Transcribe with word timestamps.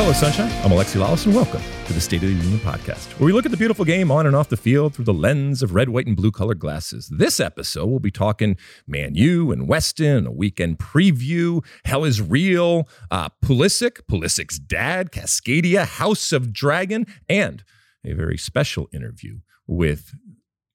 Hello, 0.00 0.14
Sunshine. 0.14 0.50
I'm 0.64 0.70
Alexi 0.70 0.98
Lalas, 0.98 1.26
and 1.26 1.34
welcome 1.34 1.60
to 1.84 1.92
the 1.92 2.00
State 2.00 2.22
of 2.22 2.30
the 2.30 2.34
Union 2.34 2.58
podcast, 2.60 3.20
where 3.20 3.26
we 3.26 3.34
look 3.34 3.44
at 3.44 3.50
the 3.50 3.56
beautiful 3.58 3.84
game 3.84 4.10
on 4.10 4.26
and 4.26 4.34
off 4.34 4.48
the 4.48 4.56
field 4.56 4.94
through 4.94 5.04
the 5.04 5.12
lens 5.12 5.62
of 5.62 5.74
red, 5.74 5.90
white, 5.90 6.06
and 6.06 6.16
blue 6.16 6.32
colored 6.32 6.58
glasses. 6.58 7.12
This 7.14 7.38
episode, 7.38 7.84
we'll 7.84 7.98
be 7.98 8.10
talking 8.10 8.56
Man 8.86 9.14
U 9.14 9.52
and 9.52 9.68
Weston, 9.68 10.26
a 10.26 10.30
weekend 10.30 10.78
preview, 10.78 11.62
Hell 11.84 12.04
is 12.04 12.22
Real, 12.22 12.88
uh, 13.10 13.28
Pulisic, 13.44 14.00
Pulisic's 14.10 14.58
dad, 14.58 15.12
Cascadia, 15.12 15.84
House 15.84 16.32
of 16.32 16.50
Dragon, 16.50 17.06
and 17.28 17.62
a 18.02 18.14
very 18.14 18.38
special 18.38 18.88
interview 18.94 19.40
with, 19.66 20.14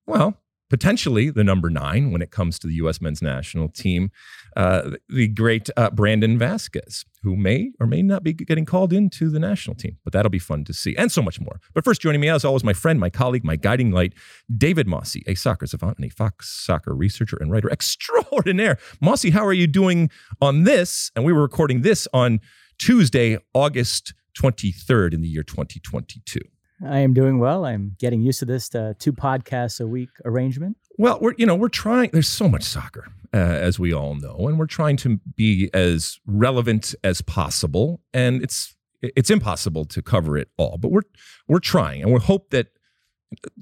well, 0.05 0.38
potentially 0.70 1.29
the 1.29 1.43
number 1.43 1.70
nine 1.70 2.11
when 2.11 2.21
it 2.21 2.31
comes 2.31 2.57
to 2.59 2.68
the 2.68 2.73
U.S. 2.75 3.02
men's 3.02 3.21
national 3.21 3.70
team, 3.70 4.09
uh, 4.55 4.91
the 5.09 5.27
great 5.27 5.70
uh, 5.77 5.89
Brandon 5.91 6.39
Vazquez, 6.39 7.05
who 7.23 7.36
may 7.36 7.71
or 7.80 7.88
may 7.88 8.02
not 8.02 8.23
be 8.23 8.34
getting 8.34 8.66
called 8.66 8.93
into 8.93 9.30
the 9.30 9.39
national 9.39 9.75
team, 9.75 9.98
but 10.04 10.13
that'll 10.13 10.30
be 10.30 10.39
fun 10.39 10.63
to 10.66 10.73
see, 10.73 10.95
and 10.95 11.12
so 11.12 11.21
much 11.21 11.40
more. 11.40 11.59
But 11.73 11.84
first, 11.84 12.02
joining 12.02 12.21
me 12.21 12.30
as 12.30 12.45
always, 12.45 12.63
my 12.63 12.73
friend, 12.73 12.99
my 12.99 13.09
colleague, 13.09 13.43
my 13.43 13.55
guiding 13.55 13.91
light, 13.91 14.13
David 14.55 14.88
Mosse, 14.88 15.17
a 15.27 15.35
soccer 15.35 15.67
savant 15.67 15.98
and 15.98 16.05
a 16.05 16.09
Fox 16.09 16.49
soccer 16.49 16.95
researcher 16.95 17.38
and 17.40 17.52
writer 17.52 17.70
extraordinaire. 17.71 18.77
Mosse, 19.02 19.29
how 19.29 19.45
are 19.45 19.54
you 19.54 19.68
doing 19.68 20.09
on 20.41 20.63
this? 20.63 21.12
And 21.16 21.26
we 21.26 21.34
were 21.34 21.41
recording 21.41 21.82
this 21.82 22.07
on 22.13 22.40
Tuesday, 22.77 23.38
August 23.54 24.13
23rd 24.35 25.13
in 25.13 25.21
the 25.21 25.29
year 25.29 25.43
2022. 25.43 26.40
I 26.84 26.99
am 26.99 27.13
doing 27.13 27.39
well. 27.39 27.65
I'm 27.65 27.95
getting 27.99 28.21
used 28.21 28.39
to 28.39 28.45
this 28.45 28.73
uh, 28.75 28.93
two 28.99 29.13
podcasts 29.13 29.79
a 29.79 29.88
week 29.88 30.09
arrangement. 30.25 30.77
Well, 30.98 31.20
we're 31.21 31.34
you 31.38 31.45
know 31.45 31.55
we're 31.55 31.70
trying. 31.70 32.09
There's 32.11 32.27
so 32.27 32.48
much 32.48 32.63
soccer, 32.63 33.07
uh, 33.34 33.38
as 33.38 33.79
we 33.79 33.93
all 33.93 34.15
know, 34.15 34.48
and 34.48 34.59
we're 34.59 34.65
trying 34.65 34.98
to 34.98 35.20
be 35.35 35.70
as 35.73 36.20
relevant 36.25 36.95
as 37.03 37.21
possible. 37.21 38.01
And 38.13 38.43
it's 38.43 38.75
it's 39.01 39.29
impossible 39.29 39.85
to 39.85 40.01
cover 40.01 40.38
it 40.38 40.49
all, 40.57 40.77
but 40.77 40.91
we're 40.91 41.03
we're 41.48 41.59
trying, 41.59 42.01
and 42.03 42.13
we 42.13 42.20
hope 42.20 42.49
that 42.51 42.67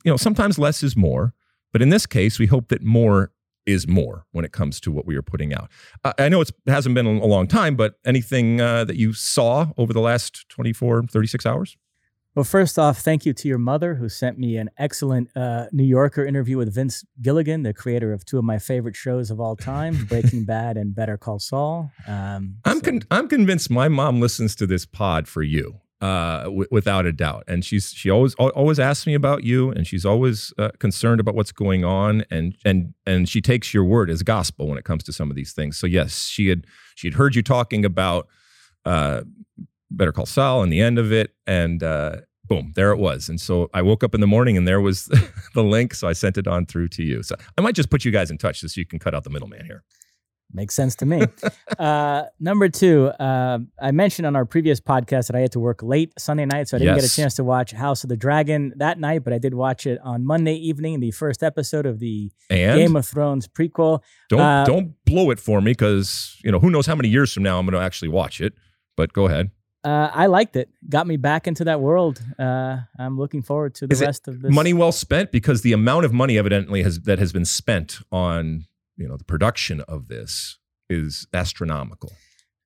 you 0.03 0.11
know 0.11 0.17
sometimes 0.17 0.58
less 0.58 0.83
is 0.83 0.95
more. 0.95 1.33
But 1.72 1.81
in 1.81 1.89
this 1.89 2.05
case, 2.05 2.38
we 2.38 2.45
hope 2.45 2.70
that 2.70 2.83
more 2.83 3.31
is 3.66 3.88
more 3.88 4.25
when 4.31 4.45
it 4.45 4.52
comes 4.52 4.80
to 4.81 4.92
what 4.92 5.05
we 5.05 5.16
are 5.16 5.22
putting 5.22 5.53
out. 5.53 5.70
I 6.20 6.30
know 6.30 6.42
it 6.42 6.52
hasn't 6.67 6.95
been 6.95 7.05
a 7.05 7.25
long 7.25 7.48
time, 7.48 7.75
but 7.75 7.95
anything 8.05 8.59
uh, 8.59 8.83
that 8.83 8.98
you 8.98 9.14
saw 9.14 9.67
over 9.77 9.94
the 9.94 10.02
last 10.02 10.48
24, 10.50 11.03
36 11.03 11.45
hours? 11.45 11.77
Well, 12.36 12.44
first 12.44 12.80
off, 12.80 13.00
thank 13.00 13.28
you 13.28 13.34
to 13.34 13.48
your 13.48 13.59
mother 13.59 13.94
who 13.94 14.09
sent 14.09 14.39
me 14.39 14.58
an 14.58 14.72
excellent 14.80 15.30
uh, 15.38 15.67
New 15.72 15.84
Yorker 15.84 16.26
interview 16.26 16.58
with 16.58 16.73
Vince 16.73 17.06
Gilligan, 17.22 17.62
the 17.62 17.76
creator 17.76 18.12
of 18.12 18.26
two 18.26 18.39
of 18.39 18.44
my 18.44 18.58
favorite 18.58 18.95
shows 18.95 19.30
of 19.30 19.39
all 19.39 19.56
time, 19.56 20.06
Breaking 20.06 20.44
Bad 20.45 20.76
and 20.76 20.95
Better 20.95 21.16
Call 21.16 21.38
Saul. 21.38 21.92
Um, 22.08 22.56
I'm 22.66 22.78
so. 22.78 22.81
con- 22.81 23.04
I'm 23.11 23.28
convinced 23.28 23.70
my 23.70 23.88
mom 23.88 24.20
listens 24.20 24.56
to 24.56 24.66
this 24.66 24.84
pod 24.86 25.28
for 25.28 25.44
you. 25.44 25.80
Uh, 26.02 26.44
w- 26.44 26.67
without 26.70 27.06
a 27.06 27.14
doubt, 27.14 27.45
and 27.48 27.64
she's 27.64 27.94
she 27.94 28.09
always 28.09 28.36
always 28.36 28.78
asks 28.78 29.08
me 29.08 29.14
about 29.14 29.45
you, 29.45 29.72
and 29.72 29.88
she's 29.88 30.06
always 30.06 30.52
uh, 30.58 30.70
concerned 30.78 31.22
about 31.22 31.34
what's 31.34 31.54
going 31.54 31.86
on, 31.86 32.26
and 32.30 32.58
and 32.66 32.94
and 33.06 33.30
she 33.30 33.39
takes 33.39 33.73
your 33.73 33.86
word 33.86 34.09
as 34.09 34.22
gospel 34.22 34.67
when 34.67 34.78
it 34.78 34.84
comes 34.84 35.06
to 35.06 35.14
some 35.14 35.30
of 35.30 35.38
these 35.38 35.54
things. 35.54 35.78
So 35.78 35.88
yes, 35.88 36.28
she 36.28 36.50
had 36.50 36.67
she 36.95 37.08
had 37.08 37.14
heard 37.14 37.36
you 37.36 37.42
talking 37.42 37.86
about 37.86 38.28
uh, 38.84 39.22
Better 39.94 40.11
Call 40.11 40.25
Saul 40.25 40.63
and 40.63 40.72
the 40.72 40.81
end 40.81 40.99
of 40.99 41.11
it, 41.11 41.33
and 41.47 41.83
uh, 41.83 42.17
boom, 42.45 42.73
there 42.75 42.91
it 42.91 42.97
was. 42.97 43.30
And 43.30 43.39
so 43.39 43.69
I 43.73 43.81
woke 43.81 44.03
up 44.03 44.13
in 44.13 44.22
the 44.22 44.27
morning 44.27 44.58
and 44.58 44.67
there 44.67 44.81
was 44.81 45.05
the 45.53 45.63
link. 45.63 45.94
So 45.94 46.08
I 46.08 46.13
sent 46.13 46.38
it 46.38 46.47
on 46.47 46.66
through 46.66 46.89
to 46.89 47.03
you. 47.03 47.23
So 47.23 47.36
I 47.58 47.61
might 47.61 47.75
just 47.75 47.89
put 47.89 48.05
you 48.05 48.11
guys 48.11 48.31
in 48.31 48.38
touch 48.38 48.59
so 48.59 48.67
you 48.75 48.86
can 48.86 48.99
cut 48.99 49.14
out 49.14 49.23
the 49.23 49.30
middleman 49.30 49.66
here. 49.66 49.83
Makes 50.55 50.75
sense 50.75 50.95
to 50.97 51.08
me. 51.08 51.23
uh, 51.80 52.23
number 52.39 52.69
two, 52.69 53.08
uh, 53.08 53.58
I 53.81 53.91
mentioned 53.91 54.27
on 54.27 54.36
our 54.36 54.45
previous 54.45 54.80
podcast 54.80 55.27
that 55.27 55.36
I 55.36 55.39
had 55.39 55.52
to 55.53 55.59
work 55.59 55.81
late 55.81 56.14
Sunday 56.19 56.45
night, 56.45 56.67
so 56.67 56.77
I 56.77 56.80
didn't 56.80 56.95
yes. 56.95 57.05
get 57.05 57.11
a 57.11 57.16
chance 57.16 57.33
to 57.36 57.44
watch 57.44 57.71
House 57.71 58.03
of 58.03 58.09
the 58.09 58.17
Dragon 58.17 58.71
that 58.75 58.99
night, 58.99 59.23
but 59.23 59.33
I 59.33 59.39
did 59.39 59.55
watch 59.55 59.88
it 59.88 59.99
on 60.03 60.23
Monday 60.23 60.53
evening, 60.53 60.99
the 60.99 61.09
first 61.09 61.41
episode 61.41 61.88
of 61.88 61.97
the 61.97 62.31
and? 62.52 62.77
Game 62.77 62.95
of 62.95 63.08
Thrones 63.08 63.48
prequel. 63.48 64.02
Don't 64.30 64.39
uh, 64.39 64.64
don't 64.65 64.93
blow 65.05 65.32
it 65.32 65.39
for 65.39 65.59
me, 65.59 65.71
because 65.71 66.37
you 66.43 66.52
know 66.52 66.59
who 66.59 66.70
knows 66.70 66.86
how 66.86 66.93
many 66.93 67.09
years 67.09 67.33
from 67.33 67.42
now 67.42 67.58
I'm 67.58 67.65
going 67.65 67.73
to 67.73 67.83
actually 67.83 68.09
watch 68.09 68.39
it. 68.39 68.53
But 68.95 69.11
go 69.11 69.26
ahead 69.26 69.49
uh, 69.83 70.10
I 70.14 70.27
liked 70.27 70.55
it. 70.55 70.70
Got 70.88 71.08
me 71.08 71.17
back 71.17 71.48
into 71.48 71.66
that 71.66 71.82
world. 71.82 72.21
Uh, 72.39 72.77
I'm 72.98 73.17
looking 73.17 73.42
forward 73.42 73.76
to 73.76 73.88
the 73.88 73.94
Is 73.94 74.02
rest 74.02 74.27
of 74.27 74.42
this. 74.42 74.52
Money 74.52 74.73
well 74.73 74.92
spent 74.92 75.32
because 75.32 75.61
the 75.61 75.73
amount 75.73 76.05
of 76.05 76.14
money 76.14 76.38
evidently 76.38 76.83
has 76.83 77.02
that 77.02 77.20
has 77.20 77.33
been 77.33 77.45
spent 77.45 77.99
on 78.11 78.66
you 78.98 79.08
know 79.08 79.17
the 79.17 79.23
production 79.26 79.82
of 79.82 80.08
this 80.08 80.58
is 80.89 81.27
astronomical. 81.33 82.11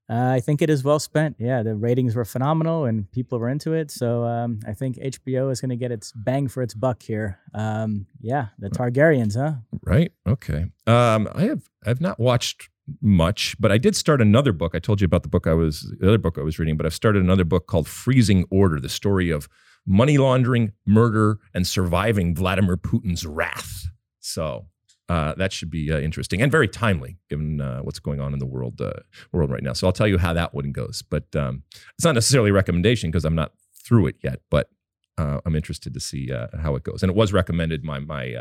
Uh, 0.09 0.31
I 0.35 0.39
think 0.39 0.61
it 0.61 0.69
is 0.69 0.85
well 0.85 0.99
spent. 0.99 1.35
Yeah, 1.37 1.63
the 1.63 1.75
ratings 1.75 2.15
were 2.15 2.23
phenomenal 2.23 2.85
and 2.85 3.11
people 3.11 3.39
were 3.39 3.49
into 3.49 3.73
it. 3.73 3.91
So 3.91 4.23
um, 4.23 4.61
I 4.65 4.73
think 4.73 4.95
HBO 4.97 5.51
is 5.51 5.59
going 5.59 5.69
to 5.69 5.75
get 5.75 5.91
its 5.91 6.13
bang 6.13 6.47
for 6.47 6.63
its 6.63 6.73
buck 6.73 7.03
here. 7.03 7.39
Um, 7.53 8.05
yeah, 8.21 8.47
the 8.57 8.69
Targaryens, 8.69 9.35
huh? 9.35 9.55
Right. 9.83 10.13
Okay. 10.25 10.67
Um, 10.85 11.27
I 11.33 11.43
have 11.43 11.69
I've 11.85 11.99
not 11.99 12.19
watched 12.19 12.69
much, 13.01 13.55
but 13.59 13.71
I 13.71 13.77
did 13.77 13.95
start 13.95 14.21
another 14.21 14.53
book. 14.53 14.73
I 14.75 14.79
told 14.79 15.01
you 15.01 15.05
about 15.05 15.23
the 15.23 15.29
book 15.29 15.47
I 15.47 15.53
was 15.53 15.93
the 15.99 16.07
other 16.07 16.17
book 16.17 16.37
I 16.37 16.41
was 16.41 16.59
reading, 16.59 16.77
but 16.77 16.85
I've 16.85 16.93
started 16.93 17.23
another 17.23 17.45
book 17.45 17.67
called 17.67 17.87
Freezing 17.87 18.45
Order: 18.49 18.79
The 18.79 18.89
Story 18.89 19.29
of 19.29 19.49
Money 19.85 20.17
Laundering, 20.17 20.73
Murder, 20.85 21.39
and 21.53 21.65
Surviving 21.65 22.35
Vladimir 22.35 22.77
Putin's 22.77 23.25
Wrath. 23.25 23.87
So 24.19 24.67
uh, 25.09 25.33
that 25.35 25.53
should 25.53 25.69
be 25.69 25.91
uh, 25.91 25.99
interesting 25.99 26.41
and 26.41 26.51
very 26.51 26.67
timely 26.67 27.17
given 27.29 27.61
uh, 27.61 27.79
what's 27.79 27.99
going 27.99 28.19
on 28.19 28.33
in 28.33 28.39
the 28.39 28.45
world 28.45 28.81
uh, 28.81 28.91
world 29.31 29.51
right 29.51 29.63
now. 29.63 29.73
So 29.73 29.87
I'll 29.87 29.93
tell 29.93 30.07
you 30.07 30.17
how 30.17 30.33
that 30.33 30.53
one 30.53 30.71
goes. 30.71 31.01
But 31.01 31.33
um, 31.35 31.63
it's 31.95 32.05
not 32.05 32.15
necessarily 32.15 32.49
a 32.49 32.53
recommendation 32.53 33.09
because 33.09 33.25
I'm 33.25 33.35
not 33.35 33.53
through 33.73 34.07
it 34.07 34.15
yet. 34.23 34.41
But 34.49 34.69
uh, 35.17 35.39
I'm 35.45 35.55
interested 35.55 35.93
to 35.93 35.99
see 35.99 36.31
uh, 36.31 36.47
how 36.61 36.75
it 36.75 36.83
goes. 36.83 37.03
And 37.03 37.09
it 37.09 37.15
was 37.15 37.31
recommended 37.31 37.83
by 37.83 37.99
my 37.99 38.35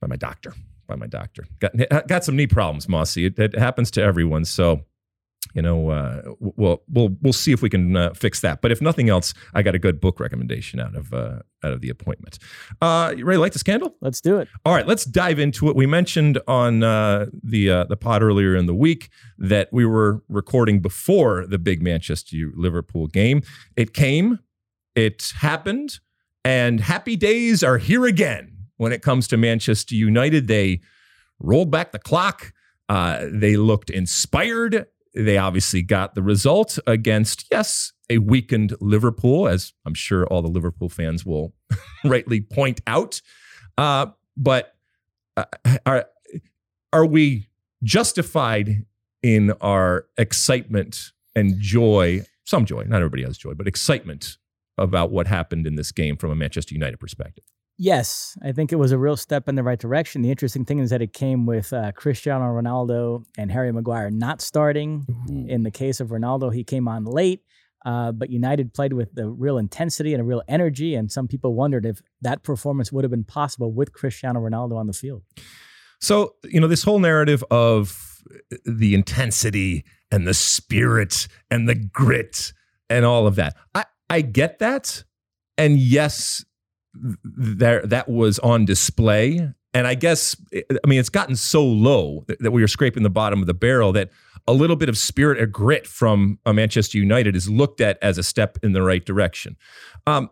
by 0.00 0.06
my 0.06 0.16
doctor 0.16 0.54
by 0.90 0.96
my 0.96 1.06
doctor. 1.06 1.46
Got 1.60 1.72
got 2.06 2.24
some 2.24 2.36
knee 2.36 2.46
problems, 2.46 2.88
Mosse. 2.88 3.16
It, 3.16 3.38
it 3.38 3.58
happens 3.58 3.90
to 3.92 4.02
everyone. 4.02 4.44
So, 4.44 4.80
you 5.54 5.62
know, 5.62 5.88
uh, 5.88 6.34
we'll 6.40 6.82
we'll 6.88 7.16
we'll 7.22 7.32
see 7.32 7.52
if 7.52 7.62
we 7.62 7.70
can 7.70 7.96
uh, 7.96 8.12
fix 8.12 8.40
that. 8.40 8.60
But 8.60 8.72
if 8.72 8.82
nothing 8.82 9.08
else, 9.08 9.32
I 9.54 9.62
got 9.62 9.74
a 9.74 9.78
good 9.78 10.00
book 10.00 10.20
recommendation 10.20 10.80
out 10.80 10.94
of 10.94 11.14
uh, 11.14 11.38
out 11.64 11.72
of 11.72 11.80
the 11.80 11.88
appointment. 11.88 12.38
Uh, 12.82 13.14
you 13.16 13.24
ready 13.24 13.36
to 13.36 13.40
light 13.40 13.52
the 13.52 13.60
candle? 13.60 13.94
Let's 14.00 14.20
do 14.20 14.38
it. 14.38 14.48
All 14.66 14.74
right, 14.74 14.86
let's 14.86 15.04
dive 15.04 15.38
into 15.38 15.70
it. 15.70 15.76
We 15.76 15.86
mentioned 15.86 16.40
on 16.46 16.82
uh, 16.82 17.26
the 17.42 17.70
uh, 17.70 17.84
the 17.84 17.96
pod 17.96 18.22
earlier 18.22 18.56
in 18.56 18.66
the 18.66 18.74
week 18.74 19.10
that 19.38 19.68
we 19.72 19.86
were 19.86 20.22
recording 20.28 20.80
before 20.80 21.46
the 21.46 21.58
big 21.58 21.82
Manchester 21.82 22.50
Liverpool 22.54 23.06
game. 23.06 23.42
It 23.76 23.94
came, 23.94 24.40
it 24.96 25.32
happened, 25.38 26.00
and 26.44 26.80
happy 26.80 27.14
days 27.14 27.62
are 27.62 27.78
here 27.78 28.06
again 28.06 28.49
when 28.80 28.92
it 28.92 29.02
comes 29.02 29.28
to 29.28 29.36
Manchester 29.36 29.94
United. 29.94 30.48
They 30.48 30.80
rolled 31.38 31.70
back 31.70 31.92
the 31.92 31.98
clock. 31.98 32.54
Uh, 32.88 33.26
they 33.30 33.58
looked 33.58 33.90
inspired. 33.90 34.86
They 35.14 35.36
obviously 35.36 35.82
got 35.82 36.14
the 36.14 36.22
result 36.22 36.78
against, 36.86 37.44
yes, 37.50 37.92
a 38.08 38.16
weakened 38.18 38.74
Liverpool, 38.80 39.48
as 39.48 39.74
I'm 39.84 39.92
sure 39.92 40.26
all 40.28 40.40
the 40.40 40.48
Liverpool 40.48 40.88
fans 40.88 41.26
will 41.26 41.52
rightly 42.04 42.40
point 42.40 42.80
out. 42.86 43.20
Uh, 43.76 44.06
but 44.34 44.74
uh, 45.36 45.44
are, 45.84 46.06
are 46.90 47.04
we 47.04 47.48
justified 47.82 48.86
in 49.22 49.52
our 49.60 50.06
excitement 50.16 51.12
and 51.36 51.60
joy? 51.60 52.24
Some 52.44 52.64
joy, 52.64 52.84
not 52.84 52.96
everybody 52.96 53.24
has 53.24 53.36
joy, 53.36 53.52
but 53.52 53.68
excitement 53.68 54.38
about 54.78 55.10
what 55.10 55.26
happened 55.26 55.66
in 55.66 55.74
this 55.74 55.92
game 55.92 56.16
from 56.16 56.30
a 56.30 56.34
Manchester 56.34 56.74
United 56.74 56.98
perspective. 56.98 57.44
Yes, 57.82 58.36
I 58.42 58.52
think 58.52 58.72
it 58.72 58.76
was 58.76 58.92
a 58.92 58.98
real 58.98 59.16
step 59.16 59.48
in 59.48 59.54
the 59.54 59.62
right 59.62 59.78
direction. 59.78 60.20
The 60.20 60.30
interesting 60.30 60.66
thing 60.66 60.80
is 60.80 60.90
that 60.90 61.00
it 61.00 61.14
came 61.14 61.46
with 61.46 61.72
uh, 61.72 61.92
Cristiano 61.92 62.44
Ronaldo 62.44 63.24
and 63.38 63.50
Harry 63.50 63.72
Maguire 63.72 64.10
not 64.10 64.42
starting. 64.42 65.06
Mm-hmm. 65.10 65.48
In 65.48 65.62
the 65.62 65.70
case 65.70 65.98
of 65.98 66.08
Ronaldo, 66.08 66.52
he 66.52 66.62
came 66.62 66.86
on 66.86 67.06
late, 67.06 67.40
uh, 67.86 68.12
but 68.12 68.28
United 68.28 68.74
played 68.74 68.92
with 68.92 69.14
the 69.14 69.30
real 69.30 69.56
intensity 69.56 70.12
and 70.12 70.20
a 70.20 70.24
real 70.24 70.42
energy. 70.46 70.94
And 70.94 71.10
some 71.10 71.26
people 71.26 71.54
wondered 71.54 71.86
if 71.86 72.02
that 72.20 72.42
performance 72.42 72.92
would 72.92 73.02
have 73.02 73.10
been 73.10 73.24
possible 73.24 73.72
with 73.72 73.94
Cristiano 73.94 74.40
Ronaldo 74.40 74.76
on 74.76 74.86
the 74.86 74.92
field. 74.92 75.22
So, 76.02 76.34
you 76.44 76.60
know, 76.60 76.68
this 76.68 76.82
whole 76.82 76.98
narrative 76.98 77.42
of 77.50 78.22
the 78.66 78.92
intensity 78.92 79.86
and 80.10 80.26
the 80.26 80.34
spirit 80.34 81.28
and 81.50 81.66
the 81.66 81.76
grit 81.76 82.52
and 82.90 83.06
all 83.06 83.26
of 83.26 83.36
that, 83.36 83.56
I, 83.74 83.86
I 84.10 84.20
get 84.20 84.58
that. 84.58 85.02
And 85.56 85.78
yes, 85.78 86.44
there 86.94 87.84
that 87.86 88.08
was 88.08 88.38
on 88.40 88.64
display. 88.64 89.52
And 89.72 89.86
I 89.86 89.94
guess, 89.94 90.34
I 90.52 90.86
mean, 90.86 90.98
it's 90.98 91.08
gotten 91.08 91.36
so 91.36 91.64
low 91.64 92.24
that, 92.26 92.50
we 92.50 92.62
are 92.62 92.68
scraping 92.68 93.04
the 93.04 93.10
bottom 93.10 93.40
of 93.40 93.46
the 93.46 93.54
barrel 93.54 93.92
that 93.92 94.10
a 94.48 94.52
little 94.52 94.74
bit 94.74 94.88
of 94.88 94.98
spirit 94.98 95.40
or 95.40 95.46
grit 95.46 95.86
from 95.86 96.40
uh, 96.44 96.52
Manchester 96.52 96.98
United 96.98 97.36
is 97.36 97.48
looked 97.48 97.80
at 97.80 97.96
as 98.02 98.18
a 98.18 98.24
step 98.24 98.58
in 98.64 98.72
the 98.72 98.82
right 98.82 99.04
direction. 99.04 99.56
Um, 100.06 100.30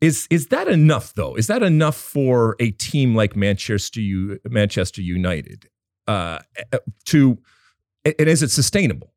is 0.00 0.26
is 0.30 0.48
that 0.48 0.68
enough 0.68 1.14
though? 1.14 1.34
Is 1.34 1.46
that 1.46 1.62
enough 1.62 1.96
for 1.96 2.56
a 2.60 2.70
team 2.72 3.14
like 3.14 3.36
Manchester 3.36 4.00
U, 4.00 4.38
Manchester 4.48 5.00
United 5.00 5.68
uh, 6.06 6.40
to 7.06 7.38
and 8.04 8.28
is 8.28 8.42
it 8.42 8.50
sustainable? 8.50 9.13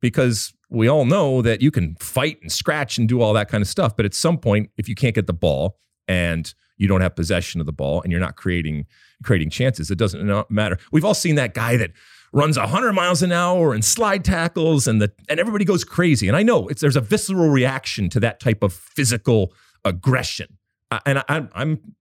Because 0.00 0.52
we 0.70 0.88
all 0.88 1.04
know 1.04 1.42
that 1.42 1.62
you 1.62 1.70
can 1.70 1.94
fight 1.96 2.38
and 2.42 2.52
scratch 2.52 2.98
and 2.98 3.08
do 3.08 3.20
all 3.20 3.32
that 3.32 3.48
kind 3.48 3.62
of 3.62 3.68
stuff. 3.68 3.96
But 3.96 4.04
at 4.04 4.14
some 4.14 4.38
point, 4.38 4.70
if 4.76 4.88
you 4.88 4.94
can't 4.94 5.14
get 5.14 5.26
the 5.26 5.32
ball 5.32 5.78
and 6.06 6.52
you 6.76 6.86
don't 6.86 7.00
have 7.00 7.16
possession 7.16 7.60
of 7.60 7.66
the 7.66 7.72
ball 7.72 8.02
and 8.02 8.12
you're 8.12 8.20
not 8.20 8.36
creating 8.36 8.86
creating 9.22 9.50
chances, 9.50 9.90
it 9.90 9.98
doesn't 9.98 10.50
matter. 10.50 10.78
We've 10.92 11.04
all 11.04 11.14
seen 11.14 11.34
that 11.36 11.54
guy 11.54 11.76
that 11.76 11.92
runs 12.32 12.58
100 12.58 12.92
miles 12.92 13.22
an 13.22 13.32
hour 13.32 13.72
and 13.72 13.84
slide 13.84 14.24
tackles 14.24 14.86
and 14.86 15.00
the 15.00 15.12
and 15.28 15.40
everybody 15.40 15.64
goes 15.64 15.84
crazy. 15.84 16.28
And 16.28 16.36
I 16.36 16.42
know 16.42 16.68
it's 16.68 16.80
there's 16.80 16.96
a 16.96 17.00
visceral 17.00 17.48
reaction 17.48 18.08
to 18.10 18.20
that 18.20 18.40
type 18.40 18.62
of 18.62 18.72
physical 18.72 19.52
aggression. 19.84 20.58
And 21.04 21.18
I, 21.28 21.46
I'm 21.54 21.94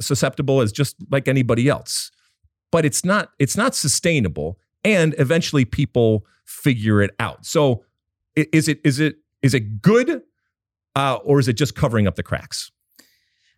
susceptible 0.00 0.60
as 0.60 0.72
just 0.72 0.96
like 1.10 1.28
anybody 1.28 1.68
else. 1.68 2.10
But 2.70 2.84
it's 2.84 3.04
not 3.04 3.32
it's 3.38 3.56
not 3.56 3.74
sustainable 3.74 4.58
and 4.84 5.14
eventually 5.18 5.64
people 5.64 6.24
figure 6.46 7.02
it 7.02 7.10
out. 7.18 7.44
So 7.44 7.84
is 8.34 8.68
it 8.68 8.80
is 8.84 9.00
it 9.00 9.16
is 9.42 9.52
it 9.52 9.82
good 9.82 10.22
uh, 10.94 11.16
or 11.24 11.38
is 11.38 11.48
it 11.48 11.54
just 11.54 11.74
covering 11.74 12.06
up 12.06 12.14
the 12.14 12.22
cracks? 12.22 12.70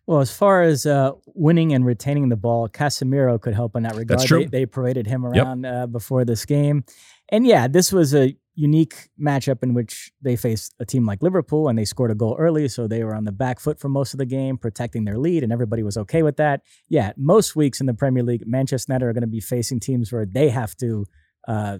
Well, 0.05 0.21
as 0.21 0.35
far 0.35 0.63
as 0.63 0.87
uh, 0.87 1.11
winning 1.27 1.71
and 1.71 1.85
retaining 1.85 2.29
the 2.29 2.35
ball, 2.35 2.67
Casemiro 2.67 3.39
could 3.39 3.53
help 3.53 3.75
in 3.75 3.83
that 3.83 3.95
regard. 3.95 4.19
That's 4.19 4.27
true. 4.27 4.39
They, 4.39 4.61
they 4.61 4.65
paraded 4.65 5.05
him 5.05 5.23
around 5.23 5.63
yep. 5.63 5.73
uh, 5.73 5.85
before 5.85 6.25
this 6.25 6.45
game, 6.45 6.83
and 7.29 7.45
yeah, 7.45 7.67
this 7.67 7.93
was 7.93 8.15
a 8.15 8.35
unique 8.59 9.09
matchup 9.19 9.63
in 9.63 9.73
which 9.73 10.11
they 10.21 10.35
faced 10.35 10.75
a 10.79 10.85
team 10.85 11.05
like 11.05 11.23
Liverpool 11.23 11.69
and 11.69 11.79
they 11.79 11.85
scored 11.85 12.11
a 12.11 12.15
goal 12.15 12.35
early, 12.37 12.67
so 12.67 12.87
they 12.87 13.03
were 13.05 13.15
on 13.15 13.23
the 13.23 13.31
back 13.31 13.59
foot 13.59 13.79
for 13.79 13.87
most 13.87 14.13
of 14.13 14.17
the 14.17 14.25
game, 14.25 14.57
protecting 14.57 15.05
their 15.05 15.17
lead, 15.17 15.43
and 15.43 15.53
everybody 15.53 15.81
was 15.81 15.95
okay 15.95 16.23
with 16.23 16.35
that. 16.37 16.61
Yeah, 16.89 17.13
most 17.15 17.55
weeks 17.55 17.79
in 17.79 17.85
the 17.85 17.93
Premier 17.93 18.21
League, 18.21 18.45
Manchester 18.45 18.91
United 18.91 19.05
are 19.05 19.13
going 19.13 19.21
to 19.21 19.27
be 19.27 19.39
facing 19.39 19.79
teams 19.79 20.11
where 20.11 20.25
they 20.25 20.49
have 20.49 20.75
to 20.77 21.05
uh, 21.47 21.77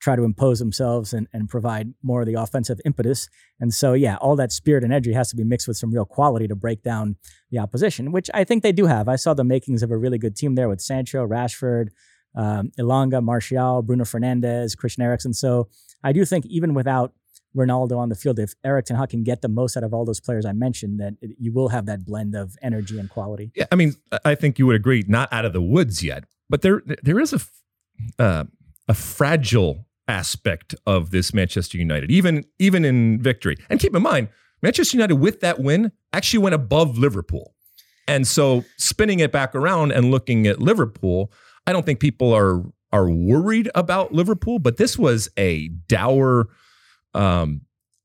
try 0.00 0.16
to 0.16 0.22
impose 0.22 0.58
themselves 0.58 1.12
and, 1.12 1.26
and 1.32 1.48
provide 1.48 1.92
more 2.02 2.20
of 2.20 2.26
the 2.26 2.34
offensive 2.34 2.80
impetus. 2.84 3.28
And 3.60 3.74
so, 3.74 3.94
yeah, 3.94 4.16
all 4.16 4.36
that 4.36 4.52
spirit 4.52 4.84
and 4.84 4.92
energy 4.92 5.12
has 5.12 5.28
to 5.30 5.36
be 5.36 5.44
mixed 5.44 5.66
with 5.66 5.76
some 5.76 5.90
real 5.90 6.04
quality 6.04 6.46
to 6.48 6.54
break 6.54 6.82
down 6.82 7.16
the 7.50 7.58
opposition, 7.58 8.12
which 8.12 8.30
I 8.32 8.44
think 8.44 8.62
they 8.62 8.72
do 8.72 8.86
have. 8.86 9.08
I 9.08 9.16
saw 9.16 9.34
the 9.34 9.44
makings 9.44 9.82
of 9.82 9.90
a 9.90 9.96
really 9.96 10.18
good 10.18 10.36
team 10.36 10.54
there 10.54 10.68
with 10.68 10.80
Sancho, 10.80 11.26
Rashford, 11.26 11.88
um, 12.36 12.70
Elanga, 12.78 13.22
Martial, 13.22 13.82
Bruno 13.82 14.04
Fernandes, 14.04 14.76
Christian 14.76 15.02
Eriksen. 15.02 15.32
So 15.32 15.68
I 16.04 16.12
do 16.12 16.24
think 16.24 16.46
even 16.46 16.74
without 16.74 17.12
Ronaldo 17.56 17.98
on 17.98 18.08
the 18.08 18.14
field, 18.14 18.38
if 18.38 18.54
Erik 18.62 18.84
ten 18.84 18.96
Hag 18.96 19.08
can 19.08 19.24
get 19.24 19.40
the 19.42 19.48
most 19.48 19.76
out 19.76 19.82
of 19.82 19.92
all 19.92 20.04
those 20.04 20.20
players 20.20 20.44
I 20.44 20.52
mentioned, 20.52 21.00
that 21.00 21.14
you 21.20 21.52
will 21.52 21.70
have 21.70 21.86
that 21.86 22.04
blend 22.04 22.36
of 22.36 22.56
energy 22.62 22.98
and 22.98 23.08
quality. 23.08 23.50
Yeah, 23.56 23.64
I 23.72 23.74
mean, 23.74 23.96
I 24.24 24.34
think 24.36 24.58
you 24.58 24.66
would 24.66 24.76
agree, 24.76 25.02
not 25.08 25.32
out 25.32 25.44
of 25.44 25.54
the 25.54 25.62
woods 25.62 26.02
yet, 26.04 26.24
but 26.48 26.62
there 26.62 26.82
there 27.02 27.18
is 27.18 27.32
a 27.32 27.40
uh, 28.22 28.44
a 28.86 28.94
fragile 28.94 29.86
aspect 30.08 30.74
of 30.86 31.10
this 31.10 31.32
Manchester 31.32 31.78
United, 31.78 32.10
even 32.10 32.44
even 32.58 32.84
in 32.84 33.20
victory. 33.22 33.56
And 33.70 33.78
keep 33.78 33.94
in 33.94 34.02
mind, 34.02 34.28
Manchester 34.62 34.96
United 34.96 35.16
with 35.16 35.40
that 35.40 35.60
win 35.60 35.92
actually 36.12 36.40
went 36.40 36.54
above 36.54 36.98
Liverpool. 36.98 37.54
And 38.06 38.26
so 38.26 38.64
spinning 38.78 39.20
it 39.20 39.30
back 39.30 39.54
around 39.54 39.92
and 39.92 40.10
looking 40.10 40.46
at 40.46 40.60
Liverpool, 40.60 41.30
I 41.66 41.72
don't 41.72 41.84
think 41.84 42.00
people 42.00 42.32
are 42.32 42.62
are 42.90 43.10
worried 43.10 43.70
about 43.74 44.12
Liverpool, 44.12 44.58
but 44.58 44.78
this 44.78 44.98
was 44.98 45.28
a 45.36 45.68
dour 45.68 46.48
um, 47.12 47.60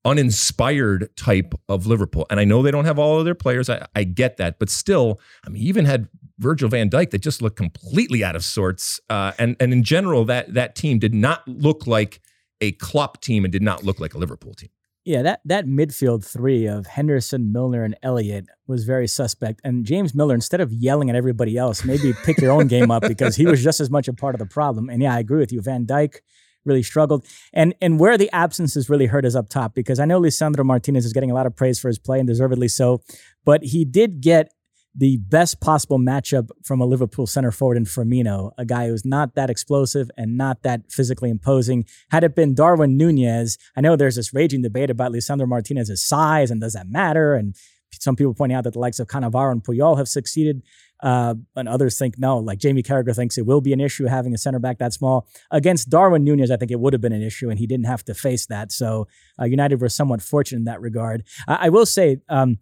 uninspired 0.06 1.10
type 1.16 1.54
of 1.70 1.88
Liverpool. 1.88 2.26
And 2.30 2.40
I 2.40 2.44
know 2.44 2.62
they 2.62 2.72
don't 2.72 2.86
have 2.86 3.00
all 3.00 3.20
of 3.20 3.26
their 3.26 3.36
players. 3.36 3.70
I, 3.70 3.88
I 3.96 4.04
get 4.04 4.38
that. 4.38 4.60
But 4.60 4.70
still, 4.70 5.22
I 5.46 5.50
mean, 5.50 5.64
even 5.64 5.86
had 5.86 6.10
Virgil 6.44 6.70
van 6.70 6.90
Dijk 6.90 7.10
that 7.10 7.20
just 7.20 7.42
looked 7.42 7.58
completely 7.58 8.24
out 8.24 8.36
of 8.36 8.44
sorts. 8.44 9.00
Uh, 9.10 9.32
and, 9.40 9.56
and 9.60 9.74
in 9.74 9.84
general, 9.84 10.26
that, 10.26 10.54
that 10.54 10.76
team 10.76 11.00
did 11.00 11.16
not 11.16 11.48
look 11.48 11.88
like 11.88 12.22
a 12.62 12.74
Klopp 12.74 13.22
team 13.22 13.44
and 13.44 13.52
did 13.52 13.64
not 13.64 13.84
look 13.84 14.00
like 14.00 14.14
a 14.14 14.18
Liverpool 14.18 14.54
team. 14.54 14.70
Yeah, 15.06 15.22
that 15.24 15.42
that 15.44 15.66
midfield 15.66 16.26
three 16.26 16.66
of 16.66 16.86
Henderson, 16.86 17.52
Milner, 17.52 17.84
and 17.84 17.98
Elliott 18.02 18.46
was 18.68 18.86
very 18.86 19.06
suspect. 19.06 19.60
And 19.62 19.86
James 19.86 20.16
Milner, 20.16 20.34
instead 20.34 20.62
of 20.62 20.72
yelling 20.72 21.10
at 21.10 21.16
everybody 21.18 21.58
else, 21.58 21.84
maybe 21.84 22.14
pick 22.24 22.40
your 22.40 22.54
own 22.54 22.68
game 22.68 22.90
up 22.90 23.04
because 23.06 23.36
he 23.36 23.46
was 23.46 23.62
just 23.62 23.82
as 23.82 23.90
much 23.90 24.08
a 24.08 24.14
part 24.14 24.34
of 24.34 24.40
the 24.40 24.46
problem. 24.46 24.90
And 24.90 25.02
yeah, 25.02 25.14
I 25.14 25.20
agree 25.20 25.40
with 25.40 25.52
you. 25.52 25.60
Van 25.62 25.86
Dijk 25.86 26.20
really 26.64 26.84
struggled. 26.84 27.26
And 27.52 27.76
and 27.82 28.00
where 28.00 28.18
the 28.18 28.32
absences 28.32 28.90
really 28.90 29.08
hurt 29.08 29.26
is 29.26 29.36
up 29.36 29.50
top 29.50 29.74
because 29.74 30.00
I 30.00 30.06
know 30.06 30.22
Lisandro 30.22 30.64
Martinez 30.64 31.06
is 31.06 31.12
getting 31.12 31.32
a 31.32 31.34
lot 31.34 31.46
of 31.46 31.54
praise 31.54 31.80
for 31.80 31.90
his 31.90 32.00
play 32.00 32.20
and 32.20 32.28
deservedly 32.28 32.70
so, 32.70 33.02
but 33.44 33.62
he 33.64 33.84
did 33.84 34.22
get 34.22 34.54
the 34.96 35.18
best 35.18 35.60
possible 35.60 35.98
matchup 35.98 36.50
from 36.64 36.80
a 36.80 36.86
Liverpool 36.86 37.26
center 37.26 37.52
forward 37.52 37.78
in 37.78 37.86
Firmino, 37.86 38.52
a 38.58 38.66
guy 38.66 38.88
who's 38.88 39.06
not 39.06 39.36
that 39.36 39.50
explosive 39.50 40.12
and 40.18 40.38
not 40.38 40.62
that 40.64 40.92
physically 40.92 41.30
imposing. 41.30 41.86
Had 42.12 42.24
it 42.24 42.36
been 42.36 42.54
Darwin 42.54 42.96
Nunez, 42.96 43.58
I 43.76 43.82
know 43.82 43.96
there's 43.96 44.18
this 44.18 44.34
raging 44.34 44.62
debate 44.62 44.90
about 44.90 45.12
Lisandro 45.12 45.48
Martinez's 45.48 46.04
size 46.04 46.52
and 46.52 46.62
does 46.62 46.74
that 46.74 46.88
matter? 46.88 47.34
And 47.34 47.56
some 47.92 48.16
people 48.16 48.34
pointing 48.34 48.56
out 48.56 48.64
that 48.64 48.74
the 48.74 48.80
likes 48.80 49.00
of 49.00 49.08
Cannavaro 49.08 49.52
and 49.52 49.64
Puyol 49.64 49.98
have 49.98 50.08
succeeded. 50.08 50.62
Uh, 51.02 51.36
and 51.58 51.68
others 51.68 51.98
think 51.98 52.18
no, 52.18 52.38
like 52.38 52.60
Jamie 52.60 52.82
Carragher 52.82 53.14
thinks 53.14 53.38
it 53.38 53.46
will 53.46 53.60
be 53.60 53.74
an 53.74 53.82
issue 53.82 54.06
having 54.06 54.34
a 54.34 54.38
center 54.38 54.60
back 54.60 54.78
that 54.78 54.94
small. 54.94 55.28
Against 55.52 55.90
Darwin 55.90 56.24
Nunez, 56.24 56.50
I 56.50 56.56
think 56.56 56.72
it 56.72 56.80
would 56.80 56.94
have 56.94 57.02
been 57.02 57.12
an 57.12 57.22
issue, 57.22 57.50
and 57.50 57.60
he 57.60 57.68
didn't 57.68 57.88
have 57.88 58.06
to 58.06 58.14
face 58.14 58.46
that. 58.46 58.72
So 58.72 59.08
uh, 59.38 59.44
United 59.44 59.82
were 59.82 59.90
somewhat 59.90 60.22
fortunate 60.22 60.60
in 60.60 60.66
that 60.66 60.80
regard. 60.80 61.26
I, 61.46 61.66
I 61.66 61.70
will 61.70 61.86
say 61.86 62.22
um, 62.30 62.60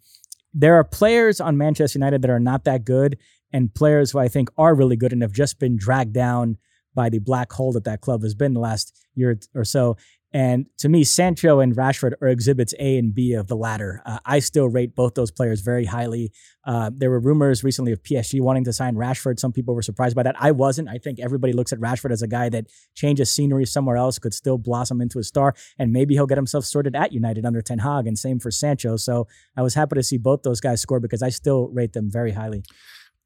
there 0.54 0.76
are 0.76 0.84
players 0.84 1.40
on 1.40 1.58
Manchester 1.58 1.98
United 1.98 2.22
that 2.22 2.32
are 2.32 2.40
not 2.40 2.64
that 2.66 2.84
good, 2.84 3.18
and 3.54 3.74
players 3.74 4.12
who 4.12 4.20
I 4.20 4.28
think 4.28 4.50
are 4.58 4.76
really 4.76 4.96
good 4.96 5.14
and 5.14 5.22
have 5.22 5.32
just 5.32 5.60
been 5.60 5.78
dragged 5.78 6.14
down 6.14 6.58
by 6.94 7.10
the 7.10 7.20
black 7.20 7.52
hole 7.52 7.72
that 7.74 7.86
that 7.86 8.02
club 8.02 8.24
has 8.24 8.36
been 8.36 8.54
the 8.54 8.60
last 8.60 9.06
year 9.16 9.40
or 9.56 9.64
so. 9.64 9.98
And 10.34 10.68
to 10.78 10.88
me, 10.88 11.04
Sancho 11.04 11.60
and 11.60 11.76
Rashford 11.76 12.14
are 12.22 12.30
exhibits 12.30 12.74
A 12.80 12.98
and 12.98 13.14
B 13.14 13.34
of 13.34 13.48
the 13.48 13.56
latter. 13.56 14.02
Uh, 14.06 14.20
I 14.26 14.40
still 14.40 14.70
rate 14.70 14.96
both 14.96 15.14
those 15.14 15.30
players 15.30 15.60
very 15.60 15.86
highly. 15.86 16.32
Uh, 16.66 16.90
there 16.94 17.10
were 17.10 17.20
rumors 17.20 17.64
recently 17.64 17.92
of 17.92 18.02
PSG 18.02 18.40
wanting 18.40 18.64
to 18.64 18.72
sign 18.72 18.96
Rashford. 18.96 19.40
Some 19.40 19.52
people 19.52 19.76
were 19.76 19.82
surprised 19.82 20.16
by 20.16 20.24
that. 20.24 20.36
I 20.40 20.52
wasn't. 20.52 20.88
I 20.88 21.00
think 21.00 21.20
everybody 21.20 21.52
looks 21.52 21.74
at 21.74 21.80
Rashford 21.80 22.12
as 22.12 22.22
a 22.22 22.28
guy 22.28 22.48
that 22.50 22.68
changes 22.96 23.30
scenery 23.30 23.66
somewhere 23.66 23.98
else, 23.98 24.20
could 24.20 24.34
still 24.34 24.58
blossom 24.58 25.02
into 25.02 25.20
a 25.20 25.24
star, 25.24 25.54
and 25.78 25.92
maybe 25.92 26.14
he'll 26.14 26.28
get 26.28 26.38
himself 26.38 26.64
sorted 26.64 26.96
at 26.96 27.12
United 27.12 27.46
under 27.46 27.62
Ten 27.62 27.80
Hag. 27.80 28.08
And 28.08 28.18
same 28.18 28.40
for 28.40 28.52
Sancho. 28.52 28.96
So 28.96 29.28
I 29.58 29.62
was 29.62 29.74
happy 29.74 29.96
to 29.96 30.04
see 30.04 30.18
both 30.18 30.44
those 30.44 30.62
guys 30.62 30.80
score 30.80 31.02
because 31.02 31.22
I 31.22 31.30
still 31.30 31.68
rate 31.70 31.92
them 31.92 32.10
very 32.10 32.32
highly. 32.32 32.64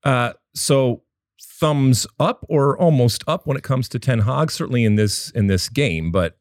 Uh, 0.04 0.34
so 0.56 1.04
thumbs 1.40 2.07
up 2.19 2.46
or 2.50 2.78
almost 2.80 3.24
up 3.28 3.46
when 3.46 3.57
it 3.57 3.63
comes 3.63 3.90
to 3.90 4.00
Ten 4.00 4.22
Hag, 4.22 4.50
certainly 4.50 4.86
in 4.86 4.96
this 4.96 5.30
in 5.31 5.46
this 5.48 5.69
game, 5.69 6.12
but 6.12 6.38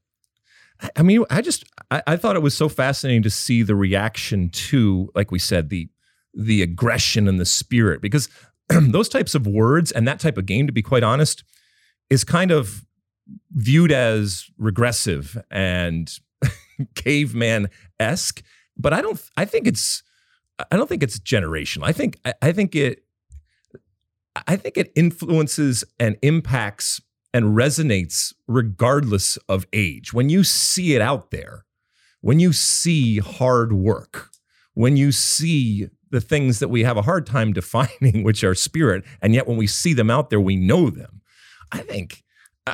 I 0.96 1.02
mean, 1.02 1.24
I 1.30 1.40
just 1.40 1.64
I, 1.90 2.02
I, 2.06 2.16
thought 2.16 2.36
it 2.36 2.42
was 2.42 2.56
so 2.56 2.68
fascinating 2.68 3.22
to 3.22 3.30
see 3.30 3.62
the 3.62 3.76
reaction 3.76 4.50
to, 4.50 5.10
like 5.14 5.30
we 5.30 5.38
said, 5.38 5.70
the 5.70 5.88
the 6.34 6.62
aggression 6.62 7.28
and 7.28 7.38
the 7.38 7.46
spirit, 7.46 8.00
because 8.02 8.28
those 8.68 9.08
types 9.08 9.34
of 9.34 9.46
words 9.46 9.92
and 9.92 10.06
that 10.08 10.20
type 10.20 10.36
of 10.36 10.46
game, 10.46 10.66
to 10.66 10.72
be 10.72 10.82
quite 10.82 11.02
honest, 11.02 11.44
is 12.10 12.24
kind 12.24 12.50
of 12.50 12.84
viewed 13.52 13.92
as 13.92 14.50
regressive 14.58 15.42
and 15.50 16.18
caveman 16.94 17.68
esque. 18.00 18.42
But 18.76 18.92
I 18.92 19.00
don't. 19.00 19.22
I 19.36 19.44
think 19.44 19.66
it's. 19.66 20.02
I 20.70 20.76
don't 20.76 20.88
think 20.88 21.02
it's 21.02 21.18
generational. 21.20 21.84
I 21.84 21.92
think. 21.92 22.18
I, 22.24 22.34
I 22.42 22.52
think 22.52 22.74
it. 22.74 23.04
I 24.48 24.56
think 24.56 24.76
it 24.76 24.90
influences 24.96 25.84
and 26.00 26.16
impacts 26.20 27.00
and 27.34 27.56
resonates 27.56 28.32
regardless 28.46 29.36
of 29.48 29.66
age. 29.72 30.14
When 30.14 30.30
you 30.30 30.44
see 30.44 30.94
it 30.94 31.02
out 31.02 31.32
there, 31.32 31.66
when 32.20 32.38
you 32.38 32.52
see 32.52 33.18
hard 33.18 33.72
work, 33.72 34.30
when 34.72 34.96
you 34.96 35.10
see 35.10 35.88
the 36.10 36.20
things 36.20 36.60
that 36.60 36.68
we 36.68 36.84
have 36.84 36.96
a 36.96 37.02
hard 37.02 37.26
time 37.26 37.52
defining, 37.52 38.22
which 38.22 38.42
are 38.44 38.54
spirit, 38.54 39.04
and 39.20 39.34
yet 39.34 39.48
when 39.48 39.58
we 39.58 39.66
see 39.66 39.92
them 39.92 40.10
out 40.10 40.30
there, 40.30 40.40
we 40.40 40.56
know 40.56 40.88
them. 40.88 41.20
I 41.72 41.80
think 41.80 42.22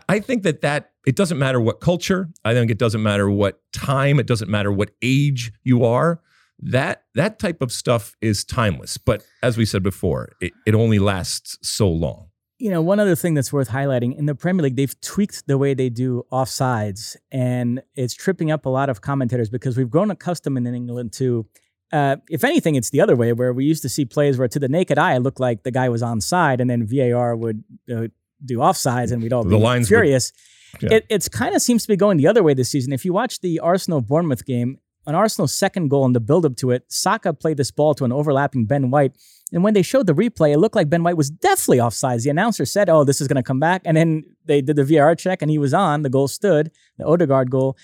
I 0.08 0.20
think 0.20 0.44
that 0.44 0.60
that 0.60 0.92
it 1.06 1.16
doesn't 1.16 1.38
matter 1.38 1.60
what 1.60 1.80
culture, 1.80 2.28
I 2.44 2.52
think 2.52 2.70
it 2.70 2.78
doesn't 2.78 3.02
matter 3.02 3.28
what 3.30 3.60
time, 3.72 4.20
it 4.20 4.26
doesn't 4.26 4.50
matter 4.50 4.70
what 4.70 4.90
age 5.02 5.52
you 5.64 5.84
are. 5.84 6.20
That 6.60 7.04
that 7.14 7.38
type 7.38 7.62
of 7.62 7.72
stuff 7.72 8.14
is 8.20 8.44
timeless. 8.44 8.98
But 8.98 9.24
as 9.42 9.56
we 9.56 9.64
said 9.64 9.82
before, 9.82 10.32
it, 10.42 10.52
it 10.66 10.74
only 10.74 10.98
lasts 10.98 11.58
so 11.62 11.88
long 11.88 12.29
you 12.60 12.70
know, 12.70 12.82
one 12.82 13.00
other 13.00 13.16
thing 13.16 13.34
that's 13.34 13.52
worth 13.52 13.70
highlighting 13.70 14.16
in 14.16 14.26
the 14.26 14.34
Premier 14.34 14.62
League, 14.62 14.76
they've 14.76 15.00
tweaked 15.00 15.46
the 15.46 15.56
way 15.56 15.72
they 15.72 15.88
do 15.88 16.26
offsides, 16.30 17.16
and 17.32 17.82
it's 17.96 18.14
tripping 18.14 18.50
up 18.50 18.66
a 18.66 18.68
lot 18.68 18.90
of 18.90 19.00
commentators 19.00 19.48
because 19.48 19.76
we've 19.78 19.88
grown 19.88 20.10
accustomed 20.10 20.58
in 20.58 20.74
England 20.74 21.12
to, 21.14 21.46
uh, 21.90 22.16
if 22.28 22.44
anything, 22.44 22.74
it's 22.74 22.90
the 22.90 23.00
other 23.00 23.16
way 23.16 23.32
where 23.32 23.54
we 23.54 23.64
used 23.64 23.80
to 23.82 23.88
see 23.88 24.04
plays 24.04 24.36
where 24.38 24.46
to 24.46 24.58
the 24.58 24.68
naked 24.68 24.98
eye 24.98 25.14
it 25.14 25.20
looked 25.20 25.40
like 25.40 25.62
the 25.62 25.70
guy 25.70 25.88
was 25.88 26.02
onside, 26.02 26.60
and 26.60 26.68
then 26.68 26.86
VAR 26.86 27.34
would 27.34 27.64
uh, 27.90 28.08
do 28.44 28.58
offsides, 28.58 29.10
and 29.10 29.22
we'd 29.22 29.32
all 29.32 29.42
the 29.42 29.56
be 29.56 29.62
lines 29.62 29.88
furious. 29.88 30.32
Would, 30.32 30.82
yeah. 30.82 30.98
It 30.98 31.06
it's 31.08 31.28
kind 31.28 31.56
of 31.56 31.62
seems 31.62 31.82
to 31.82 31.88
be 31.88 31.96
going 31.96 32.18
the 32.18 32.26
other 32.26 32.42
way 32.42 32.52
this 32.52 32.70
season. 32.70 32.92
If 32.92 33.04
you 33.04 33.12
watch 33.12 33.40
the 33.40 33.58
Arsenal 33.60 34.02
Bournemouth 34.02 34.44
game, 34.44 34.78
an 35.06 35.14
Arsenal 35.14 35.48
second 35.48 35.88
goal 35.88 36.04
and 36.04 36.14
the 36.14 36.20
build 36.20 36.44
up 36.44 36.56
to 36.56 36.70
it, 36.70 36.84
Saka 36.88 37.32
played 37.32 37.56
this 37.56 37.70
ball 37.70 37.94
to 37.94 38.04
an 38.04 38.12
overlapping 38.12 38.66
Ben 38.66 38.90
White 38.90 39.16
and 39.52 39.64
when 39.64 39.74
they 39.74 39.82
showed 39.82 40.06
the 40.06 40.14
replay, 40.14 40.52
it 40.52 40.58
looked 40.58 40.76
like 40.76 40.88
Ben 40.88 41.02
White 41.02 41.16
was 41.16 41.30
definitely 41.30 41.78
offsides. 41.78 42.22
The 42.22 42.30
announcer 42.30 42.64
said, 42.64 42.88
"Oh, 42.88 43.04
this 43.04 43.20
is 43.20 43.28
going 43.28 43.36
to 43.36 43.42
come 43.42 43.60
back," 43.60 43.82
and 43.84 43.96
then 43.96 44.24
they 44.44 44.60
did 44.60 44.76
the 44.76 44.84
VAR 44.84 45.14
check, 45.14 45.42
and 45.42 45.50
he 45.50 45.58
was 45.58 45.74
on. 45.74 46.02
The 46.02 46.10
goal 46.10 46.28
stood, 46.28 46.70
the 46.98 47.04
Odegaard 47.04 47.50
goal. 47.50 47.76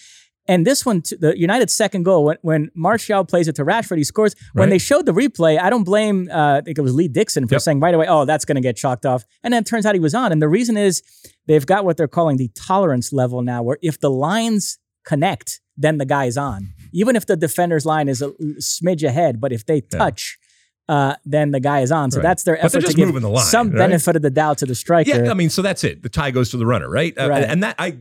And 0.49 0.66
this 0.66 0.87
one, 0.87 1.02
the 1.18 1.35
United's 1.37 1.75
second 1.75 2.04
goal, 2.04 2.25
when, 2.25 2.37
when 2.42 2.70
Martial 2.75 3.25
plays 3.25 3.49
it 3.49 3.56
to 3.56 3.64
Rashford, 3.64 3.96
he 3.96 4.04
scores. 4.04 4.35
Right. 4.54 4.62
When 4.62 4.70
they 4.70 4.78
showed 4.78 5.06
the 5.06 5.12
replay, 5.12 5.61
I 5.61 5.70
don't 5.70 5.82
blame, 5.82 6.30
uh, 6.30 6.58
I 6.58 6.61
think 6.61 6.78
it 6.78 6.82
was 6.82 6.94
Lee 6.94 7.08
Dixon 7.08 7.49
for 7.49 7.56
yep. 7.56 7.62
saying 7.62 7.80
right 7.80 7.94
away, 7.94 8.06
oh, 8.08 8.25
that's 8.25 8.44
going 8.44 8.54
to 8.54 8.61
get 8.61 8.76
chalked 8.76 9.04
off. 9.04 9.25
And 9.42 9.52
then 9.52 9.62
it 9.62 9.66
turns 9.66 9.87
out 9.87 9.94
he 9.94 10.00
was 10.00 10.14
on. 10.14 10.30
And 10.30 10.40
the 10.40 10.49
reason 10.49 10.76
is 10.76 11.02
they've 11.46 11.66
got 11.66 11.85
what 11.85 11.96
they're 11.96 12.06
calling 12.06 12.37
the 12.37 12.49
tolerance 12.54 13.12
level 13.12 13.42
now, 13.42 13.62
where 13.62 13.78
if 13.82 13.99
the 13.99 14.11
lines 14.11 14.78
connect, 15.04 15.61
then 15.76 15.99
the 15.99 16.06
guy's 16.06 16.37
on. 16.37 16.73
Even 16.92 17.16
if 17.16 17.26
the 17.26 17.37
defender's 17.37 17.85
line 17.85 18.08
is 18.08 18.23
a 18.23 18.30
smidge 18.61 19.02
ahead, 19.02 19.40
but 19.40 19.52
if 19.52 19.66
they 19.66 19.80
touch, 19.80 20.38
yeah 20.40 20.45
uh, 20.88 21.14
then 21.24 21.50
the 21.50 21.60
guy 21.60 21.80
is 21.80 21.90
on. 21.90 22.10
So 22.10 22.18
right. 22.18 22.22
that's 22.22 22.44
their 22.44 22.58
effort 22.64 22.86
to 22.86 22.92
give 22.92 23.12
the 23.12 23.28
line, 23.28 23.44
some 23.44 23.68
right? 23.68 23.78
benefit 23.78 24.16
of 24.16 24.22
the 24.22 24.30
doubt 24.30 24.58
to 24.58 24.66
the 24.66 24.74
striker. 24.74 25.24
Yeah, 25.24 25.30
I 25.30 25.34
mean, 25.34 25.50
so 25.50 25.62
that's 25.62 25.84
it. 25.84 26.02
The 26.02 26.08
tie 26.08 26.30
goes 26.30 26.50
to 26.50 26.56
the 26.56 26.66
runner, 26.66 26.88
right? 26.88 27.16
Uh, 27.18 27.28
right. 27.28 27.44
and 27.44 27.62
that 27.62 27.74
I, 27.78 27.98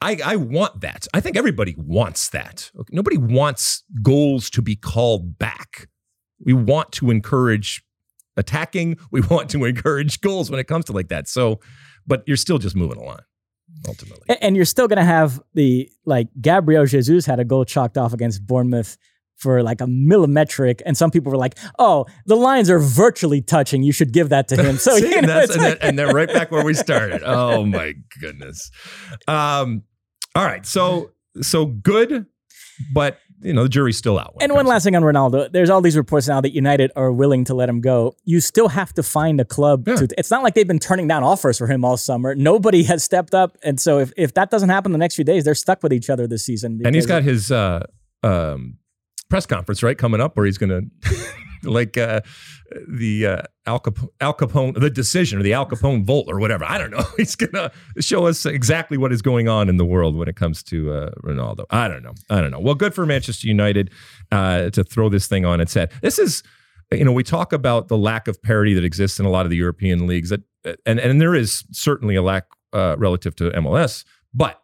I, 0.00 0.18
I 0.24 0.36
want 0.36 0.80
that. 0.80 1.06
I 1.14 1.20
think 1.20 1.36
everybody 1.36 1.74
wants 1.78 2.28
that. 2.30 2.70
Nobody 2.90 3.16
wants 3.16 3.84
goals 4.02 4.50
to 4.50 4.62
be 4.62 4.76
called 4.76 5.38
back. 5.38 5.88
We 6.44 6.52
want 6.52 6.92
to 6.92 7.10
encourage 7.10 7.82
attacking. 8.36 8.98
We 9.10 9.20
want 9.20 9.48
to 9.50 9.64
encourage 9.64 10.20
goals 10.20 10.50
when 10.50 10.58
it 10.58 10.64
comes 10.64 10.86
to 10.86 10.92
like 10.92 11.08
that. 11.08 11.28
So, 11.28 11.60
but 12.06 12.24
you're 12.26 12.36
still 12.36 12.58
just 12.58 12.74
moving 12.74 12.98
a 12.98 13.04
line 13.04 13.22
ultimately. 13.88 14.36
And 14.40 14.56
you're 14.56 14.64
still 14.64 14.88
going 14.88 14.98
to 14.98 15.04
have 15.04 15.40
the 15.54 15.90
like 16.04 16.28
Gabriel 16.40 16.86
Jesus 16.86 17.26
had 17.26 17.40
a 17.40 17.44
goal 17.44 17.64
chalked 17.64 17.96
off 17.96 18.12
against 18.12 18.46
Bournemouth 18.46 18.98
for 19.36 19.62
like 19.62 19.80
a 19.80 19.86
millimetric, 19.86 20.80
and 20.86 20.96
some 20.96 21.10
people 21.10 21.30
were 21.30 21.38
like, 21.38 21.58
"Oh, 21.78 22.06
the 22.26 22.36
lines 22.36 22.70
are 22.70 22.78
virtually 22.78 23.40
touching. 23.42 23.82
You 23.82 23.92
should 23.92 24.12
give 24.12 24.28
that 24.30 24.48
to 24.48 24.56
him." 24.56 24.78
So 24.84 24.98
See, 24.98 25.08
you 25.08 25.22
know, 25.22 25.40
and, 25.40 25.56
like- 25.56 25.78
and, 25.80 25.98
they're 25.98 26.12
right 26.12 26.28
back 26.28 26.50
where 26.50 26.64
we 26.64 26.74
started. 26.86 27.22
Oh 27.24 27.64
my 27.64 27.94
goodness. 28.20 28.70
Um, 29.28 29.82
all 30.34 30.44
right, 30.44 30.66
so 30.66 31.12
so 31.40 31.66
good, 31.66 32.26
but 32.92 33.18
you 33.40 33.52
know 33.52 33.62
the 33.62 33.68
jury's 33.68 33.96
still 33.96 34.18
out. 34.18 34.34
And 34.40 34.52
one 34.52 34.66
last 34.66 34.84
thing 34.84 34.96
on 34.96 35.02
Ronaldo, 35.02 35.50
there's 35.52 35.70
all 35.70 35.80
these 35.80 35.96
reports 35.96 36.28
now 36.28 36.40
that 36.40 36.52
United 36.52 36.90
are 36.96 37.12
willing 37.12 37.44
to 37.44 37.54
let 37.54 37.68
him 37.68 37.80
go. 37.80 38.14
You 38.24 38.40
still 38.40 38.68
have 38.68 38.92
to 38.94 39.02
find 39.02 39.40
a 39.40 39.44
club. 39.44 39.86
Yeah. 39.86 39.96
To, 39.96 40.08
it's 40.18 40.30
not 40.30 40.42
like 40.42 40.54
they've 40.54 40.66
been 40.66 40.78
turning 40.78 41.08
down 41.08 41.22
offers 41.22 41.58
for 41.58 41.66
him 41.66 41.84
all 41.84 41.96
summer. 41.96 42.34
Nobody 42.34 42.82
has 42.84 43.04
stepped 43.04 43.34
up, 43.34 43.56
and 43.62 43.80
so 43.80 44.00
if, 44.00 44.12
if 44.16 44.34
that 44.34 44.50
doesn't 44.50 44.70
happen 44.70 44.92
the 44.92 44.98
next 44.98 45.14
few 45.14 45.24
days, 45.24 45.44
they're 45.44 45.54
stuck 45.54 45.82
with 45.82 45.92
each 45.92 46.10
other 46.10 46.26
this 46.26 46.44
season. 46.44 46.80
And 46.84 46.94
he's 46.94 47.06
got 47.06 47.22
his 47.22 47.50
uh, 47.52 47.86
um, 48.22 48.78
press 49.30 49.46
conference, 49.46 49.82
right, 49.82 49.96
coming 49.96 50.20
up 50.20 50.36
where 50.36 50.46
he's 50.46 50.58
going 50.58 50.90
to, 51.02 51.30
like 51.70 51.96
uh, 51.96 52.20
the 52.88 53.26
uh, 53.26 53.42
Al, 53.66 53.80
Capone, 53.80 54.08
Al 54.20 54.34
Capone, 54.34 54.78
the 54.78 54.90
decision 54.90 55.38
or 55.38 55.42
the 55.42 55.52
Al 55.52 55.66
Capone 55.66 56.04
vote 56.04 56.26
or 56.28 56.38
whatever. 56.38 56.64
I 56.64 56.78
don't 56.78 56.90
know. 56.90 57.04
He's 57.16 57.34
going 57.34 57.52
to 57.52 57.70
show 58.00 58.26
us 58.26 58.46
exactly 58.46 58.98
what 58.98 59.12
is 59.12 59.22
going 59.22 59.48
on 59.48 59.68
in 59.68 59.76
the 59.76 59.84
world 59.84 60.16
when 60.16 60.28
it 60.28 60.36
comes 60.36 60.62
to 60.64 60.92
uh, 60.92 61.10
Ronaldo. 61.22 61.64
I 61.70 61.88
don't 61.88 62.02
know. 62.02 62.14
I 62.30 62.40
don't 62.40 62.50
know. 62.50 62.60
Well, 62.60 62.74
good 62.74 62.94
for 62.94 63.06
Manchester 63.06 63.46
United 63.46 63.90
uh, 64.32 64.70
to 64.70 64.84
throw 64.84 65.08
this 65.08 65.26
thing 65.26 65.44
on 65.44 65.60
its 65.60 65.74
head. 65.74 65.92
This 66.02 66.18
is, 66.18 66.42
you 66.92 67.04
know, 67.04 67.12
we 67.12 67.22
talk 67.22 67.52
about 67.52 67.88
the 67.88 67.96
lack 67.96 68.28
of 68.28 68.42
parity 68.42 68.74
that 68.74 68.84
exists 68.84 69.18
in 69.18 69.26
a 69.26 69.30
lot 69.30 69.46
of 69.46 69.50
the 69.50 69.56
European 69.56 70.06
leagues, 70.06 70.30
that, 70.30 70.42
and 70.86 70.98
and 70.98 71.20
there 71.20 71.34
is 71.34 71.64
certainly 71.72 72.14
a 72.14 72.22
lack 72.22 72.46
uh, 72.72 72.96
relative 72.98 73.36
to 73.36 73.50
MLS, 73.50 74.04
but 74.32 74.63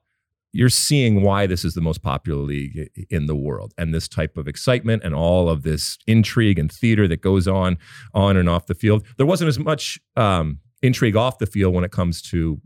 you're 0.52 0.68
seeing 0.68 1.22
why 1.22 1.46
this 1.46 1.64
is 1.64 1.74
the 1.74 1.80
most 1.80 2.02
popular 2.02 2.42
league 2.42 2.90
in 3.08 3.26
the 3.26 3.36
world. 3.36 3.72
And 3.78 3.94
this 3.94 4.08
type 4.08 4.36
of 4.36 4.48
excitement 4.48 5.04
and 5.04 5.14
all 5.14 5.48
of 5.48 5.62
this 5.62 5.98
intrigue 6.06 6.58
and 6.58 6.70
theater 6.70 7.06
that 7.08 7.20
goes 7.20 7.46
on 7.46 7.78
on 8.14 8.36
and 8.36 8.48
off 8.48 8.66
the 8.66 8.74
field. 8.74 9.06
There 9.16 9.26
wasn't 9.26 9.48
as 9.48 9.58
much 9.58 10.00
um, 10.16 10.58
intrigue 10.82 11.16
off 11.16 11.38
the 11.38 11.46
field 11.46 11.74
when 11.74 11.84
it 11.84 11.92
comes 11.92 12.20
to 12.22 12.60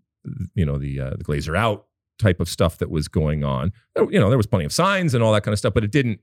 you 0.54 0.64
know 0.64 0.78
the 0.78 1.00
uh, 1.00 1.10
the 1.18 1.24
glazer 1.24 1.56
out 1.56 1.86
type 2.18 2.40
of 2.40 2.48
stuff 2.48 2.78
that 2.78 2.90
was 2.90 3.08
going 3.08 3.44
on. 3.44 3.72
You 3.96 4.18
know 4.18 4.28
there 4.28 4.38
was 4.38 4.46
plenty 4.46 4.64
of 4.64 4.72
signs 4.72 5.12
and 5.12 5.22
all 5.22 5.32
that 5.32 5.42
kind 5.42 5.52
of 5.52 5.58
stuff 5.58 5.74
but 5.74 5.84
it 5.84 5.90
didn't 5.90 6.20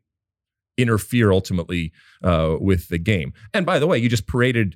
interfere 0.78 1.32
ultimately 1.32 1.92
uh, 2.24 2.56
with 2.60 2.88
the 2.90 2.98
game. 2.98 3.34
And 3.54 3.66
by 3.66 3.78
the 3.78 3.86
way 3.86 4.00
you 4.00 4.10
just 4.10 4.26
paraded 4.26 4.76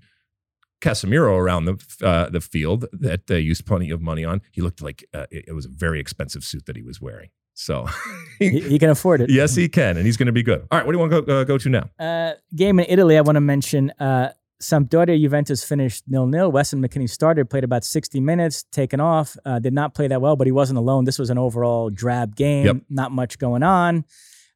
Casemiro 0.82 1.38
around 1.38 1.65
the 1.65 1.77
uh, 2.03 2.29
the 2.29 2.41
field 2.41 2.86
that 2.91 3.27
they 3.27 3.39
used 3.39 3.65
plenty 3.65 3.89
of 3.89 4.01
money 4.01 4.24
on. 4.24 4.41
He 4.51 4.62
looked 4.62 4.82
like 4.82 5.05
uh, 5.13 5.25
it, 5.32 5.46
it, 5.48 5.53
was 5.53 5.65
a 5.65 5.70
very 5.70 6.00
expensive 6.00 6.44
suit 6.44 6.65
that 6.65 6.75
he 6.75 6.84
was 6.84 7.01
wearing. 7.01 7.29
So 7.53 7.88
he, 8.39 8.60
he, 8.60 8.77
can 8.77 8.89
afford 8.89 9.22
it. 9.22 9.29
Yes, 9.29 9.55
he 9.55 9.70
can, 9.70 9.98
and 9.98 10.05
he's 10.05 10.17
going 10.17 10.27
to 10.27 10.34
be 10.34 10.44
good. 10.44 10.67
All 10.70 10.77
right, 10.77 10.86
what 10.86 10.91
do 10.91 10.98
you 10.98 11.00
want 11.00 11.12
to 11.13 11.22
go, 11.22 11.41
uh, 11.41 11.44
go 11.46 11.58
to 11.58 11.70
now? 11.70 11.89
Uh, 11.98 12.34
game 12.53 12.79
in 12.79 12.86
Italy. 12.89 13.17
I 13.17 13.22
want 13.22 13.38
to 13.38 13.41
mention. 13.41 13.91
Uh, 13.91 14.32
Sampdoria 14.62 15.20
Juventus 15.20 15.63
finished 15.63 16.03
nil 16.08 16.27
nil. 16.27 16.51
Weston 16.51 16.82
McKennie 16.82 17.10
started, 17.10 17.50
played 17.50 17.63
about 17.63 17.84
60 17.84 18.20
minutes, 18.20 18.63
taken 18.72 19.00
off, 19.00 19.36
uh, 19.46 19.60
did 19.60 19.74
not 19.74 19.94
play 19.94 20.08
that 20.08 20.22
well, 20.22 20.36
but 20.36 20.48
he 20.48 20.51
wasn't 20.51 20.79
alone. 20.79 21.05
This 21.05 21.20
was 21.20 21.29
an 21.29 21.38
overall 21.38 21.89
drab 21.89 22.36
game, 22.36 22.65
yep. 22.65 22.77
not 22.89 23.12
much 23.12 23.38
going 23.38 23.63
on. 23.63 24.05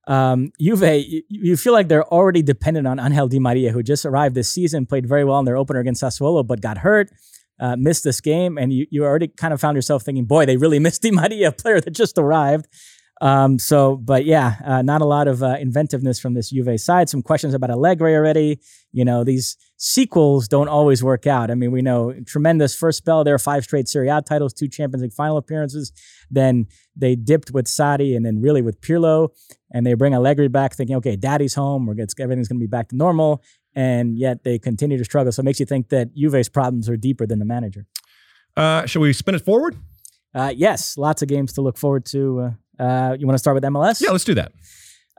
Um, 0.08 0.52
Juve, 0.60 1.04
you, 1.30 1.56
feel 1.56 1.74
like 1.74 1.88
they're 1.88 2.08
already 2.08 2.42
dependent 2.42 2.88
on 2.88 3.00
Angel 3.00 3.28
Di 3.28 3.40
Maria, 3.40 3.72
who 3.72 3.84
just 3.84 4.06
arrived 4.06 4.34
this 4.34 4.52
season, 4.52 4.86
played 4.86 5.08
very 5.08 5.24
well 5.24 5.40
in 5.40 5.46
their 5.46 5.58
opener 5.58 5.80
against 5.80 6.02
Sassuolo, 6.02 6.46
but 6.46 6.62
got 6.62 6.80
hurt, 6.80 7.10
uh, 7.60 7.76
missed 7.78 8.04
this 8.04 8.20
game, 8.20 8.58
and 8.58 8.74
you, 8.74 8.88
you 8.90 9.04
already 9.04 9.28
kind 9.28 9.54
of 9.54 9.62
found 9.62 9.76
yourself 9.76 10.04
thinking, 10.04 10.26
boy, 10.26 10.46
they 10.46 10.58
really 10.58 10.80
missed 10.86 11.04
Di 11.04 11.12
Maria, 11.12 11.50
a 11.50 11.52
player 11.52 11.80
that 11.80 11.92
just 11.92 12.18
arrived. 12.18 12.68
Um, 13.22 13.60
so, 13.60 13.98
but 13.98 14.26
yeah, 14.26 14.56
uh, 14.64 14.82
not 14.82 15.02
a 15.02 15.06
lot 15.06 15.28
of 15.28 15.44
uh, 15.44 15.58
inventiveness 15.60 16.20
from 16.20 16.34
this 16.34 16.52
Juve 16.52 16.80
side. 16.80 17.10
Some 17.10 17.22
questions 17.22 17.54
about 17.54 17.70
Allegri 17.70 18.16
already. 18.16 18.60
You 18.94 19.04
know, 19.04 19.24
these 19.24 19.58
sequels 19.78 20.48
don't 20.48 20.70
always 20.70 21.04
work 21.04 21.28
out. 21.28 21.52
I 21.52 21.56
mean, 21.56 21.72
we 21.72 21.82
know 21.82 22.14
tremendous 22.26 22.76
first 22.76 23.00
spell 23.00 23.24
there, 23.24 23.38
five 23.38 23.64
straight 23.66 23.88
Serie 23.90 24.08
A 24.08 24.22
titles, 24.22 24.54
two 24.54 24.70
Champions 24.70 25.04
League 25.04 25.14
final 25.14 25.38
appearances. 25.38 25.92
Then 26.32 26.68
they 26.96 27.16
dipped 27.16 27.52
with 27.52 27.66
Sarri 27.66 28.16
and 28.16 28.26
then 28.26 28.42
really 28.42 28.62
with 28.62 28.80
Pirlo, 28.80 29.30
and 29.72 29.86
they 29.86 29.94
bring 29.94 30.14
Allegri 30.14 30.48
back, 30.48 30.76
thinking, 30.76 30.96
okay, 30.98 31.16
Daddy's 31.16 31.54
home, 31.54 31.86
we're 31.86 31.96
everything's 32.20 32.48
going 32.48 32.60
to 32.60 32.64
be 32.64 32.68
back 32.68 32.90
to 32.90 32.96
normal, 32.96 33.44
and 33.76 34.18
yet 34.18 34.44
they 34.44 34.60
continue 34.60 34.98
to 34.98 35.06
struggle. 35.06 35.32
So 35.32 35.42
it 35.42 35.46
makes 35.46 35.60
you 35.60 35.66
think 35.66 35.90
that 35.90 36.16
Juve's 36.16 36.50
problems 36.50 36.90
are 36.90 36.98
deeper 36.98 37.26
than 37.26 37.40
the 37.40 37.46
manager. 37.46 37.86
Uh, 38.58 38.86
shall 38.86 39.02
we 39.02 39.14
spin 39.14 39.36
it 39.36 39.46
forward? 39.46 39.76
Uh, 40.34 40.54
yes, 40.56 40.98
lots 40.98 41.22
of 41.22 41.28
games 41.28 41.54
to 41.54 41.62
look 41.62 41.78
forward 41.78 42.06
to 42.06 42.40
uh, 42.40 42.52
uh, 42.80 43.16
you 43.20 43.28
want 43.28 43.36
to 43.36 43.40
start 43.40 43.56
with 43.56 43.64
MLS? 43.64 44.02
Yeah, 44.02 44.12
let's 44.12 44.24
do 44.24 44.34
that. 44.36 44.54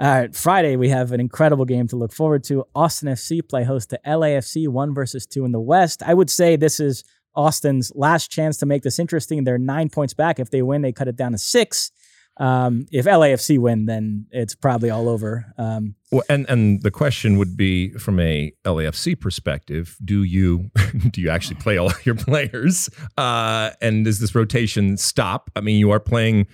All 0.01 0.09
right, 0.09 0.35
Friday 0.35 0.77
we 0.77 0.89
have 0.89 1.13
an 1.13 1.21
incredible 1.21 1.67
game 1.67 1.87
to 1.89 1.97
look 1.97 2.13
forward 2.13 2.43
to. 2.45 2.65
Austin 2.75 3.09
FC 3.11 3.47
play 3.47 3.65
host 3.65 3.91
to 3.91 4.01
LAFC, 4.07 4.67
one 4.67 4.95
versus 4.95 5.27
two 5.27 5.45
in 5.45 5.53
the 5.53 5.61
West. 5.61 6.03
I 6.03 6.15
would 6.15 6.31
say 6.31 6.57
this 6.57 6.81
is 6.81 7.05
Austin's 7.35 7.93
last 7.95 8.31
chance 8.31 8.57
to 8.59 8.67
make 8.67 8.83
this 8.83 8.99
interesting. 8.99 9.45
They're 9.45 9.59
nine 9.59 9.91
points 9.91 10.15
back. 10.15 10.41
If 10.41 10.51
they 10.51 10.63
win, 10.63 10.81
they 10.81 10.93
cut 10.93 11.09
it 11.09 11.17
down 11.17 11.33
to 11.33 11.39
six. 11.39 11.93
Um, 12.41 12.87
if 12.91 13.05
LAFC 13.05 13.59
win, 13.59 13.85
then 13.85 14.27
it's 14.31 14.55
probably 14.55 14.89
all 14.89 15.11
over. 15.11 15.53
Um, 15.59 15.95
well, 16.11 16.23
and 16.31 16.49
and 16.49 16.83
the 16.83 16.91
question 16.91 17.37
would 17.37 17.55
be 17.55 17.91
from 17.93 18.19
a 18.19 18.51
LAFC 18.65 19.21
perspective: 19.21 19.99
Do 20.03 20.23
you 20.23 20.71
do 21.11 21.21
you 21.21 21.29
actually 21.29 21.57
play 21.57 21.77
all 21.77 21.93
your 22.05 22.15
players? 22.15 22.89
Uh, 23.19 23.71
and 23.83 24.07
does 24.07 24.21
this 24.21 24.35
rotation 24.35 24.97
stop? 24.97 25.51
I 25.55 25.61
mean, 25.61 25.79
you 25.79 25.91
are 25.91 26.01
playing 26.01 26.47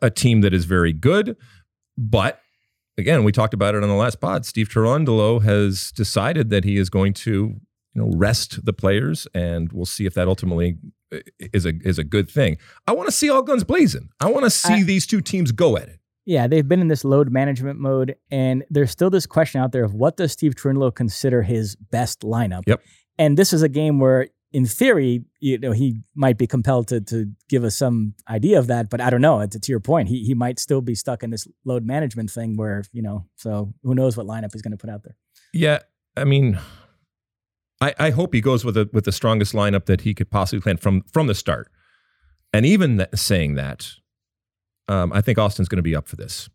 a 0.00 0.10
team 0.10 0.40
that 0.40 0.54
is 0.54 0.64
very 0.64 0.94
good, 0.94 1.36
but 1.98 2.40
again, 2.96 3.22
we 3.22 3.30
talked 3.30 3.54
about 3.54 3.74
it 3.74 3.82
on 3.82 3.88
the 3.88 3.94
last 3.94 4.20
pod. 4.20 4.46
Steve 4.46 4.68
Cherundolo 4.70 5.42
has 5.42 5.92
decided 5.92 6.48
that 6.50 6.64
he 6.64 6.78
is 6.78 6.90
going 6.90 7.12
to, 7.12 7.30
you 7.30 8.02
know, 8.02 8.10
rest 8.14 8.64
the 8.64 8.72
players, 8.72 9.28
and 9.34 9.72
we'll 9.72 9.86
see 9.86 10.06
if 10.06 10.14
that 10.14 10.26
ultimately 10.26 10.78
is 11.40 11.66
a 11.66 11.72
is 11.82 11.98
a 11.98 12.04
good 12.04 12.30
thing. 12.30 12.58
I 12.86 12.92
want 12.92 13.08
to 13.08 13.12
see 13.12 13.30
all 13.30 13.42
guns 13.42 13.64
blazing. 13.64 14.10
I 14.20 14.30
want 14.30 14.44
to 14.44 14.50
see 14.50 14.74
I, 14.74 14.82
these 14.82 15.06
two 15.06 15.20
teams 15.20 15.52
go 15.52 15.76
at 15.76 15.88
it. 15.88 16.00
Yeah, 16.26 16.46
they've 16.46 16.66
been 16.66 16.80
in 16.80 16.88
this 16.88 17.04
load 17.04 17.30
management 17.30 17.78
mode, 17.78 18.16
and 18.30 18.64
there's 18.68 18.90
still 18.90 19.08
this 19.08 19.26
question 19.26 19.60
out 19.60 19.72
there 19.72 19.84
of 19.84 19.94
what 19.94 20.16
does 20.16 20.32
Steve 20.32 20.54
Cherundolo 20.54 20.94
consider 20.94 21.42
his 21.42 21.74
best 21.76 22.20
lineup? 22.20 22.64
Yep. 22.66 22.82
And 23.18 23.36
this 23.36 23.52
is 23.52 23.62
a 23.62 23.68
game 23.68 23.98
where 23.98 24.28
in 24.52 24.66
theory, 24.66 25.24
you 25.40 25.58
know, 25.58 25.72
he 25.72 26.00
might 26.14 26.38
be 26.38 26.46
compelled 26.46 26.88
to 26.88 27.00
to 27.02 27.30
give 27.48 27.64
us 27.64 27.76
some 27.76 28.14
idea 28.28 28.58
of 28.58 28.66
that, 28.68 28.90
but 28.90 29.00
I 29.00 29.10
don't 29.10 29.20
know. 29.20 29.44
To, 29.46 29.58
to 29.58 29.72
your 29.72 29.80
point, 29.80 30.08
he 30.08 30.24
he 30.24 30.34
might 30.34 30.58
still 30.58 30.80
be 30.80 30.94
stuck 30.94 31.22
in 31.22 31.30
this 31.30 31.46
load 31.64 31.84
management 31.84 32.30
thing 32.30 32.56
where 32.56 32.84
you 32.92 33.02
know. 33.02 33.26
So 33.36 33.74
who 33.82 33.94
knows 33.94 34.16
what 34.16 34.26
lineup 34.26 34.52
he's 34.52 34.62
going 34.62 34.72
to 34.72 34.78
put 34.78 34.90
out 34.90 35.02
there? 35.04 35.16
Yeah, 35.52 35.80
I 36.16 36.24
mean, 36.24 36.58
I 37.80 37.94
I 37.98 38.10
hope 38.10 38.34
he 38.34 38.40
goes 38.40 38.64
with 38.64 38.74
the 38.74 38.88
with 38.92 39.04
the 39.04 39.12
strongest 39.12 39.52
lineup 39.54 39.86
that 39.86 40.02
he 40.02 40.14
could 40.14 40.30
possibly 40.30 40.60
plan 40.60 40.76
from 40.76 41.02
from 41.12 41.26
the 41.26 41.34
start. 41.34 41.70
And 42.52 42.64
even 42.64 42.96
that, 42.96 43.18
saying 43.18 43.54
that, 43.56 43.90
um, 44.88 45.12
I 45.12 45.20
think 45.20 45.38
Austin's 45.38 45.68
going 45.68 45.76
to 45.76 45.82
be 45.82 45.94
up 45.94 46.08
for 46.08 46.16
this. 46.16 46.48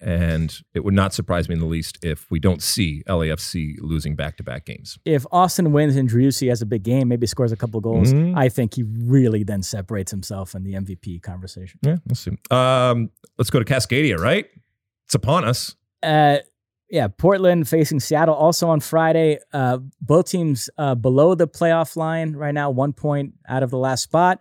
And 0.00 0.56
it 0.72 0.82
would 0.82 0.94
not 0.94 1.12
surprise 1.12 1.48
me 1.48 1.54
in 1.54 1.60
the 1.60 1.66
least 1.66 1.98
if 2.02 2.30
we 2.30 2.38
don't 2.38 2.62
see 2.62 3.02
LAFC 3.06 3.74
losing 3.80 4.16
back 4.16 4.38
to 4.38 4.42
back 4.42 4.64
games. 4.64 4.98
If 5.04 5.26
Austin 5.30 5.72
wins 5.72 5.94
and 5.94 6.08
Driussi 6.08 6.48
has 6.48 6.62
a 6.62 6.66
big 6.66 6.84
game, 6.84 7.08
maybe 7.08 7.26
scores 7.26 7.52
a 7.52 7.56
couple 7.56 7.80
goals, 7.82 8.14
mm-hmm. 8.14 8.38
I 8.38 8.48
think 8.48 8.74
he 8.74 8.84
really 8.84 9.42
then 9.44 9.62
separates 9.62 10.10
himself 10.10 10.54
in 10.54 10.64
the 10.64 10.72
MVP 10.74 11.20
conversation. 11.22 11.80
Yeah, 11.82 11.96
let's 12.08 12.20
see. 12.20 12.30
Um, 12.50 13.10
let's 13.36 13.50
go 13.50 13.58
to 13.58 13.64
Cascadia, 13.64 14.18
right? 14.18 14.46
It's 15.04 15.14
upon 15.14 15.44
us. 15.44 15.76
Uh, 16.02 16.38
yeah, 16.90 17.06
Portland 17.08 17.68
facing 17.68 18.00
Seattle 18.00 18.34
also 18.34 18.68
on 18.68 18.80
Friday. 18.80 19.38
Uh, 19.52 19.78
both 20.00 20.28
teams 20.28 20.68
uh, 20.76 20.94
below 20.94 21.34
the 21.34 21.46
playoff 21.46 21.96
line 21.96 22.32
right 22.32 22.52
now, 22.52 22.70
one 22.70 22.92
point 22.92 23.34
out 23.48 23.62
of 23.62 23.70
the 23.70 23.78
last 23.78 24.02
spot. 24.02 24.40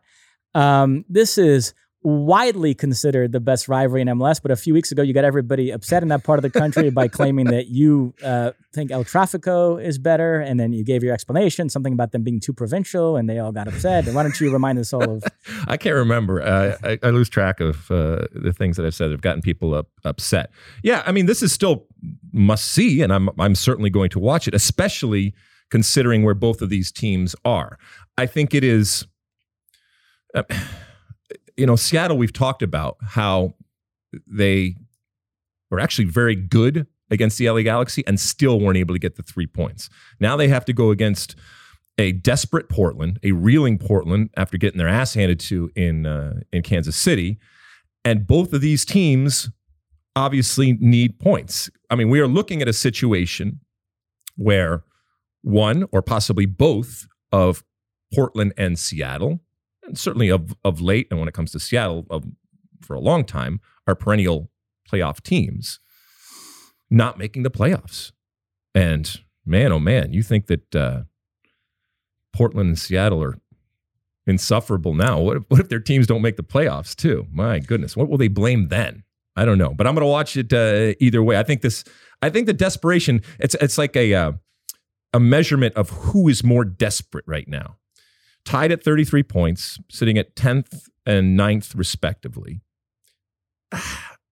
Um, 0.55 1.05
this 1.07 1.37
is 1.37 1.73
widely 2.01 2.73
considered 2.73 3.33
the 3.33 3.39
best 3.41 3.67
rivalry 3.67 4.01
in 4.01 4.07
MLS. 4.07 4.41
But 4.41 4.51
a 4.51 4.55
few 4.55 4.73
weeks 4.73 4.91
ago, 4.91 5.01
you 5.01 5.13
got 5.13 5.25
everybody 5.25 5.71
upset 5.71 6.01
in 6.01 6.09
that 6.09 6.23
part 6.23 6.39
of 6.39 6.43
the 6.43 6.49
country 6.49 6.89
by 6.89 7.07
claiming 7.09 7.47
that 7.47 7.67
you 7.67 8.13
uh, 8.23 8.51
think 8.73 8.91
El 8.91 9.03
Tráfico 9.03 9.83
is 9.83 9.97
better, 9.97 10.39
and 10.39 10.59
then 10.59 10.71
you 10.71 10.83
gave 10.83 11.03
your 11.03 11.13
explanation, 11.13 11.69
something 11.69 11.91
about 11.91 12.11
them 12.11 12.23
being 12.23 12.39
too 12.39 12.53
provincial, 12.53 13.17
and 13.17 13.29
they 13.29 13.39
all 13.39 13.51
got 13.51 13.67
upset. 13.67 14.05
And 14.05 14.15
why 14.15 14.23
don't 14.23 14.39
you 14.39 14.51
remind 14.51 14.79
us 14.79 14.93
all 14.93 15.17
of? 15.17 15.23
I 15.67 15.75
can't 15.75 15.95
remember. 15.95 16.41
Uh, 16.41 16.77
I, 16.83 16.99
I, 17.03 17.09
lose 17.09 17.29
track 17.29 17.59
of 17.59 17.91
uh, 17.91 18.27
the 18.31 18.53
things 18.53 18.77
that 18.77 18.85
I've 18.85 18.95
said 18.95 19.07
that 19.07 19.11
have 19.11 19.21
gotten 19.21 19.41
people 19.41 19.73
up, 19.73 19.87
upset. 20.05 20.51
Yeah, 20.83 21.03
I 21.05 21.11
mean, 21.11 21.25
this 21.25 21.43
is 21.43 21.51
still 21.51 21.85
must 22.31 22.65
see, 22.65 23.01
and 23.01 23.11
I'm 23.11 23.29
I'm 23.37 23.55
certainly 23.55 23.89
going 23.89 24.09
to 24.11 24.19
watch 24.19 24.47
it, 24.47 24.53
especially 24.53 25.33
considering 25.69 26.23
where 26.23 26.33
both 26.33 26.61
of 26.61 26.69
these 26.69 26.91
teams 26.91 27.35
are. 27.43 27.77
I 28.17 28.25
think 28.25 28.53
it 28.53 28.63
is. 28.63 29.05
You 31.59 31.65
know, 31.65 31.75
Seattle, 31.75 32.17
we've 32.17 32.33
talked 32.33 32.61
about 32.61 32.97
how 33.01 33.55
they 34.25 34.75
were 35.69 35.79
actually 35.79 36.05
very 36.05 36.35
good 36.35 36.87
against 37.11 37.37
the 37.37 37.49
LA 37.49 37.61
Galaxy 37.61 38.03
and 38.07 38.19
still 38.19 38.59
weren't 38.59 38.77
able 38.77 38.95
to 38.95 38.99
get 38.99 39.15
the 39.15 39.23
three 39.23 39.47
points. 39.47 39.89
Now 40.19 40.37
they 40.37 40.47
have 40.47 40.65
to 40.65 40.73
go 40.73 40.91
against 40.91 41.35
a 41.97 42.13
desperate 42.13 42.69
Portland, 42.69 43.19
a 43.23 43.33
reeling 43.33 43.77
Portland 43.77 44.29
after 44.37 44.57
getting 44.57 44.77
their 44.77 44.87
ass 44.87 45.15
handed 45.15 45.39
to 45.41 45.69
in 45.75 46.05
uh, 46.05 46.39
in 46.53 46.63
Kansas 46.63 46.95
City, 46.95 47.37
and 48.05 48.25
both 48.25 48.53
of 48.53 48.61
these 48.61 48.85
teams 48.85 49.49
obviously 50.15 50.73
need 50.79 51.19
points. 51.19 51.69
I 51.89 51.95
mean, 51.95 52.09
we 52.09 52.19
are 52.21 52.27
looking 52.27 52.61
at 52.61 52.67
a 52.67 52.73
situation 52.73 53.59
where 54.37 54.83
one 55.41 55.85
or 55.91 56.01
possibly 56.01 56.45
both 56.45 57.05
of 57.31 57.63
Portland 58.13 58.53
and 58.57 58.79
Seattle 58.79 59.41
and 59.89 59.97
certainly 59.97 60.29
of 60.29 60.55
of 60.63 60.81
late, 60.81 61.07
and 61.11 61.19
when 61.19 61.27
it 61.27 61.33
comes 61.33 61.51
to 61.51 61.59
Seattle, 61.59 62.05
of, 62.09 62.25
for 62.81 62.95
a 62.95 62.99
long 62.99 63.25
time, 63.25 63.59
are 63.87 63.95
perennial 63.95 64.49
playoff 64.89 65.21
teams 65.21 65.79
not 66.89 67.17
making 67.17 67.43
the 67.43 67.51
playoffs. 67.51 68.11
And 68.73 69.19
man, 69.45 69.71
oh 69.71 69.79
man, 69.79 70.13
you 70.13 70.23
think 70.23 70.47
that 70.47 70.75
uh, 70.75 71.01
Portland 72.33 72.69
and 72.69 72.79
Seattle 72.79 73.21
are 73.23 73.35
insufferable 74.25 74.93
now? 74.93 75.19
What 75.19 75.37
if, 75.37 75.43
what 75.49 75.59
if 75.59 75.69
their 75.69 75.79
teams 75.79 76.07
don't 76.07 76.21
make 76.21 76.37
the 76.37 76.43
playoffs 76.43 76.95
too? 76.95 77.27
My 77.31 77.59
goodness, 77.59 77.97
what 77.97 78.09
will 78.09 78.17
they 78.17 78.27
blame 78.27 78.69
then? 78.69 79.03
I 79.35 79.45
don't 79.45 79.57
know, 79.57 79.73
but 79.73 79.87
I'm 79.87 79.95
going 79.95 80.05
to 80.05 80.11
watch 80.11 80.35
it 80.37 80.51
uh, 80.51 80.95
either 80.99 81.23
way. 81.23 81.37
I 81.37 81.43
think 81.43 81.61
this. 81.61 81.83
I 82.21 82.29
think 82.29 82.47
the 82.47 82.53
desperation. 82.53 83.21
It's 83.39 83.55
it's 83.55 83.77
like 83.77 83.95
a 83.95 84.13
uh, 84.13 84.31
a 85.13 85.19
measurement 85.19 85.75
of 85.75 85.89
who 85.89 86.27
is 86.27 86.43
more 86.43 86.65
desperate 86.65 87.23
right 87.27 87.47
now 87.47 87.78
tied 88.45 88.71
at 88.71 88.83
33 88.83 89.23
points, 89.23 89.79
sitting 89.89 90.17
at 90.17 90.35
10th 90.35 90.89
and 91.05 91.37
9th, 91.37 91.77
respectively. 91.77 92.61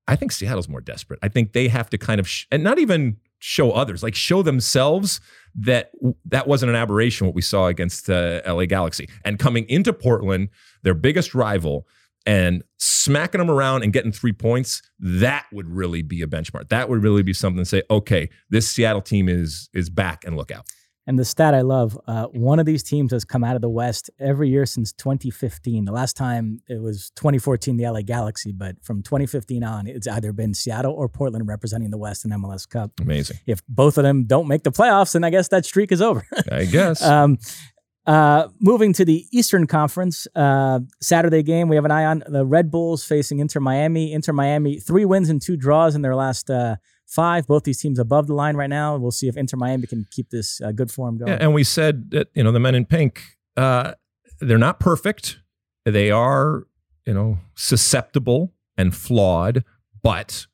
I 0.10 0.16
think 0.16 0.32
Seattle's 0.32 0.70
more 0.70 0.80
desperate. 0.80 1.20
I 1.22 1.28
think 1.28 1.52
they 1.52 1.68
have 1.68 1.90
to 1.90 1.98
kind 1.98 2.20
of, 2.20 2.28
sh- 2.28 2.46
and 2.50 2.64
not 2.64 2.80
even 2.80 3.18
show 3.40 3.72
others, 3.72 4.02
like 4.02 4.16
show 4.16 4.42
themselves 4.42 5.20
that 5.54 5.92
that 6.26 6.48
wasn't 6.48 6.70
an 6.70 6.76
aberration 6.76 7.28
what 7.28 7.36
we 7.36 7.42
saw 7.42 7.68
against 7.68 8.10
uh, 8.10 8.42
LA 8.48 8.66
Galaxy. 8.66 9.10
And 9.26 9.38
coming 9.38 9.66
into 9.70 9.92
Portland, 9.94 10.50
their 10.84 10.94
biggest 10.94 11.36
rival, 11.36 11.88
and 12.26 12.62
smacking 12.78 13.40
them 13.40 13.50
around 13.50 13.84
and 13.84 13.94
getting 13.94 14.12
three 14.12 14.34
points, 14.34 14.82
that 15.00 15.46
would 15.54 15.68
really 15.68 16.02
be 16.02 16.22
a 16.22 16.28
benchmark. 16.28 16.68
That 16.70 16.90
would 16.90 17.02
really 17.02 17.24
be 17.24 17.34
something 17.34 17.64
to 17.64 17.66
say, 17.66 17.84
okay, 17.90 18.30
this 18.50 18.70
Seattle 18.70 19.02
team 19.02 19.30
is 19.30 19.70
is 19.74 19.90
back 19.90 20.26
and 20.26 20.36
look 20.36 20.52
out. 20.52 20.70
And 21.08 21.18
the 21.18 21.24
stat 21.24 21.54
I 21.54 21.62
love, 21.62 21.98
uh, 22.06 22.26
one 22.26 22.60
of 22.60 22.66
these 22.66 22.84
teams 22.84 23.14
has 23.14 23.24
come 23.24 23.42
out 23.42 23.56
of 23.56 23.62
the 23.62 23.70
West 23.70 24.10
every 24.20 24.50
year 24.50 24.66
since 24.66 24.92
2015. 24.92 25.86
The 25.86 25.92
last 25.94 26.18
time 26.18 26.62
it 26.68 26.82
was 26.82 27.12
2014, 27.16 27.78
the 27.78 27.90
LA 27.90 28.02
Galaxy, 28.02 28.52
but 28.52 28.76
from 28.84 29.02
2015 29.02 29.64
on, 29.64 29.88
it's 29.88 30.06
either 30.06 30.34
been 30.34 30.54
Seattle 30.54 30.94
or 30.94 31.08
Portland 31.08 31.48
representing 31.48 31.92
the 31.92 31.98
West 31.98 32.26
in 32.26 32.32
MLS 32.32 32.68
Cup. 32.68 32.92
Amazing. 33.00 33.40
If 33.48 33.62
both 33.70 33.98
of 33.98 34.04
them 34.04 34.26
don't 34.26 34.50
make 34.50 34.64
the 34.64 34.72
playoffs, 34.72 35.14
then 35.14 35.24
I 35.24 35.30
guess 35.30 35.48
that 35.48 35.66
streak 35.66 35.94
is 35.94 36.02
over. 36.02 36.28
I 36.52 36.66
guess. 36.66 37.02
um, 37.02 37.38
uh, 38.06 38.48
moving 38.60 38.92
to 38.94 39.06
the 39.06 39.26
Eastern 39.32 39.66
Conference, 39.68 40.28
uh, 40.36 40.80
Saturday 41.02 41.44
game, 41.44 41.70
we 41.70 41.76
have 41.76 41.86
an 41.86 41.92
eye 41.92 42.06
on 42.06 42.24
the 42.28 42.46
Red 42.46 42.70
Bulls 42.72 43.04
facing 43.04 43.40
Inter 43.40 43.60
Miami. 43.60 44.14
Inter 44.14 44.34
Miami, 44.34 44.80
three 44.80 45.04
wins 45.04 45.30
and 45.30 45.42
two 45.42 45.58
draws 45.58 45.94
in 45.94 46.02
their 46.02 46.16
last 46.16 46.50
uh, 46.50 46.78
five. 47.08 47.48
Both 47.48 47.64
these 47.64 47.80
teams 47.80 47.98
above 47.98 48.28
the 48.28 48.34
line 48.34 48.56
right 48.56 48.70
now. 48.70 48.96
We'll 48.98 49.12
see 49.12 49.28
if 49.28 49.38
Inter 49.38 49.58
Miami 49.58 49.88
can 49.88 50.06
keep 50.12 50.30
this 50.30 50.62
uh, 50.62 50.72
good 50.72 50.92
form 50.92 51.18
going. 51.18 51.32
Yeah, 51.32 51.38
and 51.40 51.54
we 51.54 51.64
said 51.64 52.12
that 52.12 52.28
you 52.36 52.44
know 52.44 52.52
the 52.52 52.60
men 52.60 52.76
in 52.76 52.86
pink, 52.86 53.38
uh, 53.56 53.94
they're 54.40 54.58
not 54.58 54.80
perfect. 54.80 55.40
They 55.86 56.12
are 56.12 56.68
you 57.06 57.14
know 57.14 57.40
susceptible 57.56 58.54
and 58.78 58.96
flawed, 58.96 59.64
but 60.04 60.46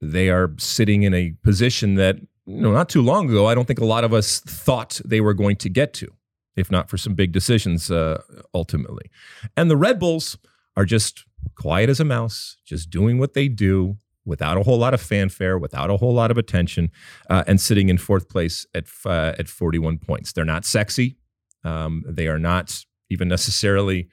they 0.00 0.28
are 0.28 0.54
sitting 0.58 1.02
in 1.02 1.14
a 1.14 1.32
position 1.42 1.94
that 1.94 2.16
you 2.46 2.60
know 2.60 2.72
not 2.72 2.88
too 2.88 3.02
long 3.02 3.28
ago 3.28 3.46
I 3.46 3.54
don't 3.54 3.66
think 3.66 3.80
a 3.80 3.84
lot 3.84 4.04
of 4.04 4.12
us 4.12 4.40
thought 4.40 5.00
they 5.04 5.20
were 5.20 5.34
going 5.34 5.56
to 5.56 5.68
get 5.68 5.92
to, 5.94 6.08
if 6.56 6.70
not 6.70 6.88
for 6.88 6.96
some 6.98 7.14
big 7.14 7.32
decisions 7.32 7.90
uh, 7.90 8.22
ultimately. 8.54 9.10
And 9.56 9.70
the 9.70 9.76
Red 9.76 9.98
Bulls 9.98 10.38
are 10.76 10.84
just 10.84 11.24
quiet 11.56 11.88
as 11.88 11.98
a 11.98 12.04
mouse, 12.04 12.56
just 12.64 12.90
doing 12.90 13.18
what 13.18 13.34
they 13.34 13.48
do 13.48 13.96
without 14.28 14.56
a 14.56 14.62
whole 14.62 14.78
lot 14.78 14.94
of 14.94 15.00
fanfare, 15.00 15.58
without 15.58 15.90
a 15.90 15.96
whole 15.96 16.14
lot 16.14 16.30
of 16.30 16.38
attention, 16.38 16.90
uh, 17.28 17.42
and 17.46 17.60
sitting 17.60 17.88
in 17.88 17.98
fourth 17.98 18.28
place 18.28 18.66
at 18.74 18.84
uh, 19.04 19.34
at 19.38 19.48
41 19.48 19.98
points. 19.98 20.32
They're 20.32 20.44
not 20.44 20.64
sexy. 20.64 21.16
Um, 21.64 22.04
they 22.06 22.28
are 22.28 22.38
not 22.38 22.84
even 23.10 23.28
necessarily 23.28 24.08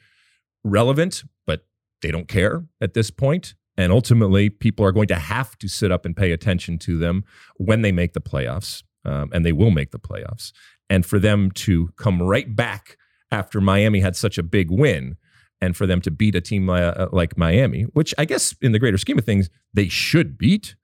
relevant, 0.63 1.23
but 1.45 1.65
they 2.01 2.11
don't 2.11 2.27
care 2.27 2.65
at 2.81 2.93
this 2.93 3.11
point. 3.11 3.53
And 3.77 3.91
ultimately, 3.91 4.49
people 4.49 4.85
are 4.85 4.93
going 4.93 5.09
to 5.09 5.15
have 5.15 5.57
to 5.57 5.67
sit 5.67 5.91
up 5.91 6.05
and 6.05 6.15
pay 6.15 6.31
attention 6.31 6.79
to 6.79 6.97
them 6.97 7.25
when 7.57 7.81
they 7.81 7.91
make 7.91 8.13
the 8.13 8.21
playoffs, 8.21 8.83
um, 9.03 9.29
and 9.33 9.45
they 9.45 9.51
will 9.51 9.71
make 9.71 9.91
the 9.91 9.99
playoffs. 9.99 10.53
And 10.89 11.05
for 11.05 11.19
them 11.19 11.51
to 11.51 11.89
come 11.97 12.21
right 12.21 12.55
back 12.55 12.97
after 13.31 13.59
Miami 13.59 13.99
had 13.99 14.15
such 14.15 14.37
a 14.37 14.43
big 14.43 14.71
win 14.71 15.17
and 15.61 15.75
for 15.75 15.85
them 15.85 16.01
to 16.01 16.11
beat 16.11 16.35
a 16.35 16.41
team 16.41 16.69
uh, 16.69 17.07
like 17.11 17.37
Miami, 17.37 17.83
which 17.93 18.13
I 18.17 18.25
guess 18.25 18.55
in 18.61 18.71
the 18.71 18.79
greater 18.79 18.97
scheme 18.97 19.17
of 19.17 19.25
things, 19.25 19.49
they 19.73 19.87
should 19.87 20.37
beat, 20.37 20.75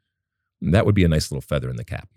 that 0.61 0.85
would 0.85 0.95
be 0.95 1.03
a 1.03 1.07
nice 1.07 1.31
little 1.31 1.41
feather 1.41 1.69
in 1.69 1.75
the 1.75 1.83
cap. 1.83 2.07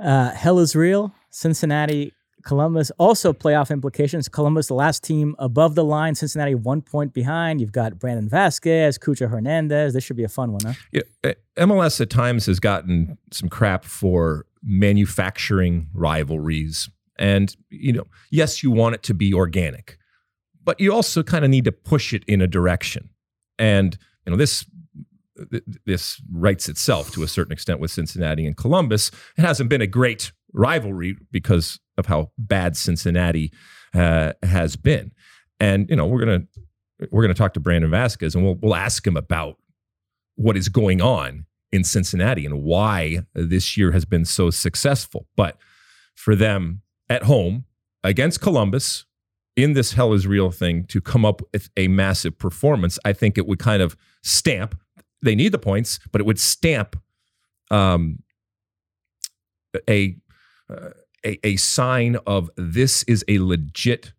Uh, 0.00 0.30
hell 0.30 0.58
is 0.58 0.76
real. 0.76 1.12
Cincinnati, 1.30 2.12
Columbus, 2.44 2.90
also 2.98 3.32
playoff 3.32 3.70
implications. 3.70 4.28
Columbus, 4.28 4.68
the 4.68 4.74
last 4.74 5.02
team 5.02 5.34
above 5.38 5.74
the 5.74 5.84
line. 5.84 6.14
Cincinnati, 6.14 6.54
one 6.54 6.82
point 6.82 7.12
behind. 7.12 7.60
You've 7.60 7.72
got 7.72 7.98
Brandon 7.98 8.28
Vazquez, 8.28 8.98
Cucho 8.98 9.28
Hernandez. 9.28 9.92
This 9.92 10.04
should 10.04 10.16
be 10.16 10.24
a 10.24 10.28
fun 10.28 10.52
one, 10.52 10.60
huh? 10.64 10.72
Yeah, 10.92 11.02
eh, 11.24 11.34
MLS 11.58 12.00
at 12.00 12.10
times 12.10 12.46
has 12.46 12.60
gotten 12.60 13.18
some 13.32 13.48
crap 13.48 13.84
for 13.84 14.46
manufacturing 14.62 15.88
rivalries. 15.92 16.88
And, 17.18 17.54
you 17.70 17.92
know, 17.92 18.06
yes, 18.30 18.62
you 18.62 18.70
want 18.70 18.94
it 18.94 19.02
to 19.04 19.14
be 19.14 19.34
organic 19.34 19.98
but 20.68 20.78
you 20.80 20.92
also 20.92 21.22
kind 21.22 21.46
of 21.46 21.50
need 21.50 21.64
to 21.64 21.72
push 21.72 22.12
it 22.12 22.24
in 22.28 22.42
a 22.42 22.46
direction. 22.46 23.08
And 23.58 23.96
you 24.26 24.32
know 24.32 24.36
this 24.36 24.66
this 25.86 26.20
writes 26.30 26.68
itself 26.68 27.10
to 27.12 27.22
a 27.22 27.26
certain 27.26 27.54
extent 27.54 27.80
with 27.80 27.90
Cincinnati 27.90 28.46
and 28.46 28.54
Columbus. 28.54 29.10
It 29.38 29.46
hasn't 29.46 29.70
been 29.70 29.80
a 29.80 29.86
great 29.86 30.30
rivalry 30.52 31.16
because 31.30 31.80
of 31.96 32.04
how 32.04 32.32
bad 32.36 32.76
Cincinnati 32.76 33.50
uh, 33.94 34.34
has 34.42 34.76
been. 34.76 35.12
And 35.58 35.88
you 35.88 35.96
know 35.96 36.04
we're 36.04 36.20
gonna 36.20 36.42
we're 37.10 37.22
gonna 37.22 37.32
talk 37.32 37.54
to 37.54 37.60
Brandon 37.60 37.90
Vazquez 37.90 38.34
and 38.34 38.44
we'll 38.44 38.58
we'll 38.60 38.74
ask 38.74 39.06
him 39.06 39.16
about 39.16 39.56
what 40.34 40.54
is 40.54 40.68
going 40.68 41.00
on 41.00 41.46
in 41.72 41.82
Cincinnati 41.82 42.44
and 42.44 42.62
why 42.62 43.20
this 43.32 43.78
year 43.78 43.92
has 43.92 44.04
been 44.04 44.26
so 44.26 44.50
successful. 44.50 45.28
But 45.34 45.56
for 46.14 46.36
them 46.36 46.82
at 47.08 47.22
home 47.22 47.64
against 48.04 48.42
Columbus, 48.42 49.06
in 49.58 49.72
this 49.72 49.92
hell 49.92 50.12
is 50.12 50.24
real 50.24 50.52
thing 50.52 50.84
to 50.84 51.00
come 51.00 51.24
up 51.24 51.42
with 51.52 51.68
a 51.76 51.88
massive 51.88 52.38
performance, 52.38 52.96
I 53.04 53.12
think 53.12 53.36
it 53.36 53.46
would 53.48 53.58
kind 53.58 53.82
of 53.82 53.96
stamp. 54.22 54.78
They 55.20 55.34
need 55.34 55.50
the 55.50 55.58
points, 55.58 55.98
but 56.12 56.20
it 56.20 56.24
would 56.24 56.38
stamp 56.38 56.94
um, 57.72 58.22
a, 59.90 60.16
uh, 60.70 60.90
a 61.26 61.38
a 61.44 61.56
sign 61.56 62.16
of 62.24 62.50
this 62.56 63.02
is 63.02 63.24
a 63.26 63.40
legit 63.40 64.12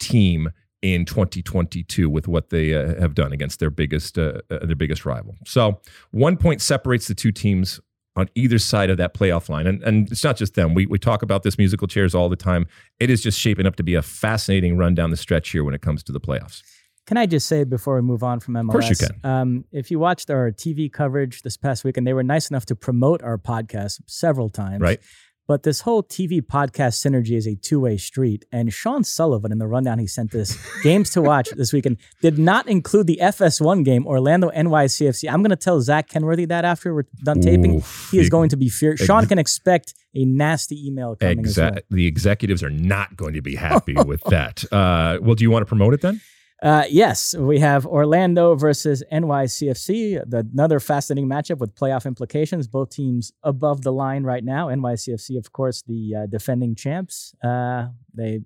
team 0.00 0.50
in 0.80 1.04
2022 1.04 2.08
with 2.08 2.26
what 2.26 2.48
they 2.48 2.72
uh, 2.72 2.98
have 2.98 3.14
done 3.14 3.32
against 3.32 3.60
their 3.60 3.70
biggest 3.70 4.18
uh, 4.18 4.40
uh 4.50 4.64
their 4.64 4.74
biggest 4.74 5.04
rival. 5.04 5.36
So 5.44 5.80
one 6.12 6.38
point 6.38 6.62
separates 6.62 7.08
the 7.08 7.14
two 7.14 7.30
teams 7.30 7.78
on 8.18 8.28
either 8.34 8.58
side 8.58 8.90
of 8.90 8.96
that 8.98 9.14
playoff 9.14 9.48
line. 9.48 9.66
And, 9.66 9.82
and 9.82 10.10
it's 10.10 10.24
not 10.24 10.36
just 10.36 10.54
them. 10.54 10.74
We, 10.74 10.86
we 10.86 10.98
talk 10.98 11.22
about 11.22 11.42
this 11.42 11.58
musical 11.58 11.86
chairs 11.86 12.14
all 12.14 12.28
the 12.28 12.36
time. 12.36 12.66
It 13.00 13.10
is 13.10 13.22
just 13.22 13.38
shaping 13.38 13.66
up 13.66 13.76
to 13.76 13.82
be 13.82 13.94
a 13.94 14.02
fascinating 14.02 14.76
run 14.76 14.94
down 14.94 15.10
the 15.10 15.16
stretch 15.16 15.50
here 15.50 15.64
when 15.64 15.74
it 15.74 15.82
comes 15.82 16.02
to 16.04 16.12
the 16.12 16.20
playoffs. 16.20 16.62
Can 17.06 17.16
I 17.16 17.24
just 17.24 17.48
say 17.48 17.64
before 17.64 17.94
we 17.94 18.02
move 18.02 18.22
on 18.22 18.38
from 18.38 18.52
MLS? 18.52 18.64
Of 18.64 18.70
course 18.72 18.90
you 18.90 18.96
can. 18.96 19.20
Um, 19.24 19.64
if 19.72 19.90
you 19.90 19.98
watched 19.98 20.28
our 20.28 20.50
TV 20.50 20.92
coverage 20.92 21.40
this 21.40 21.56
past 21.56 21.82
week, 21.82 21.96
and 21.96 22.06
they 22.06 22.12
were 22.12 22.22
nice 22.22 22.50
enough 22.50 22.66
to 22.66 22.76
promote 22.76 23.22
our 23.22 23.38
podcast 23.38 24.02
several 24.04 24.50
times. 24.50 24.82
Right. 24.82 25.00
But 25.48 25.62
this 25.62 25.80
whole 25.80 26.02
TV 26.02 26.42
podcast 26.42 27.02
synergy 27.04 27.34
is 27.34 27.46
a 27.46 27.56
two 27.56 27.80
way 27.80 27.96
street. 27.96 28.44
And 28.52 28.70
Sean 28.70 29.02
Sullivan, 29.02 29.50
in 29.50 29.56
the 29.58 29.66
rundown 29.66 29.98
he 29.98 30.06
sent 30.06 30.30
this 30.30 30.58
games 30.82 31.08
to 31.10 31.22
watch 31.22 31.48
this 31.56 31.72
weekend, 31.72 31.96
did 32.20 32.38
not 32.38 32.68
include 32.68 33.06
the 33.06 33.18
FS1 33.20 33.82
game, 33.82 34.06
Orlando 34.06 34.50
NYCFC. 34.50 35.26
I'm 35.32 35.40
going 35.42 35.48
to 35.50 35.56
tell 35.56 35.80
Zach 35.80 36.08
Kenworthy 36.10 36.44
that 36.44 36.66
after 36.66 36.94
we're 36.94 37.06
done 37.24 37.40
taping. 37.40 37.82
He 38.10 38.18
is 38.18 38.28
going 38.28 38.50
to 38.50 38.56
be 38.58 38.68
fierce. 38.68 39.00
Sean 39.00 39.26
can 39.26 39.38
expect 39.38 39.94
a 40.14 40.26
nasty 40.26 40.86
email 40.86 41.16
coming. 41.16 41.46
as 41.46 41.56
well. 41.56 41.76
The 41.90 42.06
executives 42.06 42.62
are 42.62 42.70
not 42.70 43.16
going 43.16 43.32
to 43.32 43.42
be 43.42 43.54
happy 43.56 43.94
with 43.94 44.22
that. 44.24 44.70
Uh, 44.70 45.18
well, 45.22 45.34
do 45.34 45.44
you 45.44 45.50
want 45.50 45.62
to 45.62 45.66
promote 45.66 45.94
it 45.94 46.02
then? 46.02 46.20
Uh, 46.60 46.84
yes, 46.90 47.36
we 47.36 47.60
have 47.60 47.86
Orlando 47.86 48.56
versus 48.56 49.04
NYCFC, 49.12 50.28
the, 50.28 50.48
another 50.52 50.80
fascinating 50.80 51.28
matchup 51.28 51.58
with 51.58 51.74
playoff 51.76 52.04
implications. 52.04 52.66
Both 52.66 52.90
teams 52.90 53.32
above 53.44 53.82
the 53.82 53.92
line 53.92 54.24
right 54.24 54.42
now. 54.42 54.66
NYCFC, 54.68 55.38
of 55.38 55.52
course, 55.52 55.82
the 55.82 56.14
uh, 56.16 56.26
defending 56.26 56.74
champs. 56.74 57.32
Uh, 57.44 57.88
they 58.12 58.40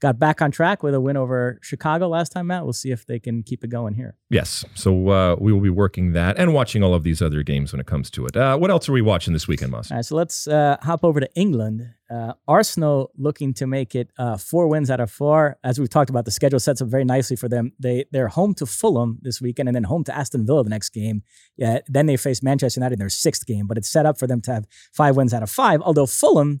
got 0.00 0.18
back 0.18 0.42
on 0.42 0.50
track 0.50 0.82
with 0.82 0.94
a 0.94 1.00
win 1.00 1.16
over 1.16 1.58
Chicago 1.62 2.08
last 2.08 2.30
time 2.30 2.50
out. 2.50 2.64
We'll 2.64 2.72
see 2.72 2.90
if 2.90 3.06
they 3.06 3.18
can 3.18 3.42
keep 3.42 3.64
it 3.64 3.68
going 3.68 3.94
here. 3.94 4.16
Yes. 4.28 4.64
So 4.74 5.08
uh, 5.08 5.36
we 5.38 5.52
will 5.52 5.60
be 5.60 5.70
working 5.70 6.12
that 6.12 6.36
and 6.38 6.52
watching 6.52 6.82
all 6.82 6.94
of 6.94 7.04
these 7.04 7.22
other 7.22 7.42
games 7.42 7.72
when 7.72 7.80
it 7.80 7.86
comes 7.86 8.10
to 8.10 8.26
it. 8.26 8.36
Uh, 8.36 8.56
what 8.56 8.70
else 8.70 8.88
are 8.88 8.92
we 8.92 9.02
watching 9.02 9.32
this 9.32 9.48
weekend, 9.48 9.72
Moss? 9.72 9.90
All 9.90 9.96
right, 9.96 10.04
so 10.04 10.16
let's 10.16 10.46
uh, 10.46 10.76
hop 10.82 11.04
over 11.04 11.20
to 11.20 11.28
England. 11.34 11.88
Uh, 12.10 12.34
Arsenal 12.46 13.10
looking 13.16 13.54
to 13.54 13.66
make 13.66 13.94
it 13.94 14.10
uh, 14.18 14.36
four 14.36 14.68
wins 14.68 14.90
out 14.90 15.00
of 15.00 15.10
four. 15.10 15.56
As 15.64 15.78
we've 15.78 15.88
talked 15.88 16.10
about, 16.10 16.26
the 16.26 16.30
schedule 16.30 16.60
sets 16.60 16.82
up 16.82 16.88
very 16.88 17.04
nicely 17.04 17.34
for 17.34 17.48
them. 17.48 17.72
They 17.78 18.04
they're 18.12 18.28
home 18.28 18.54
to 18.54 18.66
Fulham 18.66 19.18
this 19.22 19.40
weekend, 19.40 19.68
and 19.68 19.74
then 19.74 19.84
home 19.84 20.04
to 20.04 20.14
Aston 20.14 20.46
Villa 20.46 20.62
the 20.62 20.70
next 20.70 20.90
game. 20.90 21.22
Yeah, 21.56 21.78
then 21.88 22.06
they 22.06 22.16
face 22.16 22.42
Manchester 22.42 22.78
United 22.78 22.94
in 22.94 22.98
their 22.98 23.08
sixth 23.08 23.46
game. 23.46 23.66
But 23.66 23.78
it's 23.78 23.88
set 23.88 24.04
up 24.04 24.18
for 24.18 24.26
them 24.26 24.42
to 24.42 24.52
have 24.52 24.66
five 24.92 25.16
wins 25.16 25.32
out 25.32 25.42
of 25.42 25.50
five. 25.50 25.80
Although 25.80 26.06
Fulham 26.06 26.60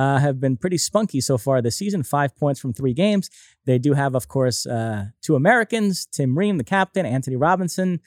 uh, 0.00 0.18
have 0.26 0.36
been 0.44 0.56
pretty 0.56 0.78
spunky 0.78 1.20
so 1.20 1.36
far 1.44 1.56
this 1.62 1.76
season, 1.82 2.02
five 2.02 2.30
points 2.42 2.58
from 2.62 2.72
three 2.72 2.94
games. 3.04 3.24
They 3.68 3.78
do 3.86 3.92
have, 4.02 4.12
of 4.20 4.24
course, 4.36 4.58
uh, 4.66 5.00
two 5.26 5.34
Americans, 5.42 6.06
Tim 6.16 6.30
Ream, 6.40 6.56
the 6.58 6.64
captain, 6.76 7.04
Anthony 7.16 7.36
Robinson. 7.36 8.00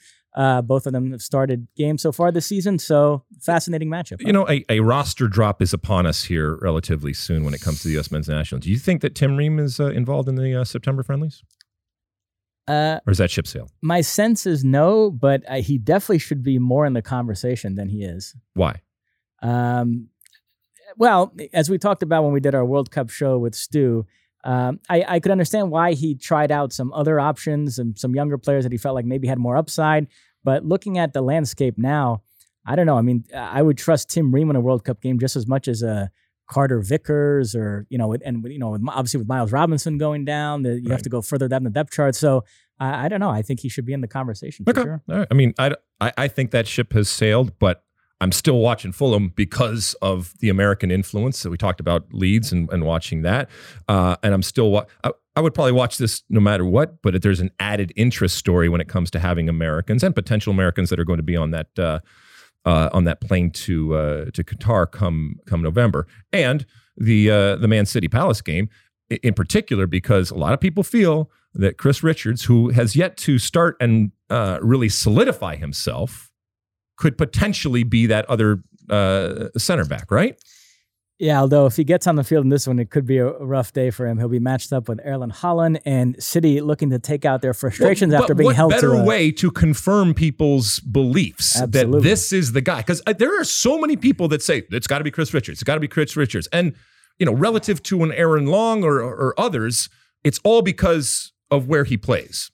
Uh, 0.44 0.60
both 0.72 0.84
of 0.88 0.92
them 0.92 1.12
have 1.12 1.22
started 1.22 1.68
games 1.76 2.02
so 2.02 2.10
far 2.10 2.32
this 2.32 2.46
season. 2.54 2.74
So 2.78 3.22
fascinating 3.40 3.88
matchup. 3.88 4.18
You 4.20 4.32
know, 4.32 4.46
a, 4.48 4.64
a 4.68 4.80
roster 4.80 5.28
drop 5.28 5.62
is 5.62 5.72
upon 5.72 6.06
us 6.06 6.24
here 6.24 6.58
relatively 6.60 7.12
soon 7.14 7.44
when 7.44 7.54
it 7.54 7.60
comes 7.60 7.78
to 7.82 7.88
the 7.88 7.94
U.S. 7.94 8.10
men's 8.10 8.28
national. 8.28 8.58
Do 8.60 8.68
you 8.70 8.78
think 8.86 9.00
that 9.02 9.14
Tim 9.14 9.36
Ream 9.36 9.60
is 9.60 9.78
uh, 9.78 9.90
involved 10.00 10.28
in 10.28 10.34
the 10.34 10.50
uh, 10.60 10.64
September 10.64 11.02
friendlies? 11.04 11.36
Uh, 12.66 12.98
Or 13.06 13.10
is 13.12 13.18
that 13.18 13.30
ship 13.30 13.46
sail? 13.46 13.68
my 13.82 14.00
sense 14.00 14.46
is 14.46 14.64
no, 14.64 15.10
but 15.10 15.42
uh, 15.48 15.60
he 15.68 15.76
definitely 15.78 16.18
should 16.18 16.42
be 16.42 16.58
more 16.58 16.84
in 16.86 16.94
the 16.94 17.02
conversation 17.02 17.74
than 17.76 17.88
he 17.88 18.02
is. 18.02 18.34
Why? 18.54 18.80
Um, 19.42 20.08
well, 20.96 21.32
as 21.52 21.68
we 21.70 21.78
talked 21.78 22.02
about 22.02 22.24
when 22.24 22.32
we 22.32 22.40
did 22.40 22.54
our 22.54 22.64
World 22.64 22.90
Cup 22.90 23.10
show 23.10 23.38
with 23.38 23.54
Stu, 23.54 24.06
um, 24.44 24.80
I, 24.90 25.04
I 25.08 25.20
could 25.20 25.32
understand 25.32 25.70
why 25.70 25.94
he 25.94 26.14
tried 26.14 26.52
out 26.52 26.72
some 26.72 26.92
other 26.92 27.18
options 27.18 27.78
and 27.78 27.98
some 27.98 28.14
younger 28.14 28.36
players 28.38 28.64
that 28.64 28.72
he 28.72 28.78
felt 28.78 28.94
like 28.94 29.06
maybe 29.06 29.26
had 29.26 29.38
more 29.38 29.56
upside. 29.56 30.06
But 30.42 30.64
looking 30.64 30.98
at 30.98 31.12
the 31.14 31.22
landscape 31.22 31.78
now, 31.78 32.22
I 32.66 32.76
don't 32.76 32.86
know. 32.86 32.98
I 32.98 33.02
mean, 33.02 33.24
I 33.34 33.62
would 33.62 33.78
trust 33.78 34.10
Tim 34.10 34.32
Ream 34.34 34.50
in 34.50 34.56
a 34.56 34.60
World 34.60 34.84
Cup 34.84 35.00
game 35.00 35.18
just 35.18 35.36
as 35.36 35.46
much 35.46 35.68
as 35.68 35.82
a 35.82 36.10
Carter 36.50 36.80
Vickers 36.80 37.54
or 37.54 37.86
you 37.88 37.96
know, 37.96 38.12
and 38.12 38.44
you 38.44 38.58
know, 38.58 38.70
with, 38.70 38.82
obviously 38.88 39.18
with 39.18 39.28
Miles 39.28 39.50
Robinson 39.52 39.96
going 39.96 40.26
down, 40.26 40.62
the, 40.62 40.78
you 40.80 40.90
have 40.90 41.02
to 41.02 41.08
go 41.08 41.22
further 41.22 41.48
down 41.48 41.64
the 41.64 41.70
depth 41.70 41.92
chart. 41.92 42.14
So 42.14 42.44
I 42.78 43.06
I 43.06 43.08
don't 43.08 43.20
know. 43.20 43.30
I 43.30 43.40
think 43.40 43.60
he 43.60 43.70
should 43.70 43.86
be 43.86 43.94
in 43.94 44.02
the 44.02 44.08
conversation 44.08 44.64
for 44.66 44.70
Okay. 44.72 44.82
sure. 44.82 45.02
Right. 45.06 45.26
I 45.30 45.34
mean, 45.34 45.54
I, 45.58 45.74
I, 46.02 46.12
I 46.18 46.28
think 46.28 46.50
that 46.50 46.66
ship 46.66 46.92
has 46.92 47.08
sailed, 47.08 47.58
but 47.58 47.83
I'm 48.20 48.32
still 48.32 48.58
watching 48.58 48.92
Fulham 48.92 49.32
because 49.34 49.94
of 50.00 50.32
the 50.38 50.48
American 50.48 50.90
influence 50.90 51.42
that 51.42 51.50
we 51.50 51.56
talked 51.56 51.80
about 51.80 52.06
Leeds 52.12 52.52
and, 52.52 52.70
and 52.70 52.84
watching 52.84 53.22
that. 53.22 53.50
Uh, 53.88 54.16
and 54.22 54.32
I'm 54.32 54.42
still, 54.42 54.70
wa- 54.70 54.86
I, 55.02 55.10
I 55.36 55.40
would 55.40 55.52
probably 55.52 55.72
watch 55.72 55.98
this 55.98 56.22
no 56.30 56.40
matter 56.40 56.64
what, 56.64 57.02
but 57.02 57.20
there's 57.22 57.40
an 57.40 57.50
added 57.58 57.92
interest 57.96 58.36
story 58.36 58.68
when 58.68 58.80
it 58.80 58.88
comes 58.88 59.10
to 59.12 59.18
having 59.18 59.48
Americans 59.48 60.02
and 60.02 60.14
potential 60.14 60.52
Americans 60.52 60.90
that 60.90 61.00
are 61.00 61.04
going 61.04 61.18
to 61.18 61.24
be 61.24 61.36
on 61.36 61.50
that, 61.50 61.78
uh, 61.78 61.98
uh, 62.64 62.88
on 62.92 63.04
that 63.04 63.20
plane 63.20 63.50
to, 63.50 63.94
uh, 63.94 64.24
to 64.32 64.44
Qatar 64.44 64.90
come, 64.90 65.36
come 65.46 65.62
November. 65.62 66.06
And 66.32 66.64
the, 66.96 67.30
uh, 67.30 67.56
the 67.56 67.68
Man 67.68 67.84
City 67.84 68.08
Palace 68.08 68.40
game 68.40 68.68
in 69.10 69.34
particular, 69.34 69.86
because 69.86 70.30
a 70.30 70.36
lot 70.36 70.52
of 70.52 70.60
people 70.60 70.82
feel 70.82 71.30
that 71.52 71.78
Chris 71.78 72.02
Richards, 72.02 72.44
who 72.44 72.70
has 72.70 72.96
yet 72.96 73.16
to 73.18 73.38
start 73.38 73.76
and 73.80 74.12
uh, 74.30 74.58
really 74.62 74.88
solidify 74.88 75.56
himself, 75.56 76.30
could 76.96 77.18
potentially 77.18 77.82
be 77.82 78.06
that 78.06 78.24
other 78.26 78.62
uh, 78.90 79.48
center 79.56 79.84
back, 79.84 80.10
right? 80.10 80.36
Yeah, 81.18 81.40
although 81.40 81.66
if 81.66 81.76
he 81.76 81.84
gets 81.84 82.08
on 82.08 82.16
the 82.16 82.24
field 82.24 82.44
in 82.44 82.50
this 82.50 82.66
one, 82.66 82.80
it 82.80 82.90
could 82.90 83.06
be 83.06 83.18
a 83.18 83.30
rough 83.30 83.72
day 83.72 83.90
for 83.90 84.06
him. 84.06 84.18
He'll 84.18 84.28
be 84.28 84.40
matched 84.40 84.72
up 84.72 84.88
with 84.88 85.00
Erling 85.04 85.30
Haaland 85.30 85.80
and 85.84 86.20
City 86.22 86.60
looking 86.60 86.90
to 86.90 86.98
take 86.98 87.24
out 87.24 87.40
their 87.40 87.54
frustrations 87.54 88.12
Well, 88.12 88.22
after 88.22 88.34
being 88.34 88.46
what 88.46 88.56
held 88.56 88.72
better 88.72 88.90
to 88.90 88.96
a, 88.96 89.04
way 89.04 89.30
to 89.30 89.50
confirm 89.52 90.14
people's 90.14 90.80
beliefs 90.80 91.60
Absolutely. 91.60 92.00
that 92.00 92.02
this 92.02 92.32
is 92.32 92.52
the 92.52 92.60
guy? 92.60 92.78
Because 92.78 93.00
there 93.18 93.40
are 93.40 93.44
so 93.44 93.78
many 93.78 93.96
people 93.96 94.26
that 94.28 94.42
say 94.42 94.64
it's 94.70 94.88
got 94.88 94.98
to 94.98 95.04
be 95.04 95.12
Chris 95.12 95.32
Richards. 95.32 95.60
It's 95.60 95.64
got 95.64 95.74
to 95.74 95.80
be 95.80 95.88
Chris 95.88 96.16
Richards, 96.16 96.48
and 96.48 96.74
you 97.18 97.26
know, 97.26 97.32
relative 97.32 97.80
to 97.84 98.02
an 98.02 98.10
Aaron 98.10 98.46
Long 98.46 98.82
or, 98.82 98.98
or 99.00 99.38
others, 99.38 99.88
it's 100.24 100.40
all 100.42 100.62
because 100.62 101.32
of 101.48 101.68
where 101.68 101.84
he 101.84 101.96
plays. 101.96 102.50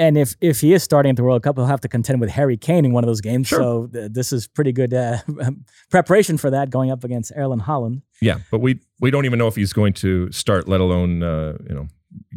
And 0.00 0.16
if 0.16 0.34
if 0.40 0.62
he 0.62 0.72
is 0.72 0.82
starting 0.82 1.10
at 1.10 1.16
the 1.16 1.22
World 1.22 1.42
Cup, 1.42 1.56
he'll 1.56 1.66
have 1.66 1.82
to 1.82 1.88
contend 1.88 2.22
with 2.22 2.30
Harry 2.30 2.56
Kane 2.56 2.86
in 2.86 2.92
one 2.94 3.04
of 3.04 3.06
those 3.06 3.20
games. 3.20 3.48
Sure. 3.48 3.58
So 3.58 3.86
th- 3.88 4.12
this 4.12 4.32
is 4.32 4.48
pretty 4.48 4.72
good 4.72 4.94
uh, 4.94 5.18
preparation 5.90 6.38
for 6.38 6.48
that 6.48 6.70
going 6.70 6.90
up 6.90 7.04
against 7.04 7.32
Erling 7.36 7.60
Haaland. 7.60 8.00
Yeah, 8.22 8.38
but 8.50 8.60
we 8.60 8.80
we 9.00 9.10
don't 9.10 9.26
even 9.26 9.38
know 9.38 9.46
if 9.46 9.56
he's 9.56 9.74
going 9.74 9.92
to 9.94 10.32
start, 10.32 10.66
let 10.66 10.80
alone 10.80 11.22
uh, 11.22 11.58
you 11.68 11.74
know 11.74 11.88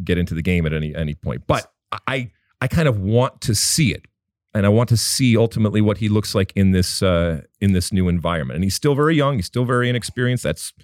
get 0.04 0.18
into 0.18 0.34
the 0.34 0.42
game 0.42 0.66
at 0.66 0.74
any 0.74 0.94
any 0.94 1.14
point. 1.14 1.46
But 1.46 1.72
I 2.06 2.30
I 2.60 2.68
kind 2.68 2.86
of 2.86 3.00
want 3.00 3.40
to 3.40 3.54
see 3.54 3.94
it, 3.94 4.04
and 4.52 4.66
I 4.66 4.68
want 4.68 4.90
to 4.90 4.98
see 4.98 5.34
ultimately 5.34 5.80
what 5.80 5.96
he 5.96 6.10
looks 6.10 6.34
like 6.34 6.52
in 6.54 6.72
this 6.72 7.02
uh, 7.02 7.40
in 7.62 7.72
this 7.72 7.94
new 7.94 8.08
environment. 8.08 8.56
And 8.56 8.64
he's 8.64 8.74
still 8.74 8.94
very 8.94 9.16
young. 9.16 9.36
He's 9.36 9.46
still 9.46 9.64
very 9.64 9.88
inexperienced. 9.88 10.44
That's 10.44 10.74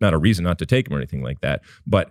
not, 0.00 0.12
a 0.12 0.18
reason 0.18 0.42
not 0.44 0.58
to 0.58 0.66
take 0.66 0.88
him 0.88 0.94
or 0.94 0.96
anything 0.96 1.22
like 1.22 1.40
that. 1.42 1.62
But 1.86 2.10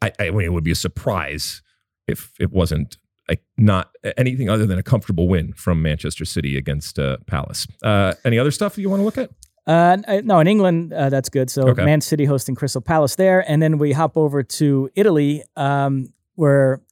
I, 0.00 0.12
I 0.20 0.30
mean, 0.30 0.42
it 0.42 0.52
would 0.52 0.62
be 0.62 0.70
a 0.70 0.76
surprise 0.76 1.60
if 2.06 2.32
it 2.38 2.52
wasn't. 2.52 2.98
Like 3.32 3.42
not 3.56 3.90
anything 4.18 4.50
other 4.50 4.66
than 4.66 4.78
a 4.78 4.82
comfortable 4.82 5.26
win 5.26 5.54
from 5.54 5.80
Manchester 5.80 6.26
City 6.26 6.58
against 6.58 6.98
uh, 6.98 7.16
Palace. 7.26 7.66
Uh, 7.82 8.12
any 8.26 8.38
other 8.38 8.50
stuff 8.50 8.76
you 8.76 8.90
want 8.90 9.00
to 9.00 9.04
look 9.04 9.16
at? 9.16 9.30
Uh, 9.66 9.96
no, 10.22 10.38
in 10.40 10.46
England, 10.46 10.92
uh, 10.92 11.08
that's 11.08 11.30
good. 11.30 11.48
So 11.48 11.68
Okay. 11.68 11.82
Man 11.82 12.02
City 12.02 12.26
hosting 12.26 12.54
Crystal 12.54 12.82
Palace 12.82 13.14
there, 13.16 13.40
and 13.50 13.62
then 13.62 13.78
we 13.78 13.92
hop 13.92 14.18
over 14.18 14.42
to 14.42 14.90
Italy, 14.94 15.44
um, 15.56 16.12
where 16.34 16.82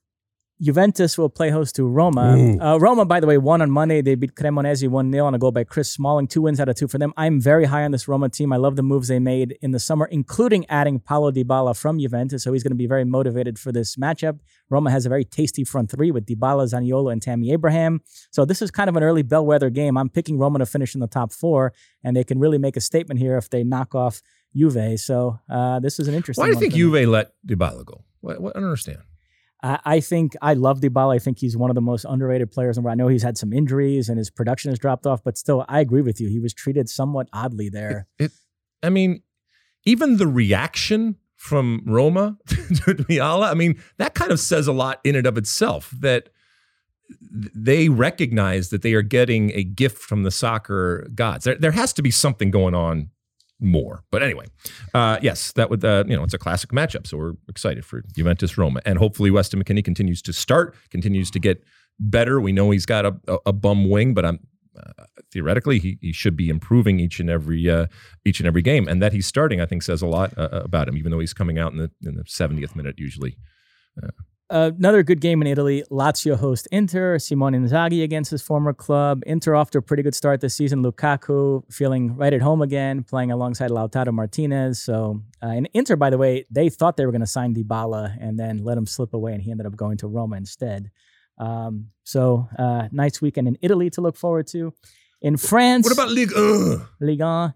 Juventus 0.63 1.17
will 1.19 1.31
play 1.31 1.51
host 1.51 1.77
to 1.77 1.85
Roma. 1.85 2.57
Uh, 2.61 2.79
Roma, 2.79 3.05
by 3.07 3.19
the 3.21 3.27
way, 3.27 3.39
won 3.39 3.61
on 3.63 3.71
Monday. 3.71 4.03
They 4.03 4.15
beat 4.15 4.35
Cremonese 4.35 4.89
1 4.89 5.13
0 5.13 5.27
on 5.27 5.35
a 5.35 5.39
goal 5.39 5.53
by 5.53 5.65
Chris 5.65 5.91
Smalling. 5.93 6.27
Two 6.29 6.43
wins 6.43 6.61
out 6.61 6.69
of 6.69 6.77
two 6.77 6.87
for 6.87 6.99
them. 6.99 7.13
I'm 7.17 7.41
very 7.41 7.65
high 7.67 7.85
on 7.85 7.91
this 7.93 8.07
Roma 8.07 8.29
team. 8.29 8.53
I 8.53 8.57
love 8.57 8.77
the 8.77 8.83
moves 8.83 9.09
they 9.09 9.19
made 9.19 9.57
in 9.63 9.71
the 9.73 9.79
summer, 9.81 10.07
including 10.07 10.65
adding 10.69 11.01
Paulo 11.01 11.31
Dybala 11.33 11.77
from 11.77 11.99
Juventus. 11.99 12.43
So 12.45 12.53
he's 12.53 12.63
going 12.63 12.73
to 12.73 12.77
be 12.77 12.87
very 12.87 13.05
motivated 13.05 13.59
for 13.59 13.73
this 13.73 13.97
matchup. 13.97 14.39
Roma 14.71 14.91
has 14.91 15.05
a 15.05 15.09
very 15.09 15.25
tasty 15.25 15.65
front 15.65 15.91
three 15.91 16.11
with 16.11 16.27
Dybala, 16.27 16.65
Zaniolo, 16.73 17.13
and 17.13 17.21
Tammy 17.21 17.53
Abraham. 17.53 18.01
So 18.31 18.45
this 18.45 18.63
is 18.63 18.71
kind 18.71 18.89
of 18.89 18.97
an 18.97 19.03
early 19.03 19.23
bellwether 19.23 19.69
game. 19.69 19.97
I'm 19.97 20.09
picking 20.09 20.39
Roma 20.39 20.61
to 20.61 20.67
finish 20.67 20.95
in 20.95 21.01
the 21.01 21.09
top 21.09 21.33
four, 21.33 21.73
and 22.05 22.17
they 22.17 22.25
can 22.25 22.39
really 22.39 22.59
make 22.59 22.77
a 22.77 22.81
statement 22.81 23.21
here 23.21 23.37
if 23.37 23.51
they 23.51 23.65
knock 23.65 23.95
off 23.95 24.23
Juve. 24.55 24.99
So 25.01 25.39
uh, 25.51 25.81
this 25.81 25.99
is 25.99 26.09
an 26.09 26.15
interesting. 26.15 26.43
Why 26.43 26.47
do 26.49 26.55
you 26.55 26.61
think. 26.61 26.75
Juve 26.75 27.09
let 27.09 27.33
Dybala 27.47 27.85
go? 27.85 28.05
What, 28.21 28.41
what, 28.41 28.57
I 28.57 28.61
don't 28.61 28.69
understand. 28.69 28.99
I 29.63 30.01
think 30.01 30.37
I 30.41 30.55
love 30.55 30.81
Dybala. 30.81 31.17
I 31.17 31.19
think 31.19 31.39
he's 31.39 31.55
one 31.55 31.71
of 31.71 31.75
the 31.75 31.83
most 31.83 32.07
underrated 32.09 32.51
players. 32.51 32.79
And 32.79 32.89
I 32.89 32.95
know 32.95 33.09
he's 33.09 33.23
had 33.23 33.37
some 33.37 33.53
injuries 33.53 34.09
and 34.09 34.17
his 34.17 34.31
production 34.31 34.71
has 34.71 34.79
dropped 34.79 35.07
off, 35.07 35.23
but 35.23 35.37
still, 35.37 35.67
I 35.69 35.81
agree 35.81 36.01
with 36.01 36.19
you. 36.19 36.29
He 36.29 36.39
was 36.39 36.55
treated 36.55 36.89
somewhat 36.89 37.29
oddly 37.31 37.69
there. 37.69 38.07
I 38.83 38.89
mean, 38.89 39.23
even 39.85 40.17
the 40.17 40.27
reaction 40.27 41.17
from 41.41 41.81
Roma 41.87 42.37
to 42.47 42.95
Dybala, 42.95 43.51
I 43.51 43.55
mean, 43.55 43.83
that 43.97 44.15
kind 44.15 44.31
of 44.31 44.39
says 44.39 44.67
a 44.67 44.75
lot 44.75 45.01
in 45.05 45.17
and 45.17 45.27
of 45.27 45.39
itself 45.39 45.91
that 46.01 46.29
they 47.33 47.89
recognize 47.89 48.69
that 48.69 48.83
they 48.83 48.93
are 48.93 49.01
getting 49.01 49.51
a 49.53 49.65
gift 49.65 49.97
from 49.97 50.23
the 50.23 50.31
soccer 50.31 51.09
gods. 51.15 51.47
There, 51.47 51.55
there 51.55 51.71
has 51.71 51.95
to 51.95 52.03
be 52.03 52.11
something 52.11 52.51
going 52.51 52.75
on 52.75 53.09
more. 53.59 54.05
But 54.11 54.23
anyway, 54.23 54.49
uh, 54.93 55.19
yes, 55.23 55.53
that 55.53 55.71
would 55.71 55.83
uh, 55.83 56.05
you 56.07 56.15
know 56.15 56.25
it's 56.25 56.35
a 56.35 56.39
classic 56.39 56.71
matchup. 56.73 57.07
So 57.07 57.17
we're 57.17 57.35
excited 57.49 57.87
for 57.87 58.03
Juventus 58.15 58.59
Roma, 58.59 58.83
and 58.85 58.99
hopefully 58.99 59.31
Weston 59.31 59.65
McKennie 59.65 59.85
continues 59.85 60.21
to 60.23 60.35
start, 60.35 60.77
continues 60.91 61.31
to 61.31 61.39
get 61.39 61.65
better. 61.99 62.39
We 62.39 62.53
know 62.53 62.71
he's 62.71 62.87
got 62.87 63.07
a, 63.07 63.17
a, 63.27 63.39
a 63.47 63.53
bum 63.55 63.89
wing, 63.89 64.13
but 64.13 64.27
I'm 64.27 64.41
uh, 64.81 65.05
theoretically 65.33 65.79
he, 65.79 65.99
he 66.01 66.13
should 66.13 66.37
be 66.37 66.49
improving 66.49 67.01
each 67.01 67.21
and 67.21 67.31
every 67.31 67.69
uh, 67.69 67.87
each 68.25 68.41
and 68.41 68.47
every 68.47 68.63
game, 68.63 68.89
and 68.89 69.03
that 69.03 69.13
he's 69.13 69.27
starting, 69.27 69.61
I 69.61 69.67
think, 69.67 69.83
says 69.83 70.03
a 70.03 70.07
lot 70.07 70.37
uh, 70.37 70.49
about 70.53 70.89
him. 70.89 70.97
Even 70.97 71.13
though 71.13 71.21
he's 71.21 71.35
coming 71.35 71.59
out 71.59 71.73
in 71.73 71.79
the 71.79 71.91
in 72.03 72.17
the 72.17 72.25
70th 72.25 72.75
minute 72.75 72.97
usually. 72.99 73.37
Uh, 74.03 74.09
uh, 74.51 74.73
another 74.77 75.05
good 75.05 75.21
game 75.21 75.41
in 75.41 75.47
Italy. 75.47 75.85
Lazio 75.93 76.37
host 76.37 76.67
Inter. 76.73 77.21
Simone 77.21 77.53
Inzaghi 77.53 78.03
against 78.03 78.33
his 78.33 78.43
former 78.43 78.73
club. 78.73 79.23
Inter 79.25 79.55
off 79.55 79.71
to 79.71 79.79
a 79.79 79.83
pretty 79.83 80.03
good 80.03 80.15
start 80.15 80.41
this 80.41 80.57
season. 80.57 80.83
Lukaku 80.83 81.63
feeling 81.73 82.17
right 82.17 82.33
at 82.33 82.43
home 82.43 82.61
again, 82.61 83.05
playing 83.05 83.31
alongside 83.31 83.71
Lautaro 83.71 84.13
Martinez. 84.13 84.83
So, 84.83 85.23
uh, 85.41 85.51
and 85.51 85.69
Inter, 85.73 85.95
by 85.95 86.11
the 86.11 86.19
way, 86.19 86.47
they 86.51 86.69
thought 86.69 86.97
they 86.97 87.07
were 87.07 87.13
going 87.13 87.21
to 87.21 87.29
sign 87.29 87.55
Dybala 87.55 88.17
and 88.21 88.41
then 88.41 88.65
let 88.65 88.77
him 88.77 88.87
slip 88.87 89.15
away, 89.15 89.35
and 89.35 89.43
he 89.43 89.53
ended 89.53 89.67
up 89.67 89.77
going 89.77 89.99
to 89.99 90.09
Roma 90.09 90.37
instead. 90.37 90.91
Um, 91.41 91.87
so, 92.05 92.49
uh, 92.59 92.89
nice 92.93 93.21
weekend 93.23 93.49
in 93.49 93.57
Italy 93.63 93.91
to 93.91 94.01
look 94.01 94.17
forward 94.17 94.47
to. 94.49 94.75
In 95.23 95.37
France, 95.37 95.85
what 95.85 95.93
about 95.93 96.11
Ligue 96.11 96.33
1? 96.35 96.87
Ligue 97.01 97.21
1. 97.21 97.55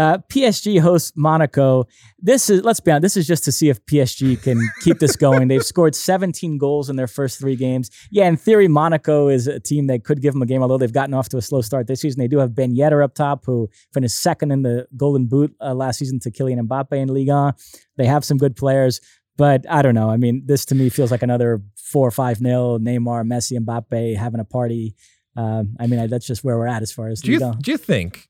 Uh, 0.00 0.16
PSG 0.32 0.80
hosts 0.80 1.12
Monaco. 1.14 1.84
This 2.18 2.48
is 2.48 2.64
let's 2.64 2.80
be 2.80 2.90
honest. 2.90 3.02
This 3.02 3.16
is 3.18 3.26
just 3.26 3.44
to 3.44 3.52
see 3.52 3.68
if 3.68 3.84
PSG 3.84 4.42
can 4.42 4.58
keep 4.82 4.98
this 4.98 5.14
going. 5.14 5.48
They've 5.48 5.62
scored 5.74 5.94
17 5.94 6.56
goals 6.56 6.88
in 6.88 6.96
their 6.96 7.06
first 7.06 7.38
three 7.38 7.54
games. 7.54 7.90
Yeah, 8.10 8.26
in 8.26 8.38
theory, 8.38 8.66
Monaco 8.66 9.28
is 9.28 9.46
a 9.46 9.60
team 9.60 9.88
that 9.88 10.04
could 10.04 10.22
give 10.22 10.32
them 10.32 10.40
a 10.40 10.46
game. 10.46 10.62
Although 10.62 10.78
they've 10.78 10.90
gotten 10.90 11.12
off 11.12 11.28
to 11.30 11.36
a 11.36 11.42
slow 11.42 11.60
start 11.60 11.86
this 11.86 12.00
season, 12.00 12.18
they 12.18 12.28
do 12.28 12.38
have 12.38 12.54
Ben 12.54 12.74
Yedder 12.74 13.04
up 13.04 13.14
top, 13.14 13.44
who 13.44 13.68
finished 13.92 14.16
second 14.16 14.52
in 14.52 14.62
the 14.62 14.86
Golden 14.96 15.26
Boot 15.26 15.54
uh, 15.60 15.74
last 15.74 15.98
season 15.98 16.18
to 16.20 16.30
Kylian 16.30 16.66
Mbappe 16.66 16.92
in 16.92 17.12
Ligue 17.12 17.28
1. 17.28 17.52
They 17.98 18.06
have 18.06 18.24
some 18.24 18.38
good 18.38 18.56
players, 18.56 19.02
but 19.40 19.64
I 19.70 19.80
don't 19.80 19.94
know. 19.94 20.10
I 20.10 20.18
mean, 20.18 20.42
this 20.44 20.66
to 20.66 20.74
me 20.74 20.90
feels 20.90 21.10
like 21.10 21.22
another 21.22 21.62
four 21.74 22.06
or 22.06 22.10
five 22.10 22.42
nil. 22.42 22.78
Neymar, 22.78 23.24
Messi, 23.24 23.58
Mbappe 23.58 24.14
having 24.14 24.38
a 24.38 24.44
party. 24.44 24.94
Um, 25.34 25.76
I 25.80 25.86
mean, 25.86 25.98
I, 25.98 26.08
that's 26.08 26.26
just 26.26 26.44
where 26.44 26.58
we're 26.58 26.66
at 26.66 26.82
as 26.82 26.92
far 26.92 27.08
as 27.08 27.22
do 27.22 27.32
you, 27.32 27.54
do 27.58 27.70
you 27.70 27.78
think 27.78 28.28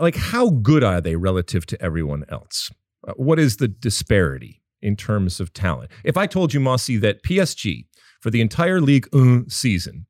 like 0.00 0.16
how 0.16 0.50
good 0.50 0.82
are 0.82 1.00
they 1.00 1.14
relative 1.14 1.66
to 1.66 1.80
everyone 1.80 2.24
else? 2.30 2.72
Uh, 3.06 3.12
what 3.12 3.38
is 3.38 3.58
the 3.58 3.68
disparity 3.68 4.60
in 4.82 4.96
terms 4.96 5.38
of 5.38 5.52
talent? 5.52 5.92
If 6.02 6.16
I 6.16 6.26
told 6.26 6.52
you, 6.52 6.58
Mosse, 6.58 6.88
that 6.98 7.22
PSG 7.22 7.86
for 8.20 8.32
the 8.32 8.40
entire 8.40 8.80
Ligue 8.80 9.06
1 9.12 9.50
season 9.50 10.06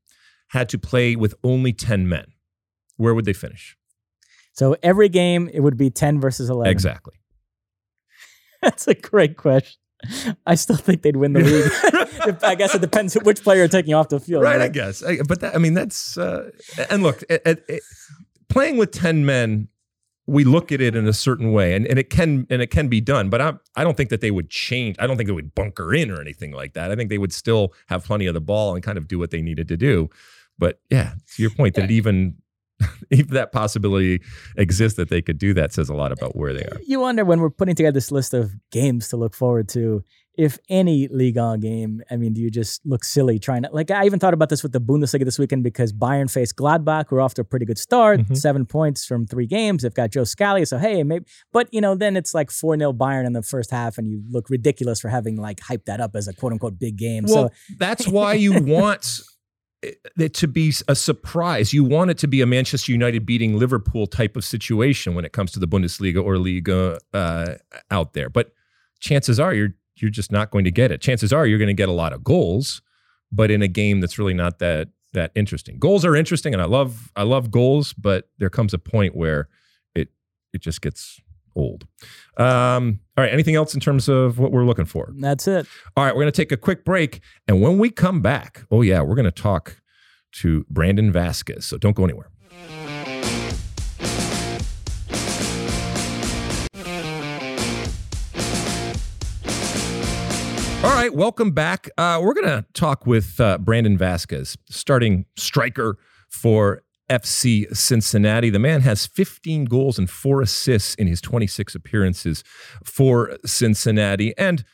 had 0.49 0.71
to 0.71 0.79
play 0.79 1.17
with 1.17 1.35
only 1.45 1.75
10 1.75 2.09
men, 2.09 2.25
where 2.97 3.13
would 3.15 3.27
they 3.27 3.35
finish? 3.35 3.77
So 4.55 4.75
every 4.83 5.11
game 5.11 5.51
it 5.53 5.61
would 5.61 5.77
be 5.77 5.91
10 5.91 6.19
versus 6.19 6.49
11. 6.49 6.71
Exactly. 6.71 7.17
That's 8.63 8.89
a 8.89 8.95
great 8.95 9.37
question. 9.37 9.81
I 10.47 10.55
still 10.55 10.77
think 10.77 11.03
they'd 11.03 11.17
win 11.17 11.33
the 11.33 11.41
league. 11.41 12.39
I 12.43 12.55
guess 12.55 12.75
it 12.75 12.81
depends 12.81 13.15
which 13.15 13.43
player 13.43 13.59
you're 13.59 13.69
taking 13.69 13.95
off 13.95 14.09
the 14.09 14.21
field. 14.21 14.43
Right, 14.43 14.59
right? 14.59 14.63
I 14.63 14.69
guess. 14.69 15.03
I, 15.03 15.19
but 15.27 15.41
that, 15.41 15.55
I 15.55 15.59
mean, 15.59 15.75
that's 15.75 16.17
uh, 16.17 16.51
and 16.91 17.03
look, 17.03 17.23
it, 17.29 17.65
it, 17.69 17.83
playing 18.49 18.77
with 18.77 18.91
10 18.93 19.25
men 19.25 19.69
we 20.27 20.43
look 20.43 20.73
at 20.73 20.81
it 20.81 20.97
in 20.97 21.07
a 21.07 21.13
certain 21.13 21.53
way 21.53 21.75
and, 21.75 21.87
and 21.87 21.99
it 21.99 22.09
can 22.09 22.47
and 22.49 22.63
it 22.63 22.69
can 22.69 22.89
be 22.89 23.01
done 23.01 23.29
but 23.29 23.41
I, 23.41 23.53
I 23.77 23.85
don't 23.85 23.97
think 23.97 24.11
that 24.11 24.23
they 24.23 24.31
would 24.31 24.49
change 24.49 24.97
i 24.99 25.07
don't 25.07 25.17
think 25.17 25.27
they 25.27 25.35
would 25.35 25.55
bunker 25.55 25.93
in 25.93 26.11
or 26.11 26.21
anything 26.21 26.53
like 26.53 26.73
that 26.75 26.91
i 26.91 26.97
think 26.97 27.11
they 27.11 27.19
would 27.19 27.33
still 27.33 27.75
have 27.89 28.05
plenty 28.05 28.27
of 28.27 28.33
the 28.33 28.41
ball 28.41 28.75
and 28.75 28.83
kind 28.83 28.97
of 28.97 29.07
do 29.07 29.19
what 29.19 29.31
they 29.31 29.43
needed 29.43 29.69
to 29.69 29.77
do 29.77 30.09
but 30.59 30.81
yeah 30.91 31.13
to 31.35 31.43
your 31.43 31.51
point 31.51 31.75
that 31.75 31.91
even 31.91 32.37
if 33.11 33.29
that 33.29 33.53
possibility 33.53 34.21
exists 34.57 34.97
that 34.97 35.09
they 35.09 35.23
could 35.23 35.39
do 35.39 35.55
that 35.55 35.73
says 35.73 35.89
a 35.89 35.95
lot 35.95 36.13
about 36.13 36.35
where 36.37 36.53
they 36.53 36.65
are 36.65 36.81
you 36.87 37.01
wonder 37.01 37.25
when 37.25 37.41
we're 37.41 37.51
putting 37.51 37.75
together 37.75 37.93
this 37.93 38.11
list 38.11 38.35
of 38.35 38.53
games 38.71 39.09
to 39.09 39.17
look 39.17 39.35
forward 39.35 39.69
to 39.69 40.03
if 40.37 40.59
any 40.69 41.09
Ligue 41.09 41.37
1 41.37 41.61
game, 41.61 42.03
I 42.11 42.17
mean, 42.17 42.33
do 42.33 42.41
you 42.41 42.51
just 42.51 42.85
look 42.85 43.05
silly 43.05 43.39
trying 43.39 43.63
to 43.63 43.71
like? 43.73 43.91
I 43.91 44.05
even 44.05 44.19
thought 44.19 44.35
about 44.35 44.49
this 44.49 44.63
with 44.63 44.73
the 44.73 44.81
Bundesliga 44.81 45.25
this 45.25 45.39
weekend 45.39 45.63
because 45.63 45.93
Bayern 45.93 46.31
faced 46.31 46.57
Gladbach, 46.57 47.07
who 47.09 47.17
are 47.17 47.21
off 47.21 47.35
to 47.35 47.43
a 47.43 47.45
pretty 47.45 47.67
good 47.67 47.79
start, 47.79 48.21
mm-hmm. 48.21 48.35
seven 48.35 48.67
points 48.67 49.05
from 49.05 49.27
three 49.27 49.47
games. 49.47 49.83
They've 49.83 49.95
got 49.95 50.11
Joe 50.11 50.25
Scally, 50.25 50.65
so 50.65 50.79
hey, 50.79 51.03
maybe. 51.05 51.25
But 51.53 51.73
you 51.73 51.81
know, 51.81 51.95
then 51.95 52.17
it's 52.17 52.35
like 52.35 52.51
four 52.51 52.77
0 52.77 52.93
Bayern 52.93 53.27
in 53.27 53.33
the 53.33 53.43
first 53.43 53.71
half, 53.71 53.97
and 53.97 54.09
you 54.09 54.23
look 54.29 54.51
ridiculous 54.51 55.01
for 55.01 55.09
having 55.09 55.37
like 55.37 55.59
hyped 55.61 55.85
that 55.85 56.01
up 56.01 56.17
as 56.17 56.27
a 56.27 56.33
quote 56.33 56.53
unquote 56.53 56.79
big 56.79 56.97
game. 56.97 57.25
Well, 57.27 57.51
so 57.51 57.75
that's 57.79 58.09
why 58.09 58.35
you 58.35 58.61
want 58.61 59.21
to 60.33 60.49
be 60.49 60.73
a 60.89 60.95
surprise. 60.95 61.73
You 61.73 61.85
want 61.85 62.11
it 62.11 62.19
to 62.19 62.27
be 62.27 62.41
a 62.41 62.47
Manchester 62.47 62.93
United 62.93 63.27
beating 63.27 63.59
Liverpool 63.59 64.07
type 64.07 64.37
of 64.37 64.45
situation 64.45 65.15
when 65.15 65.25
it 65.25 65.33
comes 65.33 65.53
to 65.53 65.59
the 65.59 65.69
Bundesliga 65.69 66.23
or 66.23 66.39
Liga 66.39 66.99
uh, 67.13 67.55
out 67.91 68.13
there. 68.13 68.29
But 68.29 68.53
chances 69.01 69.41
are 69.41 69.55
you're 69.55 69.75
you're 69.97 70.11
just 70.11 70.33
not 70.33 70.51
going 70.51 70.65
to 70.65 70.71
get 70.71 70.91
it. 70.91 71.01
Chances 71.01 71.33
are 71.33 71.47
you're 71.47 71.59
going 71.59 71.69
to 71.69 71.75
get 71.75 71.89
a 71.89 71.93
lot 71.93 72.13
of 72.13 72.25
goals, 72.25 72.83
but 73.31 73.51
in 73.51 73.63
a 73.63 73.69
game 73.69 74.01
that's 74.01 74.19
really 74.19 74.35
not 74.35 74.59
that 74.59 74.89
that 75.13 75.31
interesting. 75.35 75.79
Goals 75.79 76.05
are 76.05 76.15
interesting, 76.15 76.53
and 76.53 76.63
I 76.63 76.67
love 76.67 77.13
I 77.17 77.23
love 77.23 77.51
goals, 77.51 77.93
but 77.93 78.29
there 78.39 78.51
comes 78.51 78.75
a 78.75 78.79
point 78.79 79.17
where 79.17 79.49
it 79.95 80.09
it 80.53 80.61
just 80.61 80.83
gets 80.83 81.21
old. 81.55 81.87
Um, 82.37 83.01
all 83.17 83.25
right, 83.25 83.33
anything 83.33 83.55
else 83.55 83.75
in 83.75 83.81
terms 83.81 84.09
of 84.09 84.39
what 84.39 84.53
we're 84.53 84.65
looking 84.65 84.85
for? 84.85 85.13
That's 85.17 85.47
it. 85.47 85.67
All 85.97 86.05
right, 86.05 86.15
we're 86.15 86.23
going 86.23 86.33
to 86.33 86.37
take 86.43 86.53
a 86.53 86.57
quick 86.57 86.85
break, 86.85 87.21
and 87.47 87.61
when 87.61 87.79
we 87.79 87.91
come 87.91 88.21
back, 88.21 88.65
oh 88.71 88.83
yeah, 88.83 89.03
we're 89.03 89.15
going 89.15 89.25
to 89.25 89.31
talk 89.31 89.81
to 90.33 90.67
Brandon 90.69 91.13
Vazquez. 91.13 91.65
So 91.65 91.79
don't 91.79 91.95
go 91.95 92.05
anywhere. 92.05 92.31
All 100.85 100.93
right, 100.93 101.15
welcome 101.15 101.51
back. 101.53 101.89
Uh, 101.97 102.21
we're 102.23 102.35
going 102.35 102.47
to 102.47 102.67
talk 102.75 103.07
with 103.07 103.41
uh, 103.41 103.57
Brandon 103.57 103.97
Vazquez, 103.97 104.59
starting 104.69 105.25
striker 105.35 105.97
for 106.29 106.83
FC 107.11 107.75
Cincinnati. 107.77 108.51
The 108.51 108.59
man 108.59 108.81
has 108.81 109.07
15 109.07 109.67
goals 109.67 109.99
and 109.99 110.09
four 110.09 110.41
assists 110.41 110.95
in 110.95 111.07
his 111.07 111.21
26 111.21 111.75
appearances 111.75 112.43
for 112.85 113.37
Cincinnati. 113.45 114.37
And 114.39 114.65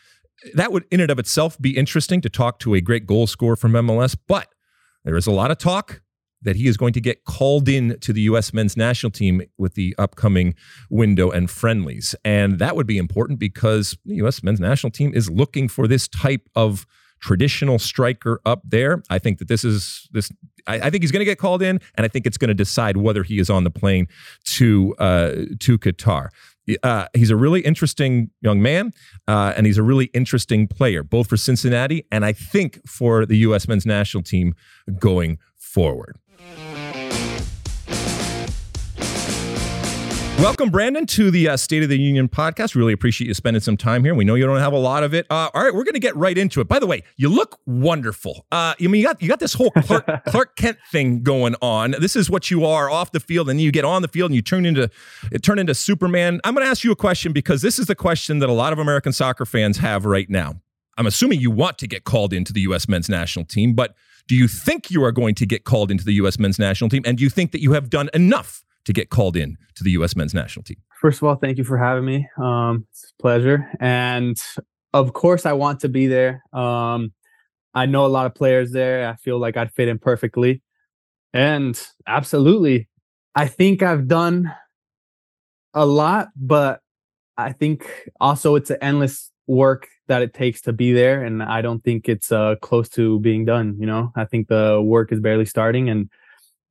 that 0.54 0.72
would, 0.72 0.84
in 0.90 1.00
and 1.00 1.10
of 1.10 1.18
itself, 1.18 1.60
be 1.60 1.76
interesting 1.76 2.20
to 2.22 2.28
talk 2.28 2.58
to 2.60 2.74
a 2.74 2.80
great 2.80 3.06
goal 3.06 3.26
scorer 3.26 3.56
from 3.56 3.72
MLS. 3.72 4.16
But 4.26 4.48
there 5.04 5.16
is 5.16 5.26
a 5.26 5.32
lot 5.32 5.50
of 5.50 5.58
talk 5.58 6.02
that 6.42 6.56
he 6.56 6.66
is 6.66 6.76
going 6.76 6.92
to 6.94 7.00
get 7.00 7.24
called 7.24 7.68
in 7.68 7.98
to 8.00 8.12
the 8.12 8.22
U.S. 8.22 8.52
men's 8.52 8.76
national 8.76 9.10
team 9.10 9.42
with 9.58 9.74
the 9.74 9.94
upcoming 9.98 10.54
window 10.88 11.30
and 11.30 11.50
friendlies. 11.50 12.14
And 12.24 12.58
that 12.58 12.76
would 12.76 12.86
be 12.86 12.98
important 12.98 13.38
because 13.38 13.96
the 14.04 14.16
U.S. 14.16 14.42
men's 14.42 14.60
national 14.60 14.90
team 14.90 15.12
is 15.14 15.28
looking 15.28 15.68
for 15.68 15.86
this 15.86 16.08
type 16.08 16.48
of 16.54 16.86
traditional 17.20 17.78
striker 17.78 18.40
up 18.44 18.62
there. 18.64 19.02
I 19.11 19.18
think 19.18 19.38
that 19.38 19.48
this 19.48 19.64
is 19.64 20.09
this. 20.12 20.30
I, 20.66 20.74
I 20.74 20.90
think 20.90 21.02
he's 21.02 21.12
going 21.12 21.20
to 21.20 21.26
get 21.26 21.38
called 21.38 21.62
in, 21.62 21.80
and 21.94 22.04
I 22.04 22.09
think 22.09 22.26
it's 22.26 22.38
going 22.38 22.48
to 22.48 22.54
decide 22.54 22.96
whether 22.96 23.22
he 23.22 23.38
is 23.38 23.50
on 23.50 23.64
the 23.64 23.70
plane 23.70 24.09
to 24.56 24.94
uh, 24.98 25.30
to 25.61 25.78
Qatar. 25.78 26.28
Uh, 26.83 27.06
he's 27.14 27.30
a 27.30 27.37
really 27.37 27.61
interesting 27.62 28.30
young 28.42 28.62
man, 28.62 28.92
uh, 29.26 29.52
and 29.56 29.66
he's 29.66 29.78
a 29.78 29.83
really 29.83 30.06
interesting 30.06 30.68
player, 30.68 31.02
both 31.02 31.28
for 31.28 31.37
Cincinnati 31.37 32.06
and 32.12 32.24
I 32.24 32.33
think 32.33 32.87
for 32.87 33.26
the 33.26 33.38
U.S. 33.38 33.66
men's 33.66 33.87
national 33.87 34.22
team 34.22 34.54
going 34.98 35.38
forward. 35.56 36.16
Welcome, 40.40 40.70
Brandon, 40.70 41.05
to 41.05 41.31
the 41.31 41.50
uh, 41.50 41.57
State 41.59 41.83
of 41.83 41.90
the 41.90 41.98
Union 41.98 42.26
podcast. 42.26 42.74
Really 42.74 42.94
appreciate 42.94 43.29
you 43.29 43.35
spending 43.35 43.61
some 43.61 43.76
time 43.76 44.05
here. 44.05 44.14
We 44.14 44.24
know 44.24 44.37
you 44.37 44.46
don't 44.46 44.59
have 44.59 44.72
a 44.72 44.79
lot 44.79 45.03
of 45.03 45.12
it. 45.12 45.26
Uh, 45.29 45.50
all 45.53 45.62
right, 45.62 45.74
we're 45.74 45.85
going 45.85 45.92
to 45.92 46.00
get 46.00 46.16
right 46.16 46.37
into 46.38 46.62
it. 46.62 46.64
By 46.66 46.79
the 46.79 46.87
way, 46.87 47.03
you 47.18 47.29
look 47.29 47.61
wonderful. 47.66 48.46
Uh, 48.50 48.72
I 48.81 48.87
mean, 48.87 49.03
you 49.03 49.07
got 49.07 49.20
you 49.20 49.29
got 49.29 49.38
this 49.38 49.53
whole 49.53 49.70
Clark, 49.70 50.24
Clark 50.29 50.57
Kent 50.57 50.79
thing 50.90 51.22
going 51.22 51.57
on. 51.61 51.94
This 52.00 52.16
is 52.16 52.31
what 52.31 52.50
you 52.50 52.64
are 52.64 52.88
off 52.88 53.12
the 53.12 53.20
field, 53.20 53.50
and 53.50 53.61
you 53.61 53.70
get 53.70 53.85
on 53.85 54.00
the 54.00 54.09
field 54.09 54.31
and 54.31 54.35
you 54.35 54.40
turn 54.40 54.64
into 54.64 54.90
turn 55.42 55.59
into 55.59 55.74
Superman. 55.74 56.40
I'm 56.42 56.55
going 56.55 56.64
to 56.64 56.70
ask 56.70 56.85
you 56.85 56.90
a 56.90 56.96
question 56.96 57.35
because 57.35 57.61
this 57.61 57.79
is 57.79 57.85
the 57.85 57.94
question 57.94 58.38
that 58.38 58.48
a 58.48 58.55
lot 58.55 58.72
of 58.72 58.79
American 58.79 59.12
soccer 59.12 59.44
fans 59.44 59.76
have 59.76 60.07
right 60.07 60.31
now. 60.31 60.55
I'm 60.96 61.07
assuming 61.07 61.40
you 61.40 61.50
want 61.50 61.76
to 61.79 61.87
get 61.87 62.05
called 62.05 62.33
into 62.33 62.55
the 62.55 62.62
U.S. 62.62 62.88
men's 62.88 63.11
national 63.11 63.44
team, 63.44 63.74
but 63.74 63.94
do 64.26 64.35
you 64.35 64.48
think 64.48 64.90
you 64.90 65.05
are 65.05 65.12
going 65.12 65.35
to 65.35 65.44
get 65.44 65.64
called 65.64 65.90
into 65.90 66.05
the 66.07 66.14
U.S. 66.14 66.38
men's 66.38 66.59
national 66.59 66.88
team, 66.88 67.03
and 67.05 67.18
do 67.18 67.24
you 67.24 67.31
think 67.31 67.53
that 67.53 67.61
you 67.61 67.72
have 67.72 67.90
done 67.90 68.09
enough? 68.14 68.64
To 68.90 69.00
get 69.00 69.11
called 69.11 69.37
in 69.37 69.57
to 69.76 69.85
the 69.85 69.92
U.S. 69.92 70.16
men's 70.16 70.35
national 70.35 70.64
team? 70.64 70.76
First 71.00 71.22
of 71.22 71.29
all, 71.29 71.37
thank 71.37 71.59
you 71.59 71.64
for 71.64 71.79
having 71.79 72.05
me. 72.05 72.29
Um, 72.42 72.87
it's 72.90 73.12
a 73.16 73.22
pleasure. 73.22 73.70
And 73.79 74.37
of 74.92 75.12
course, 75.12 75.46
I 75.46 75.53
want 75.53 75.81
to 75.81 75.88
be 75.88 76.09
there. 76.09 76.42
Um, 76.53 77.12
I 77.72 77.87
know 77.87 78.05
a 78.05 78.09
lot 78.09 78.26
of 78.26 78.35
players 78.35 78.72
there. 78.72 79.09
I 79.09 79.14
feel 79.14 79.38
like 79.38 79.57
I'd 79.57 79.72
fit 79.72 79.87
in 79.87 79.98
perfectly. 79.98 80.61
And 81.33 81.81
absolutely, 82.09 82.88
I 83.37 83.46
think 83.46 83.85
I've 83.85 84.09
done 84.09 84.53
a 85.72 85.87
lot, 85.87 86.31
but 86.35 86.81
I 87.37 87.53
think 87.53 88.09
also 88.20 88.57
it's 88.57 88.70
an 88.70 88.79
endless 88.83 89.31
work 89.46 89.87
that 90.09 90.22
it 90.22 90.35
takes 90.35 90.61
to 90.62 90.72
be 90.72 90.92
there. 90.92 91.22
And 91.22 91.44
I 91.44 91.62
don't 91.62 91.85
think 91.85 92.09
it's 92.09 92.33
uh, 92.33 92.57
close 92.61 92.88
to 92.90 93.20
being 93.20 93.44
done. 93.44 93.76
You 93.79 93.87
know, 93.87 94.11
I 94.16 94.24
think 94.24 94.48
the 94.48 94.83
work 94.83 95.12
is 95.12 95.20
barely 95.20 95.46
starting. 95.46 95.88
And 95.88 96.11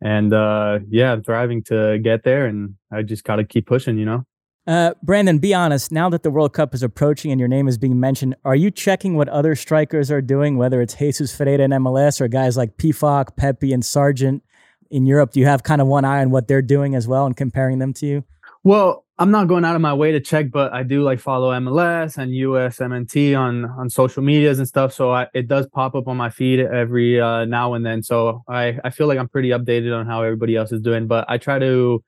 and 0.01 0.33
uh, 0.33 0.79
yeah, 0.89 1.11
I'm 1.11 1.23
thriving 1.23 1.63
to 1.63 1.99
get 1.99 2.23
there, 2.23 2.45
and 2.45 2.75
I 2.91 3.01
just 3.01 3.23
got 3.23 3.37
to 3.37 3.43
keep 3.43 3.67
pushing, 3.67 3.97
you 3.97 4.05
know. 4.05 4.25
Uh, 4.67 4.93
Brandon, 5.01 5.39
be 5.39 5.53
honest. 5.53 5.91
Now 5.91 6.09
that 6.09 6.21
the 6.21 6.29
World 6.29 6.53
Cup 6.53 6.75
is 6.75 6.83
approaching 6.83 7.31
and 7.31 7.39
your 7.39 7.47
name 7.47 7.67
is 7.67 7.79
being 7.79 7.99
mentioned, 7.99 8.35
are 8.45 8.55
you 8.55 8.69
checking 8.69 9.15
what 9.15 9.27
other 9.29 9.55
strikers 9.55 10.11
are 10.11 10.21
doing, 10.21 10.57
whether 10.57 10.79
it's 10.79 10.93
Jesus 10.93 11.35
Ferreira 11.35 11.63
in 11.63 11.71
MLS 11.71 12.21
or 12.21 12.27
guys 12.27 12.55
like 12.55 12.77
Pefok, 12.77 13.35
Pepe, 13.35 13.73
and 13.73 13.83
Sargent 13.83 14.43
in 14.91 15.07
Europe? 15.07 15.31
Do 15.31 15.39
you 15.39 15.47
have 15.47 15.63
kind 15.63 15.81
of 15.81 15.87
one 15.87 16.05
eye 16.05 16.21
on 16.21 16.29
what 16.29 16.47
they're 16.47 16.61
doing 16.61 16.93
as 16.93 17.07
well 17.07 17.25
and 17.25 17.35
comparing 17.35 17.79
them 17.79 17.93
to 17.93 18.05
you? 18.05 18.23
Well, 18.63 19.05
I'm 19.21 19.31
not 19.31 19.49
going 19.49 19.65
out 19.65 19.75
of 19.75 19.81
my 19.81 19.93
way 19.93 20.13
to 20.13 20.21
check, 20.21 20.49
but 20.49 20.71
I 20.71 20.83
do 20.83 21.03
like 21.03 21.19
follow 21.19 21.51
MLS 21.59 22.17
and 22.17 22.31
USMNT 22.31 23.37
on 23.37 23.65
on 23.65 23.89
social 23.89 24.23
medias 24.23 24.59
and 24.59 24.67
stuff. 24.67 24.93
So 24.93 25.11
I, 25.11 25.27
it 25.33 25.49
does 25.49 25.67
pop 25.67 25.93
up 25.93 26.07
on 26.07 26.15
my 26.15 26.29
feed 26.29 26.61
every 26.61 27.19
uh, 27.19 27.43
now 27.43 27.73
and 27.73 27.85
then. 27.85 28.01
So 28.01 28.43
I 28.47 28.79
I 28.81 28.91
feel 28.91 29.07
like 29.07 29.19
I'm 29.19 29.27
pretty 29.27 29.49
updated 29.49 29.93
on 29.93 30.05
how 30.05 30.23
everybody 30.23 30.55
else 30.55 30.71
is 30.71 30.81
doing. 30.81 31.05
But 31.07 31.25
I 31.27 31.37
try 31.37 31.59
to 31.59 32.01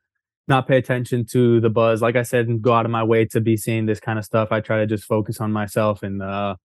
not 0.48 0.70
pay 0.70 0.78
attention 0.78 1.26
to 1.32 1.60
the 1.60 1.70
buzz. 1.70 2.02
Like 2.02 2.16
I 2.16 2.24
said, 2.24 2.48
and 2.48 2.62
go 2.62 2.72
out 2.72 2.86
of 2.86 2.92
my 2.92 3.04
way 3.04 3.26
to 3.26 3.42
be 3.42 3.58
seeing 3.58 3.88
this 3.88 4.00
kind 4.00 4.18
of 4.18 4.24
stuff. 4.24 4.54
I 4.54 4.62
try 4.62 4.78
to 4.78 4.88
just 4.88 5.04
focus 5.04 5.42
on 5.42 5.52
myself 5.52 6.04
and 6.04 6.22
uh, 6.24 6.56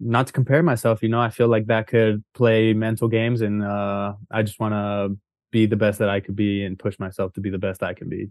not 0.00 0.26
to 0.28 0.32
compare 0.32 0.62
myself. 0.62 1.02
You 1.02 1.10
know, 1.10 1.20
I 1.20 1.28
feel 1.28 1.48
like 1.48 1.66
that 1.66 1.86
could 1.86 2.24
play 2.32 2.72
mental 2.72 3.08
games, 3.08 3.42
and 3.42 3.62
uh, 3.62 4.14
I 4.30 4.42
just 4.42 4.58
want 4.58 4.72
to 4.72 5.18
be 5.50 5.66
the 5.66 5.76
best 5.76 5.98
that 5.98 6.08
I 6.08 6.20
could 6.20 6.34
be 6.34 6.64
and 6.64 6.78
push 6.78 6.98
myself 6.98 7.34
to 7.34 7.42
be 7.42 7.50
the 7.50 7.58
best 7.58 7.82
I 7.82 7.92
can 7.92 8.08
be. 8.08 8.30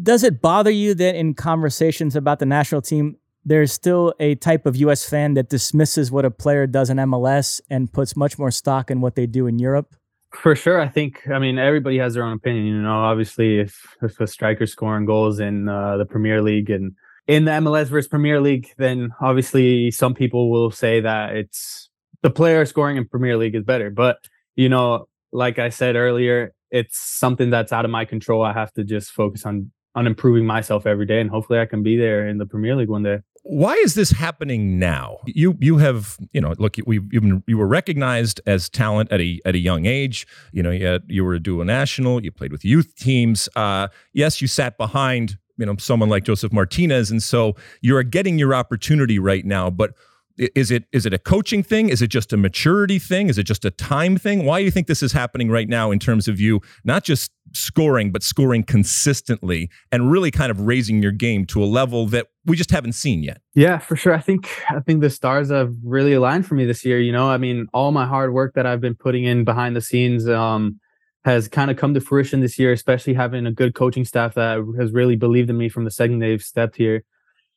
Does 0.00 0.22
it 0.22 0.40
bother 0.40 0.70
you 0.70 0.94
that 0.94 1.14
in 1.14 1.34
conversations 1.34 2.16
about 2.16 2.38
the 2.38 2.46
national 2.46 2.82
team, 2.82 3.16
there's 3.44 3.72
still 3.72 4.14
a 4.20 4.36
type 4.36 4.66
of 4.66 4.76
U.S. 4.76 5.08
fan 5.08 5.34
that 5.34 5.48
dismisses 5.48 6.10
what 6.10 6.24
a 6.24 6.30
player 6.30 6.66
does 6.66 6.90
in 6.90 6.96
MLS 6.98 7.60
and 7.68 7.92
puts 7.92 8.16
much 8.16 8.38
more 8.38 8.50
stock 8.50 8.90
in 8.90 9.00
what 9.00 9.16
they 9.16 9.26
do 9.26 9.46
in 9.46 9.58
Europe? 9.58 9.94
For 10.32 10.56
sure, 10.56 10.80
I 10.80 10.88
think. 10.88 11.28
I 11.28 11.38
mean, 11.38 11.58
everybody 11.58 11.98
has 11.98 12.14
their 12.14 12.24
own 12.24 12.32
opinion. 12.32 12.66
You 12.66 12.82
know, 12.82 13.00
obviously, 13.00 13.58
if 13.58 13.96
if 14.00 14.18
a 14.18 14.26
striker 14.26 14.66
scoring 14.66 15.04
goals 15.04 15.40
in 15.40 15.68
uh, 15.68 15.98
the 15.98 16.06
Premier 16.06 16.40
League 16.40 16.70
and 16.70 16.92
in 17.26 17.44
the 17.44 17.50
MLS 17.52 17.86
versus 17.86 18.08
Premier 18.08 18.40
League, 18.40 18.68
then 18.78 19.10
obviously 19.20 19.90
some 19.90 20.14
people 20.14 20.50
will 20.50 20.70
say 20.70 21.00
that 21.00 21.36
it's 21.36 21.90
the 22.22 22.30
player 22.30 22.64
scoring 22.64 22.96
in 22.96 23.06
Premier 23.06 23.36
League 23.36 23.54
is 23.54 23.64
better. 23.64 23.90
But 23.90 24.18
you 24.56 24.70
know, 24.70 25.06
like 25.32 25.58
I 25.58 25.68
said 25.68 25.96
earlier, 25.96 26.54
it's 26.70 26.98
something 26.98 27.50
that's 27.50 27.72
out 27.72 27.84
of 27.84 27.90
my 27.90 28.06
control. 28.06 28.42
I 28.42 28.54
have 28.54 28.72
to 28.74 28.84
just 28.84 29.10
focus 29.10 29.44
on 29.44 29.70
on 29.94 30.06
improving 30.06 30.46
myself 30.46 30.86
every 30.86 31.06
day, 31.06 31.20
and 31.20 31.30
hopefully 31.30 31.58
I 31.58 31.66
can 31.66 31.82
be 31.82 31.96
there 31.96 32.26
in 32.26 32.38
the 32.38 32.46
Premier 32.46 32.74
League 32.76 32.88
one 32.88 33.02
day. 33.02 33.18
Why 33.44 33.74
is 33.74 33.94
this 33.94 34.10
happening 34.12 34.78
now? 34.78 35.18
You 35.26 35.56
you 35.60 35.78
have 35.78 36.16
you 36.32 36.40
know 36.40 36.54
look 36.58 36.76
we 36.86 37.00
you 37.10 37.42
you 37.46 37.58
were 37.58 37.66
recognized 37.66 38.40
as 38.46 38.68
talent 38.68 39.10
at 39.10 39.20
a 39.20 39.40
at 39.44 39.54
a 39.54 39.58
young 39.58 39.84
age. 39.84 40.26
You 40.52 40.62
know 40.62 40.70
you 40.70 40.86
had, 40.86 41.02
you 41.08 41.24
were 41.24 41.34
a 41.34 41.40
dual 41.40 41.64
national. 41.64 42.22
You 42.22 42.30
played 42.30 42.52
with 42.52 42.64
youth 42.64 42.94
teams. 42.94 43.48
Uh, 43.56 43.88
yes, 44.12 44.40
you 44.40 44.46
sat 44.46 44.78
behind 44.78 45.38
you 45.58 45.66
know 45.66 45.74
someone 45.78 46.08
like 46.08 46.24
Josef 46.24 46.52
Martinez, 46.52 47.10
and 47.10 47.22
so 47.22 47.56
you're 47.80 48.02
getting 48.04 48.38
your 48.38 48.54
opportunity 48.54 49.18
right 49.18 49.44
now. 49.44 49.70
But 49.70 49.94
is 50.38 50.70
it 50.70 50.84
is 50.92 51.06
it 51.06 51.12
a 51.12 51.18
coaching 51.18 51.62
thing? 51.62 51.88
Is 51.88 52.02
it 52.02 52.08
just 52.08 52.32
a 52.32 52.36
maturity 52.36 52.98
thing? 52.98 53.28
Is 53.28 53.38
it 53.38 53.44
just 53.44 53.64
a 53.64 53.70
time 53.70 54.16
thing? 54.16 54.44
Why 54.44 54.60
do 54.60 54.64
you 54.64 54.70
think 54.70 54.86
this 54.86 55.02
is 55.02 55.12
happening 55.12 55.50
right 55.50 55.68
now 55.68 55.90
in 55.90 55.98
terms 55.98 56.28
of 56.28 56.40
you 56.40 56.60
not 56.84 57.04
just 57.04 57.32
scoring 57.52 58.10
but 58.10 58.22
scoring 58.22 58.62
consistently 58.62 59.68
and 59.90 60.10
really 60.10 60.30
kind 60.30 60.50
of 60.50 60.60
raising 60.60 61.02
your 61.02 61.12
game 61.12 61.44
to 61.46 61.62
a 61.62 61.66
level 61.66 62.06
that 62.06 62.28
we 62.44 62.56
just 62.56 62.70
haven't 62.70 62.92
seen 62.92 63.22
yet? 63.22 63.40
Yeah, 63.54 63.78
for 63.78 63.96
sure. 63.96 64.14
I 64.14 64.20
think 64.20 64.48
I 64.70 64.80
think 64.80 65.00
the 65.00 65.10
stars 65.10 65.50
have 65.50 65.74
really 65.84 66.12
aligned 66.12 66.46
for 66.46 66.54
me 66.54 66.64
this 66.64 66.84
year. 66.84 66.98
You 67.00 67.12
know, 67.12 67.28
I 67.28 67.38
mean, 67.38 67.66
all 67.72 67.92
my 67.92 68.06
hard 68.06 68.32
work 68.32 68.54
that 68.54 68.66
I've 68.66 68.80
been 68.80 68.94
putting 68.94 69.24
in 69.24 69.44
behind 69.44 69.76
the 69.76 69.82
scenes 69.82 70.28
um, 70.28 70.80
has 71.24 71.48
kind 71.48 71.70
of 71.70 71.76
come 71.76 71.94
to 71.94 72.00
fruition 72.00 72.40
this 72.40 72.58
year, 72.58 72.72
especially 72.72 73.14
having 73.14 73.46
a 73.46 73.52
good 73.52 73.74
coaching 73.74 74.04
staff 74.04 74.34
that 74.34 74.64
has 74.78 74.92
really 74.92 75.16
believed 75.16 75.50
in 75.50 75.58
me 75.58 75.68
from 75.68 75.84
the 75.84 75.90
second 75.90 76.18
they've 76.18 76.42
stepped 76.42 76.76
here 76.76 77.04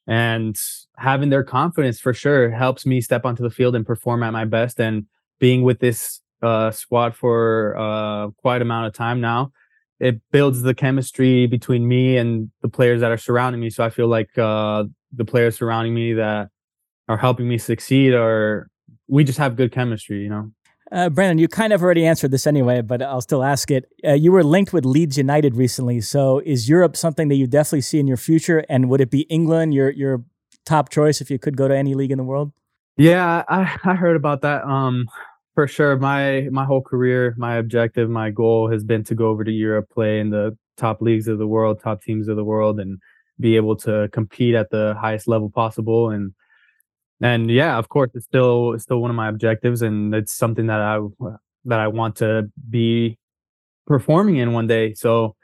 and 0.08 0.56
having 0.98 1.30
their 1.30 1.44
confidence 1.44 2.00
for 2.00 2.14
sure 2.14 2.52
helps 2.52 2.86
me 2.86 3.02
step 3.02 3.26
onto 3.26 3.44
the 3.44 3.50
field 3.50 3.76
and 3.76 3.86
perform 3.86 4.24
at 4.24 4.32
my 4.32 4.46
best. 4.46 4.80
And 4.80 5.06
being 5.40 5.64
with 5.64 5.80
this 5.80 6.22
uh, 6.42 6.72
squad 6.72 7.16
for 7.16 7.76
uh, 7.78 8.30
quite 8.42 8.62
amount 8.62 8.88
of 8.88 8.94
time 8.94 9.20
now 9.20 9.52
it 10.00 10.20
builds 10.32 10.62
the 10.62 10.74
chemistry 10.74 11.48
between 11.48 11.88
me 11.88 12.18
and 12.18 12.52
the 12.62 12.68
players 12.68 13.02
that 13.02 13.12
are 13.12 13.18
surrounding 13.18 13.62
me. 13.62 13.70
So 13.70 13.84
i 13.84 13.90
feel 13.90 14.08
like 14.08 14.38
uh, 14.38 14.84
the 15.14 15.26
players 15.26 15.58
surrounding 15.58 15.94
me 15.94 16.14
that 16.14 16.50
are 17.08 17.18
helping 17.18 17.48
me 17.48 17.58
succeed 17.58 18.14
are 18.14 18.70
we 19.08 19.24
just 19.24 19.38
have 19.38 19.56
good 19.56 19.72
chemistry 19.72 20.22
you 20.22 20.30
know 20.30 20.52
uh, 20.92 21.10
Brandon, 21.10 21.38
you 21.38 21.48
kind 21.48 21.74
of 21.74 21.82
already 21.82 22.06
answered 22.06 22.32
this 22.32 22.46
anyway, 22.46 22.82
but 22.82 23.02
I'll 23.02 23.22
still 23.22 23.44
ask 23.44 23.72
it. 23.72 23.90
Uh, 24.04 24.14
you 24.14 24.32
were 24.32 24.44
linked 24.44 24.74
with 24.74 24.86
Leeds 24.86 25.18
United 25.18 25.56
recently, 25.56 26.02
so 26.02 26.40
is 26.46 26.70
Europe 26.70 26.96
something 26.96 27.28
that 27.30 27.36
you 27.36 27.48
definitely 27.48 27.82
see 27.82 28.00
in 28.00 28.08
your 28.08 28.18
future? 28.18 28.64
And 28.70 28.90
would 28.90 29.02
it 29.02 29.10
be 29.10 29.22
England 29.22 29.74
your 29.74 29.90
your 29.90 30.24
top 30.66 30.90
choice 30.90 31.22
if 31.22 31.30
you 31.30 31.40
could 31.40 31.58
go 31.58 31.68
to 31.68 31.76
any 31.76 31.94
league 31.94 32.12
in 32.12 32.18
the 32.18 32.24
world? 32.24 32.52
Yeah, 32.98 33.44
I, 33.50 33.78
I 33.84 33.96
heard 33.96 34.16
about 34.16 34.42
that. 34.42 34.64
Um, 34.64 35.08
for 35.56 35.68
sure. 35.68 35.98
My 35.98 36.50
my 36.52 36.66
whole 36.66 36.82
career, 36.82 37.34
my 37.38 37.56
objective, 37.56 38.10
my 38.10 38.30
goal 38.30 38.70
has 38.70 38.84
been 38.84 39.04
to 39.06 39.16
go 39.16 39.30
over 39.30 39.44
to 39.44 39.52
Europe, 39.52 39.90
play 39.90 40.20
in 40.20 40.30
the 40.30 40.56
top 40.78 41.02
leagues 41.02 41.28
of 41.28 41.40
the 41.40 41.48
world, 41.48 41.80
top 41.82 42.04
teams 42.04 42.28
of 42.28 42.36
the 42.36 42.44
world, 42.44 42.80
and 42.80 43.00
be 43.40 43.56
able 43.56 43.76
to 43.78 44.10
compete 44.12 44.54
at 44.54 44.70
the 44.70 44.96
highest 45.00 45.28
level 45.28 45.50
possible. 45.50 46.10
And 46.10 46.34
and 47.22 47.50
yeah, 47.50 47.78
of 47.78 47.90
course, 47.90 48.12
it's 48.14 48.26
still 48.26 48.74
it's 48.74 48.84
still 48.84 49.00
one 49.02 49.10
of 49.10 49.16
my 49.16 49.30
objectives, 49.30 49.82
and 49.82 50.14
it's 50.14 50.34
something 50.34 50.68
that 50.68 50.82
I 50.82 51.00
that 51.66 51.80
I 51.80 51.88
want 51.88 52.18
to 52.18 52.52
be 52.70 53.18
performing 53.88 54.38
in 54.38 54.54
one 54.54 54.68
day. 54.68 54.94
So 54.94 55.36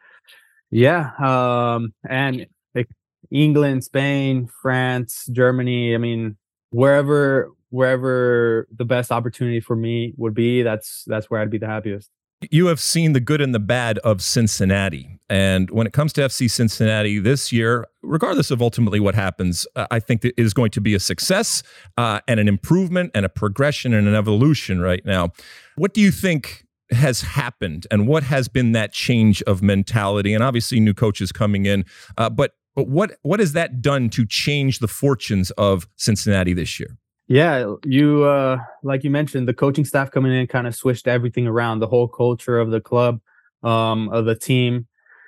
yeah, 0.71 1.11
um, 1.19 1.93
and 2.09 2.47
like 2.75 2.89
England, 3.31 3.83
Spain, 3.83 4.47
France, 4.61 5.27
Germany. 5.31 5.95
I 5.95 5.97
mean, 5.97 6.37
wherever 6.71 7.51
wherever 7.69 8.67
the 8.75 8.85
best 8.85 9.11
opportunity 9.11 9.59
for 9.59 9.75
me 9.75 10.13
would 10.17 10.33
be, 10.33 10.63
that's 10.63 11.03
that's 11.07 11.29
where 11.29 11.41
I'd 11.41 11.49
be 11.51 11.57
the 11.57 11.67
happiest. 11.67 12.09
You 12.49 12.67
have 12.67 12.79
seen 12.79 13.13
the 13.13 13.19
good 13.19 13.39
and 13.39 13.53
the 13.53 13.59
bad 13.59 13.99
of 13.99 14.21
Cincinnati. 14.21 15.19
And 15.29 15.69
when 15.69 15.85
it 15.85 15.93
comes 15.93 16.11
to 16.13 16.21
FC 16.21 16.49
Cincinnati 16.49 17.19
this 17.19 17.51
year, 17.51 17.85
regardless 18.01 18.49
of 18.49 18.61
ultimately 18.61 18.99
what 18.99 19.13
happens, 19.13 19.67
uh, 19.75 19.85
I 19.91 19.99
think 19.99 20.25
it 20.25 20.33
is 20.37 20.53
going 20.53 20.71
to 20.71 20.81
be 20.81 20.95
a 20.95 20.99
success 20.99 21.61
uh, 21.97 22.19
and 22.27 22.39
an 22.39 22.47
improvement 22.47 23.11
and 23.13 23.25
a 23.25 23.29
progression 23.29 23.93
and 23.93 24.07
an 24.07 24.15
evolution 24.15 24.81
right 24.81 25.05
now. 25.05 25.29
What 25.75 25.93
do 25.93 26.01
you 26.01 26.11
think 26.11 26.65
has 26.89 27.21
happened 27.21 27.87
and 27.91 28.07
what 28.07 28.23
has 28.23 28.47
been 28.47 28.71
that 28.71 28.91
change 28.91 29.43
of 29.43 29.61
mentality? 29.61 30.33
And 30.33 30.43
obviously, 30.43 30.79
new 30.79 30.93
coaches 30.93 31.31
coming 31.31 31.65
in, 31.65 31.85
uh, 32.17 32.29
but 32.29 32.55
but 32.75 32.87
what 32.87 33.17
what 33.21 33.39
has 33.39 33.53
that 33.53 33.81
done 33.81 34.09
to 34.11 34.25
change 34.25 34.79
the 34.79 34.87
fortunes 34.87 35.51
of 35.51 35.87
Cincinnati 35.95 36.53
this 36.53 36.79
year? 36.79 36.97
Yeah, 37.27 37.75
you 37.85 38.23
uh 38.25 38.57
like 38.83 39.03
you 39.03 39.09
mentioned, 39.09 39.47
the 39.47 39.53
coaching 39.53 39.85
staff 39.85 40.11
coming 40.11 40.33
in 40.33 40.47
kind 40.47 40.67
of 40.67 40.75
switched 40.75 41.07
everything 41.07 41.47
around, 41.47 41.79
the 41.79 41.87
whole 41.87 42.07
culture 42.07 42.59
of 42.59 42.71
the 42.71 42.81
club, 42.81 43.21
um, 43.63 44.09
of 44.09 44.25
the 44.25 44.35
team. 44.35 44.87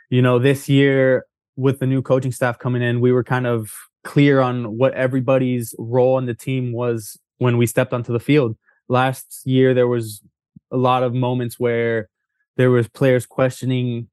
You 0.09 0.21
know, 0.21 0.39
this 0.39 0.67
year 0.69 1.25
with 1.55 1.79
the 1.79 1.87
new 1.87 2.01
coaching 2.01 2.31
staff 2.31 2.59
coming 2.59 2.81
in, 2.81 2.99
we 2.99 3.11
were 3.11 3.23
kind 3.23 3.47
of 3.47 3.71
clear 4.03 4.41
on 4.41 4.77
what 4.77 4.93
everybody's 4.95 5.73
role 5.79 6.17
in 6.17 6.25
the 6.25 6.33
team 6.33 6.73
was 6.73 7.17
when 7.37 7.57
we 7.57 7.65
stepped 7.65 7.93
onto 7.93 8.11
the 8.11 8.19
field. 8.19 8.57
Last 8.89 9.41
year 9.45 9.73
there 9.73 9.87
was 9.87 10.21
a 10.71 10.77
lot 10.77 11.03
of 11.03 11.13
moments 11.13 11.59
where 11.59 12.09
there 12.57 12.69
was 12.71 12.87
players 12.87 13.25
questioning 13.25 14.07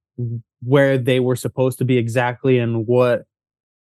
where 0.62 0.99
they 0.99 1.19
were 1.21 1.37
supposed 1.37 1.79
to 1.79 1.85
be 1.85 1.97
exactly 1.99 2.59
and 2.59 2.87
what 2.87 3.25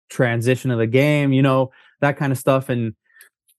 transition 0.09 0.71
of 0.71 0.77
the 0.77 0.87
game, 0.87 1.33
you 1.33 1.41
know, 1.41 1.71
that 2.01 2.17
kind 2.17 2.31
of 2.31 2.37
stuff 2.37 2.69
and 2.69 2.93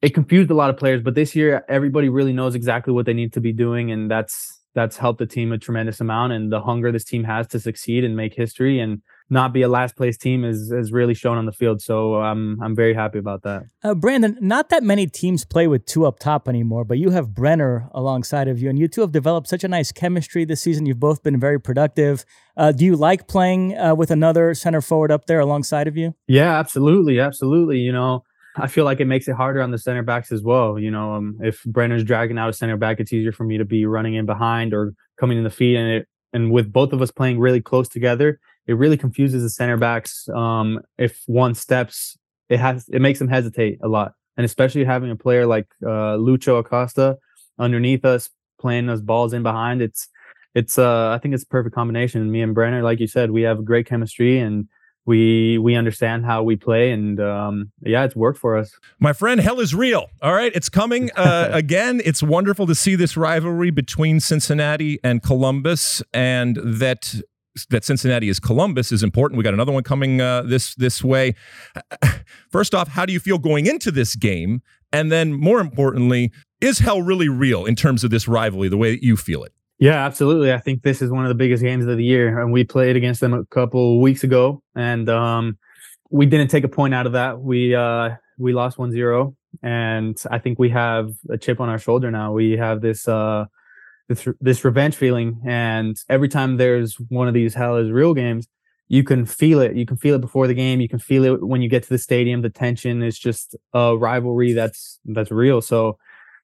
it 0.01 0.15
confused 0.15 0.51
a 0.51 0.55
lot 0.55 0.71
of 0.71 0.77
players, 0.77 1.03
but 1.03 1.15
this 1.15 1.35
year 1.35 1.65
everybody 1.69 2.09
really 2.09 2.33
knows 2.33 2.55
exactly 2.55 2.93
what 2.93 3.07
they 3.07 3.15
need 3.15 3.33
to 3.33 3.41
be 3.41 3.53
doing, 3.53 3.91
and 3.91 4.11
that's 4.11 4.59
that's 4.75 4.97
helped 4.97 5.19
the 5.19 5.27
team 5.27 5.53
a 5.53 5.59
tremendous 5.59 6.01
amount. 6.01 6.33
And 6.33 6.53
the 6.53 6.61
hunger 6.61 6.93
this 6.93 7.05
team 7.05 7.25
has 7.25 7.49
to 7.49 7.61
succeed 7.61 8.05
and 8.05 8.15
make 8.17 8.35
history 8.35 8.79
and 8.79 9.03
not 9.31 9.53
be 9.53 9.63
a 9.63 9.69
last 9.69 9.97
place 9.97 10.17
team 10.17 10.45
is 10.45 10.71
is 10.71 10.93
really 10.93 11.15
shown 11.15 11.37
on 11.37 11.47
the 11.47 11.53
field. 11.53 11.83
So 11.83 12.15
I'm 12.17 12.63
I'm 12.63 12.77
very 12.77 12.95
happy 12.95 13.19
about 13.19 13.43
that. 13.43 13.65
Uh, 13.83 13.95
Brandon, 13.95 14.39
not 14.41 14.69
that 14.69 14.83
many 14.83 15.07
teams 15.07 15.45
play 15.45 15.67
with 15.67 15.85
two 15.85 16.07
up 16.07 16.19
top 16.19 16.49
anymore, 16.49 16.85
but 16.85 16.99
you 16.99 17.11
have 17.11 17.35
Brenner 17.35 17.89
alongside 17.93 18.47
of 18.47 18.61
you, 18.61 18.69
and 18.71 18.79
you 18.79 18.89
two 18.89 19.01
have 19.01 19.13
developed 19.13 19.49
such 19.49 19.65
a 19.65 19.69
nice 19.69 19.91
chemistry 19.91 20.45
this 20.45 20.61
season. 20.61 20.87
You've 20.87 21.01
both 21.01 21.23
been 21.23 21.41
very 21.41 21.61
productive. 21.61 22.25
Uh, 22.57 22.73
do 22.73 22.85
you 22.85 22.97
like 22.97 23.29
playing 23.29 23.77
uh, 23.77 23.95
with 23.95 24.11
another 24.11 24.55
center 24.55 24.81
forward 24.81 25.11
up 25.11 25.27
there 25.27 25.41
alongside 25.41 25.89
of 25.89 25.97
you? 25.97 26.15
Yeah, 26.27 26.59
absolutely, 26.59 27.21
absolutely. 27.21 27.79
You 27.79 27.93
know, 27.93 28.25
I 28.61 28.67
feel 28.67 28.85
like 28.85 29.01
it 29.01 29.07
makes 29.07 29.29
it 29.29 29.37
harder 29.37 29.63
on 29.63 29.71
the 29.71 29.79
center 29.79 30.03
backs 30.03 30.33
as 30.33 30.43
well. 30.43 30.79
You 30.79 30.91
know, 30.91 31.15
um, 31.15 31.39
if 31.41 31.63
Brenner's 31.65 32.05
dragging 32.05 32.39
out 32.39 32.49
a 32.49 32.53
center 32.53 32.77
back, 32.77 33.01
it's 33.01 33.13
easier 33.13 33.33
for 33.33 33.45
me 33.45 33.59
to 33.59 33.65
be 33.65 33.87
running 33.87 34.15
in 34.15 34.27
behind 34.27 34.75
or 34.75 34.95
coming 35.19 35.39
in 35.39 35.45
the 35.45 35.51
feet. 35.51 35.77
And 35.77 35.91
it, 35.91 36.09
and 36.33 36.51
with 36.51 36.73
both 36.73 36.93
of 36.93 37.01
us 37.01 37.11
playing 37.11 37.39
really 37.39 37.61
close 37.61 37.89
together, 37.89 38.41
it 38.67 38.75
really 38.75 38.97
confuses 38.97 39.43
the 39.43 39.51
center 39.51 39.77
backs. 39.77 40.29
Um, 40.29 40.81
if 40.99 41.23
one 41.27 41.55
steps, 41.55 42.19
it 42.49 42.59
has 42.61 42.89
it 42.89 43.01
makes 43.01 43.19
them 43.19 43.29
hesitate 43.29 43.79
a 43.83 43.89
lot. 43.89 44.13
And 44.37 44.45
especially 44.45 44.85
having 44.85 45.11
a 45.11 45.17
player 45.17 45.47
like 45.47 45.67
uh, 45.83 46.17
Lucho 46.17 46.59
Acosta 46.59 47.17
underneath 47.59 48.05
us, 48.05 48.31
playing 48.61 48.87
those 48.87 49.01
balls 49.01 49.33
in 49.33 49.43
behind, 49.43 49.83
it's 49.83 50.09
it's 50.55 50.79
uh, 50.79 51.11
I 51.11 51.19
think 51.19 51.35
it's 51.35 51.45
a 51.45 51.49
perfect 51.49 51.75
combination. 51.75 52.31
Me 52.31 52.43
and 52.43 52.55
Brenner, 52.55 52.83
like 52.83 53.01
you 53.01 53.07
said, 53.07 53.31
we 53.31 53.43
have 53.43 53.65
great 53.65 53.87
chemistry 53.87 54.39
and 54.39 54.69
we 55.09 55.57
we 55.57 55.75
understand 55.75 56.27
how 56.27 56.43
we 56.43 56.55
play 56.55 56.91
and 56.91 57.19
um, 57.19 57.73
yeah 57.81 58.05
it's 58.05 58.15
worked 58.15 58.39
for 58.39 58.59
us 58.59 58.79
my 59.01 59.13
friend 59.15 59.41
hell 59.41 59.59
is 59.59 59.75
real 59.75 60.11
all 60.21 60.35
right 60.35 60.53
it's 60.55 60.69
coming 60.69 61.11
uh, 61.17 61.49
again 61.53 62.03
it's 62.05 62.23
wonderful 62.23 62.67
to 62.67 62.75
see 62.75 62.95
this 62.95 63.17
rivalry 63.17 63.71
between 63.71 64.21
cincinnati 64.21 65.01
and 65.03 65.23
columbus 65.23 66.03
and 66.13 66.57
that 66.63 67.15
that 67.71 67.83
Cincinnati 67.83 68.29
is 68.29 68.39
Columbus 68.39 68.93
is 68.93 69.03
important. 69.03 69.37
We 69.37 69.43
got 69.43 69.53
another 69.53 69.73
one 69.73 69.83
coming 69.83 70.21
uh, 70.21 70.43
this 70.43 70.77
this 70.77 71.03
way. 71.03 71.35
First 72.53 72.73
off, 72.73 72.87
how 72.87 73.05
do 73.05 73.13
you 73.13 73.19
feel 73.19 73.39
going 73.39 73.67
into 73.67 73.91
this 73.91 74.15
game? 74.15 74.63
And 74.93 75.11
then, 75.11 75.33
more 75.33 75.59
importantly, 75.59 76.31
is 76.61 76.79
hell 76.79 77.03
really 77.03 77.29
real 77.29 77.65
in 77.65 77.75
terms 77.75 78.05
of 78.05 78.13
this 78.13 78.29
rivalry, 78.29 78.69
the 78.69 78.77
way 78.77 78.93
that 78.93 79.03
you 79.03 79.17
feel 79.17 79.43
it? 79.43 79.53
Yeah, 79.79 80.05
absolutely. 80.05 80.53
I 80.53 80.59
think 80.59 80.83
this 80.83 81.01
is 81.01 81.11
one 81.11 81.25
of 81.25 81.29
the 81.29 81.37
biggest 81.37 81.63
games 81.63 81.87
of 81.87 81.97
the 81.97 82.05
year, 82.05 82.41
and 82.41 82.53
we 82.53 82.65
played 82.65 82.97
against 82.97 83.21
them 83.21 83.33
a 83.33 83.45
couple 83.47 84.01
weeks 84.01 84.25
ago, 84.25 84.61
and 84.75 85.09
um, 85.09 85.57
we 86.11 86.27
didn't 86.27 86.49
take 86.49 86.65
a 86.65 86.69
point 86.69 86.95
out 86.95 87.07
of 87.07 87.13
that. 87.13 87.41
We 87.41 87.75
uh, 87.77 88.11
we 88.39 88.53
lost 88.53 88.77
1-0, 88.77 89.35
and 89.63 90.21
I 90.31 90.39
think 90.41 90.59
we 90.59 90.69
have 90.71 91.13
a 91.31 91.39
chip 91.39 91.61
on 91.61 91.69
our 91.69 91.79
shoulder 91.79 92.11
now. 92.11 92.33
We 92.33 92.57
have 92.57 92.81
this 92.81 93.07
uh, 93.07 93.45
this 94.09 94.29
this 94.41 94.65
revenge 94.65 94.97
feeling, 94.97 95.41
and 95.47 95.97
every 96.09 96.29
time 96.29 96.57
there's 96.57 96.97
one 97.09 97.29
of 97.29 97.35
these 97.35 97.55
hell 97.55 97.77
is 97.77 97.91
real 97.91 98.15
games, 98.15 98.49
you 98.89 99.05
can 99.05 99.27
feel 99.27 99.61
it. 99.61 99.77
You 99.77 99.87
can 99.87 99.97
feel 99.97 100.17
it 100.17 100.21
before 100.23 100.49
the 100.49 100.55
game. 100.55 100.81
You 100.81 100.89
can 100.89 100.99
feel 100.99 101.25
it 101.25 101.47
when 101.47 101.63
you 101.63 101.69
get 101.69 101.85
to 101.85 101.89
the 101.91 101.99
stadium. 101.99 102.43
The 102.43 102.51
tension 102.51 103.03
is 103.03 103.19
just 103.19 103.57
a 103.75 103.97
rivalry 103.97 104.53
that's 104.55 104.99
that's 105.05 105.31
real. 105.31 105.61
So 105.63 105.99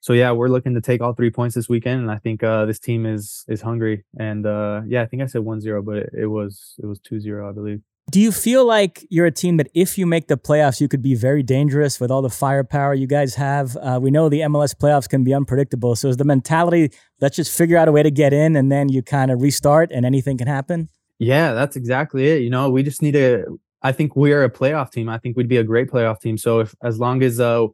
so 0.05 0.13
yeah, 0.13 0.33
we're 0.33 0.49
looking 0.49 0.75
to 0.75 0.83
take 0.83 1.01
all 1.01 1.15
three 1.15 1.31
points 1.31 1.55
this 1.55 1.67
weekend, 1.67 2.03
and 2.03 2.11
I 2.11 2.19
think 2.19 2.43
uh, 2.43 2.67
this 2.67 2.79
team 2.79 3.07
is 3.07 3.43
is 3.49 3.63
hungry. 3.63 4.05
And 4.19 4.45
uh, 4.45 4.83
yeah, 4.87 5.01
I 5.01 5.07
think 5.07 5.23
I 5.23 5.27
said 5.27 5.41
1-0, 5.41 5.83
but 5.83 5.97
it, 5.97 6.11
it 6.13 6.27
was 6.27 6.75
it 6.79 6.85
was 6.85 7.01
2-0, 7.01 7.49
I 7.49 7.53
believe. 7.53 7.81
Do 8.11 8.21
you 8.21 8.31
feel 8.31 8.67
like 8.67 9.07
you're 9.09 9.25
a 9.25 9.31
team 9.31 9.57
that 9.57 9.71
if 9.73 9.97
you 9.97 10.05
make 10.05 10.29
the 10.29 10.37
playoffs, 10.37 10.79
you 10.79 10.89
could 10.89 11.01
be 11.01 11.15
very 11.15 11.43
dangerous 11.43 12.01
with 12.01 12.11
all 12.11 12.21
the 12.21 12.29
firepower 12.29 12.93
you 12.93 13.07
guys 13.07 13.37
have? 13.37 13.79
Uh, 13.79 13.99
we 13.99 14.11
know 14.11 14.29
the 14.29 14.41
MLS 14.41 14.75
playoffs 14.75 15.09
can 15.09 15.25
be 15.25 15.33
unpredictable. 15.33 15.97
So 15.97 16.09
is 16.09 16.19
the 16.19 16.25
mentality, 16.25 16.93
let's 17.23 17.35
just 17.35 17.57
figure 17.57 17.79
out 17.79 17.89
a 17.89 17.93
way 17.93 18.03
to 18.03 18.11
get 18.11 18.35
in 18.35 18.57
and 18.57 18.71
then 18.71 18.91
you 18.91 19.03
kind 19.03 19.31
of 19.31 19.41
restart 19.41 19.91
and 19.91 20.05
anything 20.05 20.37
can 20.37 20.49
happen? 20.49 20.91
Yeah, 21.19 21.55
that's 21.55 21.77
exactly 21.77 22.29
it. 22.29 22.43
You 22.43 22.51
know, 22.51 22.69
we 22.69 22.83
just 22.83 23.01
need 23.01 23.13
to, 23.13 23.59
I 23.81 23.93
think 23.93 24.15
we're 24.17 24.45
a 24.45 24.51
playoff 24.51 24.91
team. 24.91 25.09
I 25.09 25.17
think 25.17 25.39
we'd 25.39 25.49
be 25.49 25.57
a 25.57 25.65
great 25.65 25.91
playoff 25.91 26.21
team. 26.21 26.37
So 26.37 26.61
if, 26.61 26.75
as 26.83 26.99
long 26.99 27.23
as, 27.23 27.41
uh, 27.41 27.69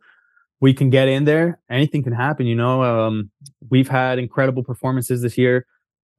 we 0.60 0.74
can 0.74 0.90
get 0.90 1.08
in 1.08 1.24
there. 1.24 1.60
Anything 1.70 2.02
can 2.02 2.12
happen, 2.12 2.46
you 2.46 2.54
know. 2.54 2.82
Um, 2.82 3.30
we've 3.70 3.88
had 3.88 4.18
incredible 4.18 4.62
performances 4.62 5.22
this 5.22 5.38
year 5.38 5.66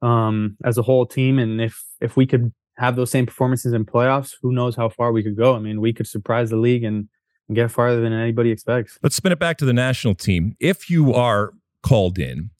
um, 0.02 0.56
as 0.64 0.78
a 0.78 0.82
whole 0.82 1.06
team, 1.06 1.38
and 1.38 1.60
if 1.60 1.82
if 2.00 2.16
we 2.16 2.26
could 2.26 2.52
have 2.76 2.96
those 2.96 3.10
same 3.10 3.26
performances 3.26 3.72
in 3.72 3.84
playoffs, 3.84 4.34
who 4.42 4.52
knows 4.52 4.74
how 4.74 4.88
far 4.88 5.12
we 5.12 5.22
could 5.22 5.36
go? 5.36 5.54
I 5.54 5.58
mean, 5.58 5.80
we 5.80 5.92
could 5.92 6.06
surprise 6.06 6.50
the 6.50 6.56
league 6.56 6.84
and, 6.84 7.08
and 7.48 7.54
get 7.54 7.70
farther 7.70 8.00
than 8.00 8.12
anybody 8.12 8.50
expects. 8.50 8.98
Let's 9.02 9.14
spin 9.14 9.30
it 9.30 9.38
back 9.38 9.58
to 9.58 9.64
the 9.64 9.72
national 9.72 10.14
team. 10.14 10.56
If 10.58 10.90
you 10.90 11.12
are 11.12 11.52
called 11.82 12.18
in, 12.18 12.50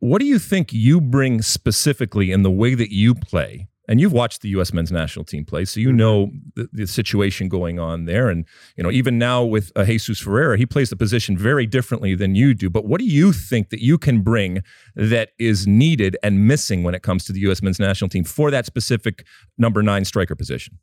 what 0.00 0.18
do 0.18 0.26
you 0.26 0.38
think 0.38 0.72
you 0.72 1.00
bring 1.00 1.42
specifically 1.42 2.32
in 2.32 2.42
the 2.42 2.50
way 2.50 2.74
that 2.74 2.92
you 2.92 3.14
play 3.14 3.68
and 3.88 4.00
you've 4.00 4.12
watched 4.12 4.42
the 4.42 4.48
U.S. 4.50 4.72
men's 4.72 4.92
national 4.92 5.24
team 5.24 5.44
play, 5.44 5.64
so 5.64 5.80
you 5.80 5.88
mm-hmm. 5.88 5.96
know 5.96 6.30
the, 6.54 6.68
the, 6.72 6.86
situation 6.86 7.48
going 7.48 7.78
on 7.78 8.04
there. 8.04 8.28
And 8.28 8.44
you 8.76 8.84
know, 8.84 8.90
even 8.90 9.18
now 9.18 9.44
with 9.44 9.72
uh, 9.74 9.84
Jesus 9.84 10.20
Ferreira, 10.20 10.56
he 10.56 10.66
plays 10.66 10.90
the 10.90 10.96
position 10.96 11.36
very 11.36 11.66
differently 11.66 12.14
than 12.14 12.34
you 12.34 12.54
do. 12.54 12.70
But 12.70 12.84
what 12.84 13.00
do 13.00 13.06
you 13.06 13.32
think 13.32 13.70
that 13.70 13.80
you 13.80 13.98
can 13.98 14.22
bring 14.22 14.62
that 14.94 15.30
is 15.38 15.66
needed 15.66 16.16
and 16.22 16.46
missing 16.46 16.82
when 16.82 16.94
it 16.94 17.02
comes 17.02 17.24
to 17.24 17.32
the 17.32 17.40
U.S. 17.40 17.62
men's 17.62 17.80
national 17.80 18.08
team 18.08 18.24
for 18.24 18.50
that 18.50 18.66
specific 18.66 19.24
number 19.58 19.82
nine 19.82 20.04
striker 20.04 20.34
position? 20.34 20.78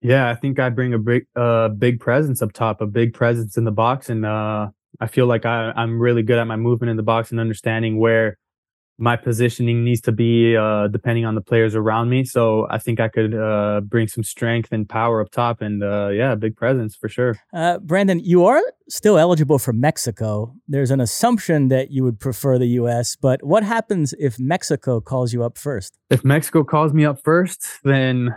Yeah, 0.00 0.28
I 0.28 0.34
think 0.34 0.58
I 0.58 0.68
bring 0.68 0.92
a 0.92 0.98
big, 0.98 1.26
uh, 1.34 1.68
big 1.68 1.98
presence 1.98 2.42
up 2.42 2.52
top, 2.52 2.80
a 2.80 2.86
big 2.86 3.14
presence 3.14 3.56
in 3.56 3.64
the 3.64 3.72
box, 3.72 4.10
and 4.10 4.26
uh, 4.26 4.68
I 5.00 5.06
feel 5.06 5.26
like 5.26 5.46
I, 5.46 5.72
I'm 5.74 5.98
really 5.98 6.22
good 6.22 6.38
at 6.38 6.44
my 6.44 6.56
movement 6.56 6.90
in 6.90 6.96
the 6.96 7.02
box 7.02 7.30
and 7.30 7.40
understanding 7.40 7.98
where 7.98 8.38
my 8.98 9.16
positioning 9.16 9.84
needs 9.84 10.00
to 10.02 10.12
be 10.12 10.56
uh, 10.56 10.88
depending 10.88 11.24
on 11.24 11.34
the 11.34 11.40
players 11.40 11.74
around 11.74 12.10
me. 12.10 12.24
So 12.24 12.66
I 12.70 12.78
think 12.78 13.00
I 13.00 13.08
could 13.08 13.34
uh, 13.34 13.80
bring 13.80 14.06
some 14.06 14.22
strength 14.22 14.70
and 14.72 14.88
power 14.88 15.20
up 15.20 15.30
top, 15.30 15.60
and 15.60 15.82
uh, 15.82 16.08
yeah, 16.08 16.34
big 16.34 16.56
presence 16.56 16.94
for 16.94 17.08
sure. 17.08 17.36
Uh, 17.52 17.78
Brandon, 17.78 18.20
you 18.20 18.44
are 18.44 18.60
still 18.88 19.18
eligible 19.18 19.58
for 19.58 19.72
Mexico. 19.72 20.54
There's 20.68 20.90
an 20.90 21.00
assumption 21.00 21.68
that 21.68 21.90
you 21.90 22.04
would 22.04 22.20
prefer 22.20 22.58
the 22.58 22.68
U.S., 22.68 23.16
but 23.16 23.42
what 23.42 23.62
happens 23.64 24.14
if 24.18 24.38
Mexico 24.38 25.00
calls 25.00 25.32
you 25.32 25.42
up 25.42 25.58
first? 25.58 25.98
If 26.10 26.24
Mexico 26.24 26.62
calls 26.62 26.92
me 26.92 27.04
up 27.04 27.22
first, 27.22 27.66
then 27.82 28.34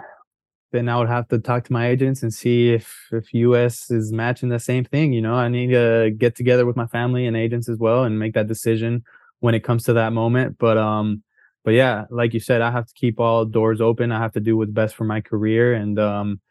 then 0.73 0.89
I 0.89 0.97
would 0.97 1.07
have 1.07 1.29
to 1.29 1.39
talk 1.39 1.63
to 1.65 1.73
my 1.73 1.87
agents 1.87 2.23
and 2.23 2.33
see 2.33 2.73
if 2.73 3.07
if 3.11 3.33
US 3.33 3.89
is 3.91 4.11
matching 4.11 4.49
the 4.49 4.59
same 4.59 4.83
thing. 4.83 5.13
You 5.13 5.21
know, 5.21 5.33
I 5.35 5.47
need 5.47 5.71
to 5.71 6.11
get 6.17 6.35
together 6.35 6.65
with 6.65 6.75
my 6.75 6.87
family 6.87 7.25
and 7.25 7.37
agents 7.37 7.69
as 7.69 7.77
well 7.77 8.03
and 8.03 8.19
make 8.19 8.33
that 8.33 8.47
decision 8.47 9.03
when 9.39 9.55
it 9.55 9.63
comes 9.63 9.83
to 9.85 9.93
that 9.93 10.13
moment. 10.13 10.57
But 10.59 10.77
um, 10.77 11.23
but 11.65 11.73
yeah, 11.73 12.05
like 12.09 12.33
you 12.33 12.39
said, 12.39 12.61
I 12.61 12.71
have 12.71 12.87
to 12.87 12.93
keep 12.95 13.19
all 13.19 13.45
doors 13.45 13.81
open. 13.81 14.11
I 14.11 14.19
have 14.19 14.33
to 14.33 14.39
do 14.39 14.57
what's 14.57 14.71
best 14.71 14.95
for 14.95 15.05
my 15.05 15.21
career, 15.21 15.73
and 15.73 15.99
um, 15.99 16.41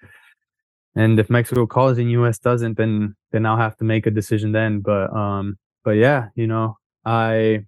and 0.97 1.19
if 1.21 1.31
Mexico 1.31 1.67
calls 1.67 1.99
and 1.99 2.11
US 2.13 2.39
doesn't, 2.39 2.77
then 2.79 3.17
then 3.33 3.47
I'll 3.47 3.57
have 3.59 3.77
to 3.79 3.85
make 3.85 4.07
a 4.07 4.11
decision 4.11 4.53
then. 4.53 4.81
But 4.81 5.15
um, 5.15 5.59
but 5.85 5.93
yeah, 5.93 6.29
you 6.37 6.47
know, 6.47 6.79
I 7.05 7.67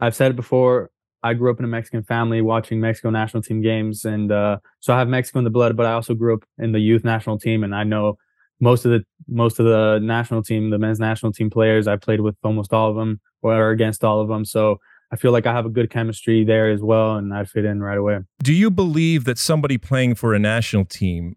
I've 0.00 0.14
said 0.16 0.32
it 0.32 0.36
before. 0.36 0.90
I 1.22 1.34
grew 1.34 1.50
up 1.50 1.58
in 1.58 1.64
a 1.64 1.68
Mexican 1.68 2.04
family 2.04 2.42
watching 2.42 2.80
Mexico 2.80 3.10
national 3.10 3.42
team 3.42 3.62
games, 3.62 4.04
and 4.04 4.30
uh, 4.32 4.58
so 4.80 4.94
I 4.94 4.98
have 4.98 5.08
Mexico 5.08 5.38
in 5.40 5.44
the 5.44 5.50
blood. 5.50 5.76
But 5.76 5.86
I 5.86 5.92
also 5.94 6.14
grew 6.14 6.34
up 6.34 6.44
in 6.58 6.72
the 6.72 6.80
youth 6.80 7.04
national 7.04 7.38
team, 7.38 7.64
and 7.64 7.74
I 7.74 7.84
know 7.84 8.18
most 8.60 8.84
of 8.84 8.90
the 8.90 9.04
most 9.28 9.58
of 9.58 9.66
the 9.66 9.98
national 10.02 10.42
team, 10.42 10.70
the 10.70 10.78
men's 10.78 11.00
national 11.00 11.32
team 11.32 11.50
players. 11.50 11.86
I 11.86 11.96
played 11.96 12.20
with 12.20 12.36
almost 12.42 12.72
all 12.72 12.90
of 12.90 12.96
them 12.96 13.20
or 13.42 13.70
against 13.70 14.04
all 14.04 14.20
of 14.20 14.28
them. 14.28 14.44
So 14.44 14.78
I 15.12 15.16
feel 15.16 15.32
like 15.32 15.46
I 15.46 15.52
have 15.52 15.66
a 15.66 15.70
good 15.70 15.90
chemistry 15.90 16.44
there 16.44 16.70
as 16.70 16.82
well, 16.82 17.16
and 17.16 17.32
I 17.32 17.44
fit 17.44 17.64
in 17.64 17.80
right 17.82 17.98
away. 17.98 18.18
Do 18.42 18.52
you 18.52 18.70
believe 18.70 19.24
that 19.24 19.38
somebody 19.38 19.78
playing 19.78 20.16
for 20.16 20.34
a 20.34 20.38
national 20.38 20.84
team 20.84 21.36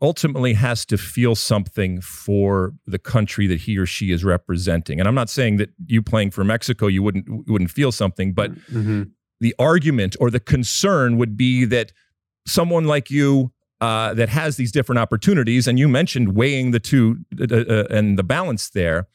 ultimately 0.00 0.54
has 0.54 0.86
to 0.86 0.96
feel 0.96 1.34
something 1.34 2.00
for 2.00 2.72
the 2.86 2.98
country 2.98 3.48
that 3.48 3.62
he 3.62 3.76
or 3.76 3.86
she 3.86 4.12
is 4.12 4.24
representing? 4.24 5.00
And 5.00 5.08
I'm 5.08 5.16
not 5.16 5.28
saying 5.28 5.56
that 5.56 5.70
you 5.86 6.02
playing 6.02 6.30
for 6.30 6.44
Mexico 6.44 6.86
you 6.86 7.02
wouldn't 7.02 7.48
wouldn't 7.48 7.70
feel 7.70 7.90
something, 7.90 8.34
but 8.34 8.52
mm-hmm. 8.52 9.04
the 9.40 9.54
argument 9.58 10.16
or 10.20 10.30
the 10.30 10.40
concern 10.40 11.18
would 11.18 11.36
be 11.36 11.64
that 11.64 11.92
someone 12.46 12.84
like 12.84 13.10
you 13.10 13.52
uh, 13.80 14.14
that 14.14 14.28
has 14.28 14.56
these 14.56 14.72
different 14.72 14.98
opportunities, 14.98 15.66
and 15.68 15.78
you 15.78 15.88
mentioned 15.88 16.34
weighing 16.34 16.72
the 16.72 16.80
two 16.80 17.18
uh, 17.40 17.54
uh, 17.54 17.84
and 17.90 18.18
the 18.18 18.24
balance 18.24 18.70
there, 18.70 19.06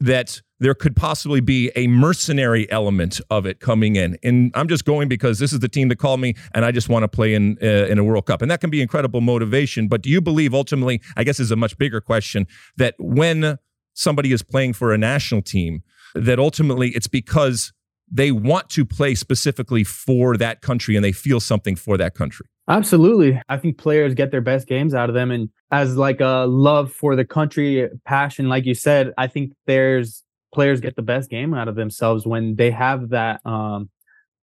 that 0.00 0.40
there 0.60 0.74
could 0.74 0.96
possibly 0.96 1.40
be 1.40 1.70
a 1.76 1.86
mercenary 1.86 2.70
element 2.70 3.20
of 3.30 3.46
it 3.46 3.60
coming 3.60 3.96
in. 3.96 4.18
And 4.22 4.50
I'm 4.54 4.68
just 4.68 4.84
going 4.84 5.08
because 5.08 5.38
this 5.38 5.52
is 5.52 5.60
the 5.60 5.68
team 5.68 5.88
that 5.88 5.96
called 5.96 6.20
me 6.20 6.34
and 6.52 6.64
I 6.64 6.72
just 6.72 6.88
want 6.88 7.04
to 7.04 7.08
play 7.08 7.34
in 7.34 7.58
uh, 7.62 7.86
in 7.86 7.98
a 7.98 8.04
World 8.04 8.26
Cup. 8.26 8.42
And 8.42 8.50
that 8.50 8.60
can 8.60 8.70
be 8.70 8.82
incredible 8.82 9.20
motivation, 9.20 9.88
but 9.88 10.02
do 10.02 10.10
you 10.10 10.20
believe 10.20 10.54
ultimately, 10.54 11.00
I 11.16 11.24
guess 11.24 11.38
is 11.38 11.50
a 11.50 11.56
much 11.56 11.78
bigger 11.78 12.00
question, 12.00 12.46
that 12.76 12.94
when 12.98 13.58
somebody 13.94 14.32
is 14.32 14.42
playing 14.42 14.72
for 14.72 14.92
a 14.92 14.98
national 14.98 15.42
team, 15.42 15.82
that 16.14 16.38
ultimately 16.38 16.90
it's 16.90 17.08
because 17.08 17.72
they 18.10 18.32
want 18.32 18.70
to 18.70 18.84
play 18.84 19.14
specifically 19.14 19.84
for 19.84 20.36
that 20.36 20.62
country 20.62 20.96
and 20.96 21.04
they 21.04 21.12
feel 21.12 21.40
something 21.40 21.76
for 21.76 21.96
that 21.96 22.14
country. 22.14 22.46
Absolutely. 22.68 23.40
I 23.48 23.56
think 23.56 23.78
players 23.78 24.14
get 24.14 24.30
their 24.30 24.40
best 24.40 24.66
games 24.66 24.94
out 24.94 25.08
of 25.08 25.14
them 25.14 25.30
and 25.30 25.48
as 25.70 25.96
like 25.96 26.20
a 26.20 26.46
love 26.48 26.92
for 26.92 27.16
the 27.16 27.24
country, 27.24 27.88
passion 28.04 28.48
like 28.48 28.66
you 28.66 28.74
said, 28.74 29.12
I 29.16 29.26
think 29.26 29.52
there's 29.66 30.22
players 30.52 30.80
get 30.80 30.96
the 30.96 31.02
best 31.02 31.30
game 31.30 31.54
out 31.54 31.68
of 31.68 31.74
themselves 31.74 32.26
when 32.26 32.56
they 32.56 32.70
have 32.70 33.10
that 33.10 33.44
um 33.44 33.90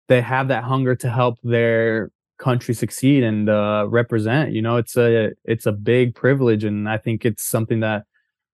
they 0.08 0.22
have 0.22 0.48
that 0.50 0.64
hunger 0.64 0.96
to 0.96 1.10
help 1.10 1.38
their 1.44 2.12
country 2.38 2.74
succeed 2.74 3.24
and 3.24 3.50
uh 3.50 3.86
represent 3.90 4.52
you 4.52 4.62
know 4.62 4.78
it's 4.78 4.96
a 4.96 5.32
it's 5.44 5.66
a 5.66 5.72
big 5.72 6.14
privilege 6.14 6.64
and 6.64 6.88
i 6.88 6.98
think 6.98 7.26
it's 7.26 7.44
something 7.44 7.80
that 7.80 8.04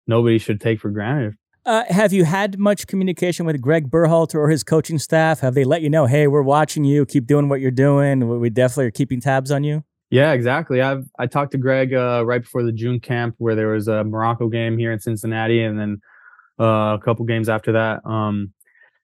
nobody 0.07 0.37
should 0.37 0.61
take 0.61 0.79
for 0.79 0.89
granted 0.89 1.33
uh, 1.65 1.83
have 1.89 2.11
you 2.11 2.25
had 2.25 2.59
much 2.59 2.87
communication 2.87 3.45
with 3.45 3.61
Greg 3.61 3.89
Berhalter 3.89 4.35
or 4.35 4.49
his 4.49 4.63
coaching 4.63 4.99
staff? 4.99 5.39
Have 5.39 5.53
they 5.53 5.63
let 5.63 5.81
you 5.81 5.89
know, 5.89 6.05
hey, 6.05 6.27
we're 6.27 6.41
watching 6.41 6.83
you, 6.83 7.05
keep 7.05 7.25
doing 7.25 7.49
what 7.49 7.61
you're 7.61 7.71
doing? 7.71 8.39
We 8.39 8.49
definitely 8.49 8.85
are 8.85 8.91
keeping 8.91 9.21
tabs 9.21 9.51
on 9.51 9.63
you. 9.63 9.83
Yeah, 10.09 10.33
exactly. 10.33 10.81
I've 10.81 11.05
I 11.17 11.25
talked 11.25 11.53
to 11.53 11.57
Greg 11.57 11.93
uh, 11.93 12.23
right 12.25 12.41
before 12.41 12.63
the 12.63 12.71
June 12.71 12.99
camp 12.99 13.35
where 13.39 13.55
there 13.55 13.69
was 13.69 13.87
a 13.87 14.03
Morocco 14.03 14.47
game 14.47 14.77
here 14.77 14.91
in 14.91 14.99
Cincinnati, 14.99 15.63
and 15.63 15.79
then 15.79 16.01
uh, 16.59 16.95
a 16.95 16.99
couple 17.03 17.25
games 17.25 17.49
after 17.49 17.71
that. 17.71 18.05
Um, 18.05 18.53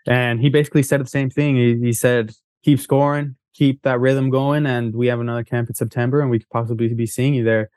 and 0.07 0.39
he 0.39 0.49
basically 0.49 0.84
said 0.84 1.01
the 1.01 1.10
same 1.10 1.30
thing. 1.30 1.55
He, 1.55 1.80
he 1.80 1.93
said, 1.93 2.32
keep 2.64 2.80
scoring, 2.80 3.38
keep 3.55 3.82
that 3.84 3.99
rhythm 3.99 4.30
going, 4.30 4.66
and 4.66 4.95
we 4.95 5.07
have 5.07 5.20
another 5.20 5.43
camp 5.43 5.70
in 5.70 5.76
September, 5.76 6.22
and 6.22 6.30
we 6.30 6.39
could 6.39 6.49
possibly 6.49 6.93
be 6.93 7.07
seeing 7.07 7.34
you 7.34 7.43
there. 7.43 7.70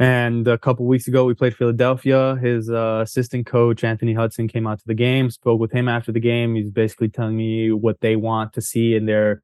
And 0.00 0.46
a 0.46 0.56
couple 0.56 0.86
weeks 0.86 1.08
ago, 1.08 1.24
we 1.24 1.34
played 1.34 1.56
Philadelphia. 1.56 2.36
His 2.40 2.70
uh, 2.70 3.00
assistant 3.02 3.46
coach, 3.46 3.82
Anthony 3.82 4.14
Hudson, 4.14 4.46
came 4.46 4.66
out 4.66 4.78
to 4.78 4.86
the 4.86 4.94
game, 4.94 5.28
spoke 5.30 5.58
with 5.58 5.72
him 5.72 5.88
after 5.88 6.12
the 6.12 6.20
game. 6.20 6.54
He's 6.54 6.70
basically 6.70 7.08
telling 7.08 7.36
me 7.36 7.72
what 7.72 8.00
they 8.00 8.14
want 8.14 8.52
to 8.52 8.60
see 8.60 8.94
in 8.94 9.06
their 9.06 9.42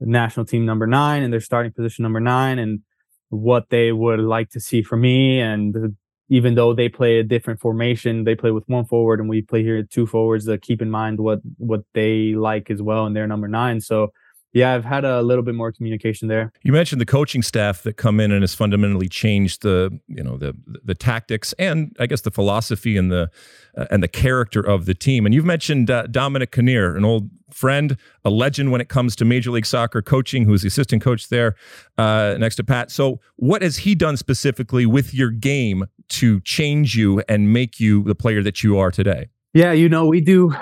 national 0.00 0.46
team 0.46 0.64
number 0.64 0.86
nine 0.86 1.22
and 1.22 1.32
their 1.32 1.40
starting 1.40 1.72
position 1.72 2.02
number 2.02 2.20
nine 2.20 2.58
and 2.58 2.80
what 3.28 3.68
they 3.68 3.92
would 3.92 4.20
like 4.20 4.50
to 4.50 4.60
see 4.60 4.82
from 4.82 5.02
me 5.02 5.40
and 5.40 5.94
even 6.32 6.54
though 6.54 6.72
they 6.72 6.88
play 6.88 7.18
a 7.18 7.22
different 7.22 7.60
formation, 7.60 8.24
they 8.24 8.34
play 8.34 8.50
with 8.50 8.64
one 8.66 8.86
forward 8.86 9.20
and 9.20 9.28
we 9.28 9.42
play 9.42 9.62
here 9.62 9.82
two 9.82 10.06
forwards 10.06 10.46
to 10.46 10.56
keep 10.56 10.80
in 10.80 10.90
mind 10.90 11.20
what 11.20 11.40
what 11.58 11.82
they 11.92 12.32
like 12.32 12.70
as 12.70 12.80
well 12.80 13.04
in 13.04 13.12
their 13.12 13.26
number 13.26 13.48
nine. 13.48 13.82
So 13.82 14.12
yeah, 14.52 14.74
I've 14.74 14.84
had 14.84 15.04
a 15.04 15.22
little 15.22 15.42
bit 15.42 15.54
more 15.54 15.72
communication 15.72 16.28
there. 16.28 16.52
You 16.62 16.72
mentioned 16.72 17.00
the 17.00 17.06
coaching 17.06 17.42
staff 17.42 17.82
that 17.84 17.96
come 17.96 18.20
in 18.20 18.30
and 18.30 18.42
has 18.42 18.54
fundamentally 18.54 19.08
changed 19.08 19.62
the 19.62 19.98
you 20.08 20.22
know 20.22 20.36
the 20.36 20.54
the 20.84 20.94
tactics 20.94 21.54
and 21.58 21.96
I 21.98 22.06
guess 22.06 22.20
the 22.20 22.30
philosophy 22.30 22.96
and 22.96 23.10
the 23.10 23.30
uh, 23.76 23.86
and 23.90 24.02
the 24.02 24.08
character 24.08 24.60
of 24.60 24.84
the 24.84 24.94
team. 24.94 25.24
And 25.24 25.34
you've 25.34 25.46
mentioned 25.46 25.90
uh, 25.90 26.06
Dominic 26.06 26.52
Kinnear, 26.52 26.96
an 26.96 27.04
old 27.04 27.30
friend, 27.50 27.96
a 28.24 28.30
legend 28.30 28.72
when 28.72 28.80
it 28.80 28.88
comes 28.88 29.16
to 29.16 29.24
Major 29.24 29.50
League 29.50 29.66
Soccer 29.66 30.02
coaching, 30.02 30.44
who's 30.44 30.62
the 30.62 30.68
assistant 30.68 31.02
coach 31.02 31.28
there 31.28 31.54
uh, 31.96 32.36
next 32.38 32.56
to 32.56 32.64
Pat. 32.64 32.90
So, 32.90 33.20
what 33.36 33.62
has 33.62 33.78
he 33.78 33.94
done 33.94 34.18
specifically 34.18 34.84
with 34.84 35.14
your 35.14 35.30
game 35.30 35.86
to 36.10 36.40
change 36.40 36.94
you 36.94 37.22
and 37.28 37.52
make 37.52 37.80
you 37.80 38.02
the 38.04 38.14
player 38.14 38.42
that 38.42 38.62
you 38.62 38.78
are 38.78 38.90
today? 38.90 39.28
Yeah, 39.54 39.72
you 39.72 39.88
know, 39.88 40.06
we 40.06 40.20
do 40.20 40.54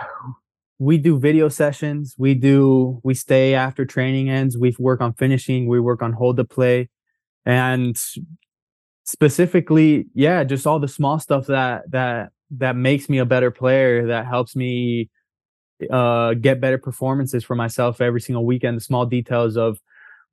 we 0.80 0.96
do 0.96 1.18
video 1.18 1.50
sessions. 1.50 2.14
We 2.16 2.34
do 2.34 3.00
we 3.04 3.12
stay 3.12 3.54
after 3.54 3.84
training 3.84 4.30
ends. 4.30 4.56
We 4.56 4.74
work 4.78 5.02
on 5.02 5.12
finishing. 5.12 5.68
We 5.68 5.78
work 5.78 6.02
on 6.02 6.14
hold 6.14 6.38
to 6.38 6.44
play, 6.44 6.88
and 7.44 7.96
specifically, 9.04 10.06
yeah, 10.14 10.42
just 10.42 10.66
all 10.66 10.80
the 10.80 10.88
small 10.88 11.18
stuff 11.20 11.46
that 11.46 11.82
that 11.90 12.30
that 12.52 12.76
makes 12.76 13.10
me 13.10 13.18
a 13.18 13.26
better 13.26 13.50
player. 13.50 14.06
That 14.06 14.26
helps 14.26 14.56
me 14.56 15.10
uh, 15.90 16.32
get 16.34 16.62
better 16.62 16.78
performances 16.78 17.44
for 17.44 17.54
myself 17.54 18.00
every 18.00 18.22
single 18.22 18.46
weekend. 18.46 18.78
The 18.78 18.82
small 18.82 19.04
details 19.04 19.58
of 19.58 19.78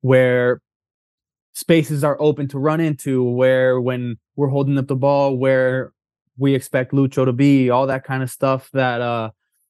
where 0.00 0.62
spaces 1.52 2.02
are 2.02 2.16
open 2.20 2.48
to 2.48 2.58
run 2.58 2.80
into, 2.80 3.22
where 3.22 3.82
when 3.82 4.16
we're 4.34 4.48
holding 4.48 4.78
up 4.78 4.86
the 4.86 4.96
ball, 4.96 5.36
where 5.36 5.92
we 6.38 6.54
expect 6.54 6.92
Lucho 6.92 7.26
to 7.26 7.34
be, 7.34 7.68
all 7.68 7.86
that 7.86 8.04
kind 8.04 8.22
of 8.22 8.30
stuff 8.30 8.70
that 8.72 9.02
uh 9.02 9.28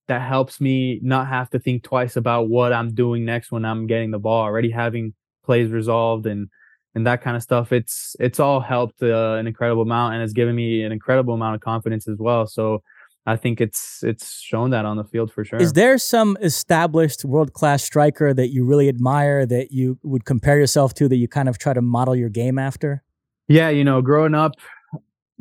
that 0.09 0.23
helps 0.23 0.61
me 0.61 0.99
not 1.03 1.29
have 1.29 1.51
to 1.51 1.59
think 1.59 1.83
twice 1.83 2.17
about 2.17 2.49
what 2.49 2.73
I'm 2.73 2.95
doing 2.95 3.25
next 3.25 3.53
when 3.53 3.65
I'm 3.65 3.87
getting 3.87 4.11
the 4.11 4.19
ball, 4.19 4.43
already 4.43 4.71
having 4.71 5.15
plays 5.45 5.71
resolved 5.71 6.27
and 6.27 6.49
and 6.95 7.07
that 7.07 7.23
kind 7.23 7.37
of 7.37 7.43
stuff. 7.43 7.73
It's 7.73 8.17
it's 8.19 8.41
all 8.41 8.61
helped 8.61 9.03
uh, 9.03 9.35
an 9.35 9.47
incredible 9.47 9.83
amount 9.83 10.15
and 10.15 10.23
it's 10.23 10.33
given 10.33 10.57
me 10.57 10.83
an 10.83 10.93
incredible 10.93 11.35
amount 11.35 11.55
of 11.55 11.61
confidence 11.61 12.09
as 12.09 12.19
well. 12.19 12.47
So 12.47 12.83
I 13.27 13.37
think 13.37 13.61
it's 13.61 14.03
it's 14.03 14.41
shown 14.41 14.71
that 14.71 14.87
on 14.87 14.97
the 14.97 15.05
field 15.05 15.31
for 15.31 15.45
sure. 15.45 15.61
Is 15.61 15.75
there 15.75 15.99
some 15.99 16.39
established 16.41 17.25
world 17.27 17.53
class 17.53 17.85
striker 17.85 18.33
that 18.33 18.49
you 18.49 18.65
really 18.65 18.89
admire 18.89 19.45
that 19.45 19.71
you 19.71 19.99
would 20.03 20.25
compare 20.25 20.59
yourself 20.59 20.95
to 20.95 21.09
that 21.09 21.17
you 21.17 21.29
kind 21.29 21.49
of 21.49 21.59
try 21.59 21.75
to 21.75 21.83
model 21.83 22.17
your 22.17 22.31
game 22.31 22.59
after? 22.59 23.05
Yeah, 23.47 23.69
you 23.69 23.85
know, 23.85 24.03
growing 24.03 24.35
up, 24.35 24.53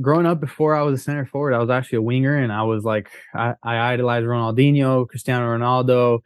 growing 0.01 0.25
up 0.25 0.39
before 0.39 0.75
I 0.75 0.81
was 0.83 0.99
a 0.99 1.03
center 1.03 1.25
forward, 1.25 1.53
I 1.53 1.59
was 1.59 1.69
actually 1.69 1.97
a 1.97 2.01
winger, 2.01 2.37
and 2.37 2.51
I 2.51 2.63
was 2.63 2.83
like, 2.83 3.09
I, 3.33 3.53
I 3.63 3.93
idolized 3.93 4.25
Ronaldinho, 4.25 5.07
Cristiano 5.07 5.45
Ronaldo, 5.45 6.19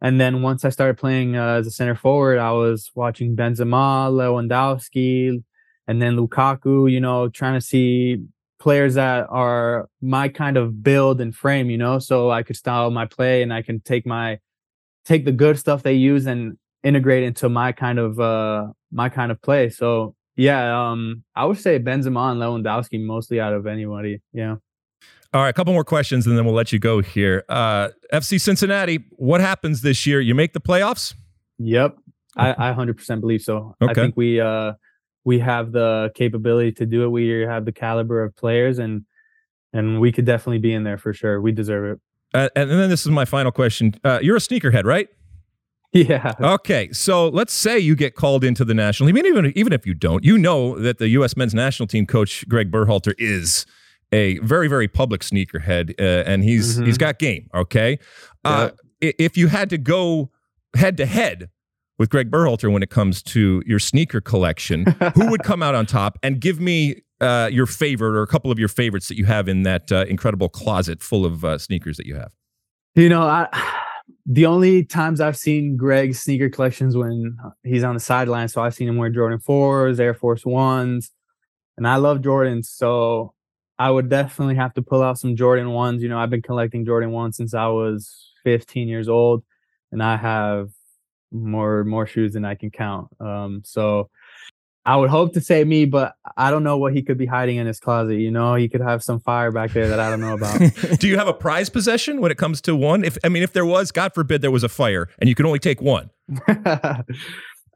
and 0.00 0.20
then 0.20 0.42
once 0.42 0.64
I 0.64 0.70
started 0.70 0.98
playing 0.98 1.36
uh, 1.36 1.54
as 1.54 1.66
a 1.66 1.70
center 1.70 1.94
forward, 1.94 2.38
I 2.38 2.52
was 2.52 2.90
watching 2.94 3.34
Benzema, 3.34 4.10
Lewandowski, 4.10 5.42
and 5.86 6.02
then 6.02 6.16
Lukaku. 6.16 6.90
You 6.90 7.00
know, 7.00 7.28
trying 7.28 7.54
to 7.54 7.60
see 7.60 8.22
players 8.58 8.94
that 8.94 9.26
are 9.30 9.88
my 10.02 10.28
kind 10.28 10.56
of 10.56 10.82
build 10.82 11.20
and 11.20 11.34
frame. 11.34 11.70
You 11.70 11.78
know, 11.78 11.98
so 11.98 12.30
I 12.30 12.42
could 12.42 12.56
style 12.56 12.90
my 12.90 13.06
play, 13.06 13.42
and 13.42 13.52
I 13.52 13.62
can 13.62 13.80
take 13.80 14.06
my 14.06 14.38
take 15.06 15.24
the 15.24 15.32
good 15.32 15.58
stuff 15.58 15.82
they 15.82 15.94
use 15.94 16.26
and 16.26 16.58
integrate 16.82 17.24
into 17.24 17.48
my 17.48 17.72
kind 17.72 17.98
of 17.98 18.20
uh 18.20 18.66
my 18.92 19.08
kind 19.08 19.32
of 19.32 19.40
play. 19.40 19.70
So 19.70 20.14
yeah, 20.36 20.90
um, 20.90 21.24
I 21.34 21.44
would 21.44 21.58
say 21.58 21.78
Benzema 21.78 22.32
and 22.32 22.40
Lewandowski 22.40 23.02
mostly 23.02 23.40
out 23.40 23.52
of 23.52 23.66
anybody. 23.66 24.20
Yeah. 24.32 24.56
All 25.32 25.42
right, 25.42 25.48
a 25.48 25.52
couple 25.52 25.72
more 25.72 25.84
questions 25.84 26.26
and 26.26 26.36
then 26.36 26.44
we'll 26.44 26.54
let 26.54 26.72
you 26.72 26.78
go 26.78 27.02
here. 27.02 27.44
Uh, 27.48 27.88
FC 28.12 28.40
Cincinnati, 28.40 29.04
what 29.12 29.40
happens 29.40 29.82
this 29.82 30.06
year? 30.06 30.20
You 30.20 30.34
make 30.34 30.52
the 30.52 30.60
playoffs? 30.60 31.14
Yep. 31.58 31.96
I, 32.36 32.70
I 32.70 32.72
100% 32.72 33.20
believe 33.20 33.42
so. 33.42 33.74
Okay. 33.82 33.90
I 33.90 33.94
think 33.94 34.16
we 34.16 34.40
uh 34.40 34.74
we 35.24 35.40
have 35.40 35.72
the 35.72 36.12
capability 36.14 36.70
to 36.72 36.86
do 36.86 37.04
it. 37.04 37.08
We 37.08 37.28
have 37.40 37.64
the 37.64 37.72
caliber 37.72 38.22
of 38.22 38.36
players 38.36 38.78
and 38.78 39.04
and 39.72 40.00
we 40.00 40.12
could 40.12 40.24
definitely 40.24 40.58
be 40.58 40.72
in 40.72 40.84
there 40.84 40.98
for 40.98 41.12
sure. 41.12 41.40
We 41.40 41.52
deserve 41.52 41.96
it. 41.96 42.00
Uh, 42.34 42.48
and 42.54 42.70
then 42.70 42.90
this 42.90 43.04
is 43.04 43.12
my 43.12 43.24
final 43.24 43.52
question. 43.52 43.94
Uh, 44.04 44.18
you're 44.22 44.36
a 44.36 44.40
sneakerhead, 44.40 44.84
right? 44.84 45.08
Yeah. 45.96 46.34
Okay. 46.40 46.92
So 46.92 47.28
let's 47.28 47.52
say 47.52 47.78
you 47.78 47.96
get 47.96 48.14
called 48.14 48.44
into 48.44 48.64
the 48.64 48.74
national 48.74 49.08
team. 49.08 49.18
Even, 49.18 49.52
even 49.56 49.72
if 49.72 49.86
you 49.86 49.94
don't, 49.94 50.24
you 50.24 50.36
know 50.36 50.78
that 50.78 50.98
the 50.98 51.08
U.S. 51.10 51.36
men's 51.36 51.54
national 51.54 51.86
team 51.86 52.06
coach, 52.06 52.46
Greg 52.48 52.70
Berhalter, 52.70 53.14
is 53.18 53.66
a 54.12 54.38
very, 54.38 54.68
very 54.68 54.88
public 54.88 55.22
sneakerhead, 55.22 55.98
uh, 55.98 56.28
and 56.28 56.44
he's 56.44 56.76
mm-hmm. 56.76 56.86
he's 56.86 56.98
got 56.98 57.18
game. 57.18 57.48
Okay. 57.54 57.98
Uh, 58.44 58.70
If 59.00 59.36
you 59.36 59.48
had 59.48 59.68
to 59.70 59.78
go 59.78 60.30
head 60.74 60.96
to 60.98 61.06
head 61.06 61.50
with 61.98 62.10
Greg 62.10 62.30
Berhalter 62.30 62.72
when 62.72 62.82
it 62.82 62.90
comes 62.90 63.22
to 63.22 63.62
your 63.66 63.78
sneaker 63.78 64.20
collection, 64.20 64.84
who 65.14 65.30
would 65.30 65.42
come 65.44 65.62
out 65.62 65.74
on 65.74 65.86
top? 65.86 66.18
And 66.22 66.40
give 66.40 66.60
me 66.60 67.02
uh, 67.20 67.48
your 67.52 67.66
favorite 67.66 68.16
or 68.16 68.22
a 68.22 68.26
couple 68.26 68.50
of 68.50 68.58
your 68.58 68.68
favorites 68.68 69.08
that 69.08 69.16
you 69.16 69.24
have 69.24 69.48
in 69.48 69.62
that 69.62 69.90
uh, 69.90 70.04
incredible 70.08 70.48
closet 70.48 71.02
full 71.02 71.24
of 71.24 71.44
uh, 71.44 71.58
sneakers 71.58 71.96
that 71.96 72.06
you 72.06 72.14
have. 72.14 72.32
You 72.94 73.08
know, 73.08 73.22
I 73.22 73.48
the 74.26 74.46
only 74.46 74.84
times 74.84 75.20
I've 75.20 75.36
seen 75.36 75.76
Greg's 75.76 76.20
sneaker 76.20 76.50
collections 76.50 76.96
when 76.96 77.36
he's 77.62 77.84
on 77.84 77.94
the 77.94 78.00
sideline. 78.00 78.48
So 78.48 78.60
I've 78.60 78.74
seen 78.74 78.88
him 78.88 78.96
wear 78.96 79.08
Jordan 79.08 79.38
4s, 79.38 80.00
Air 80.00 80.14
Force 80.14 80.42
1s, 80.42 81.10
and 81.76 81.86
I 81.86 81.96
love 81.96 82.18
Jordans. 82.18 82.66
So 82.66 83.34
I 83.78 83.90
would 83.90 84.08
definitely 84.08 84.56
have 84.56 84.74
to 84.74 84.82
pull 84.82 85.02
out 85.02 85.18
some 85.18 85.36
Jordan 85.36 85.68
1s. 85.68 86.00
You 86.00 86.08
know, 86.08 86.18
I've 86.18 86.30
been 86.30 86.42
collecting 86.42 86.84
Jordan 86.84 87.12
1 87.12 87.34
since 87.34 87.54
I 87.54 87.68
was 87.68 88.32
15 88.42 88.88
years 88.88 89.08
old, 89.08 89.44
and 89.92 90.02
I 90.02 90.16
have 90.16 90.70
more 91.30 91.84
more 91.84 92.06
shoes 92.06 92.32
than 92.32 92.44
I 92.44 92.56
can 92.56 92.70
count. 92.70 93.08
Um, 93.20 93.62
so 93.64 94.10
I 94.86 94.96
would 94.96 95.10
hope 95.10 95.34
to 95.34 95.40
say 95.40 95.64
me, 95.64 95.84
but 95.84 96.14
I 96.36 96.52
don't 96.52 96.62
know 96.62 96.78
what 96.78 96.94
he 96.94 97.02
could 97.02 97.18
be 97.18 97.26
hiding 97.26 97.56
in 97.56 97.66
his 97.66 97.80
closet. 97.80 98.14
You 98.14 98.30
know, 98.30 98.54
he 98.54 98.68
could 98.68 98.80
have 98.80 99.02
some 99.02 99.18
fire 99.18 99.50
back 99.50 99.72
there 99.72 99.88
that 99.88 99.98
I 99.98 100.08
don't 100.08 100.20
know 100.20 100.34
about. 100.34 100.60
Do 101.00 101.08
you 101.08 101.18
have 101.18 101.26
a 101.26 101.34
prize 101.34 101.68
possession 101.68 102.20
when 102.20 102.30
it 102.30 102.38
comes 102.38 102.60
to 102.62 102.76
one? 102.76 103.02
If 103.02 103.18
I 103.24 103.28
mean, 103.28 103.42
if 103.42 103.52
there 103.52 103.66
was, 103.66 103.90
God 103.90 104.14
forbid, 104.14 104.42
there 104.42 104.50
was 104.52 104.62
a 104.62 104.68
fire 104.68 105.08
and 105.18 105.28
you 105.28 105.34
could 105.34 105.44
only 105.44 105.58
take 105.58 105.82
one. 105.82 106.10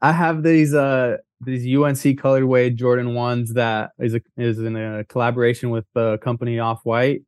I 0.01 0.13
have 0.13 0.41
these 0.41 0.73
uh 0.73 1.17
these 1.41 1.63
UNC 1.63 2.19
colorway 2.19 2.73
Jordan 2.73 3.13
ones 3.13 3.53
that 3.53 3.91
is 3.99 4.15
a, 4.15 4.21
is 4.37 4.59
in 4.59 4.75
a 4.75 5.03
collaboration 5.05 5.69
with 5.69 5.85
the 5.93 6.17
company 6.19 6.59
Off 6.59 6.79
White, 6.83 7.23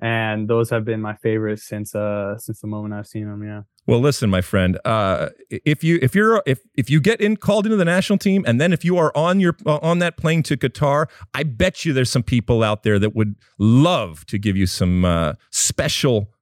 and 0.00 0.48
those 0.48 0.70
have 0.70 0.84
been 0.84 1.00
my 1.00 1.14
favorites 1.14 1.66
since 1.66 1.94
uh 1.94 2.36
since 2.38 2.60
the 2.60 2.66
moment 2.66 2.94
I've 2.94 3.06
seen 3.06 3.28
them. 3.28 3.42
Yeah. 3.42 3.62
Well, 3.86 4.00
listen, 4.00 4.28
my 4.30 4.40
friend. 4.40 4.78
Uh, 4.84 5.28
if 5.48 5.84
you 5.84 5.98
if 6.02 6.14
you're 6.14 6.42
if 6.44 6.60
if 6.76 6.90
you 6.90 7.00
get 7.00 7.20
in 7.20 7.36
called 7.36 7.66
into 7.66 7.76
the 7.76 7.84
national 7.84 8.18
team, 8.18 8.44
and 8.46 8.60
then 8.60 8.72
if 8.72 8.84
you 8.84 8.98
are 8.98 9.16
on 9.16 9.38
your 9.38 9.56
uh, 9.64 9.78
on 9.80 10.00
that 10.00 10.16
plane 10.16 10.42
to 10.44 10.56
Qatar, 10.56 11.06
I 11.34 11.44
bet 11.44 11.84
you 11.84 11.92
there's 11.92 12.10
some 12.10 12.24
people 12.24 12.64
out 12.64 12.82
there 12.82 12.98
that 12.98 13.14
would 13.14 13.36
love 13.58 14.26
to 14.26 14.38
give 14.38 14.56
you 14.56 14.66
some 14.66 15.04
uh, 15.04 15.34
special 15.50 16.32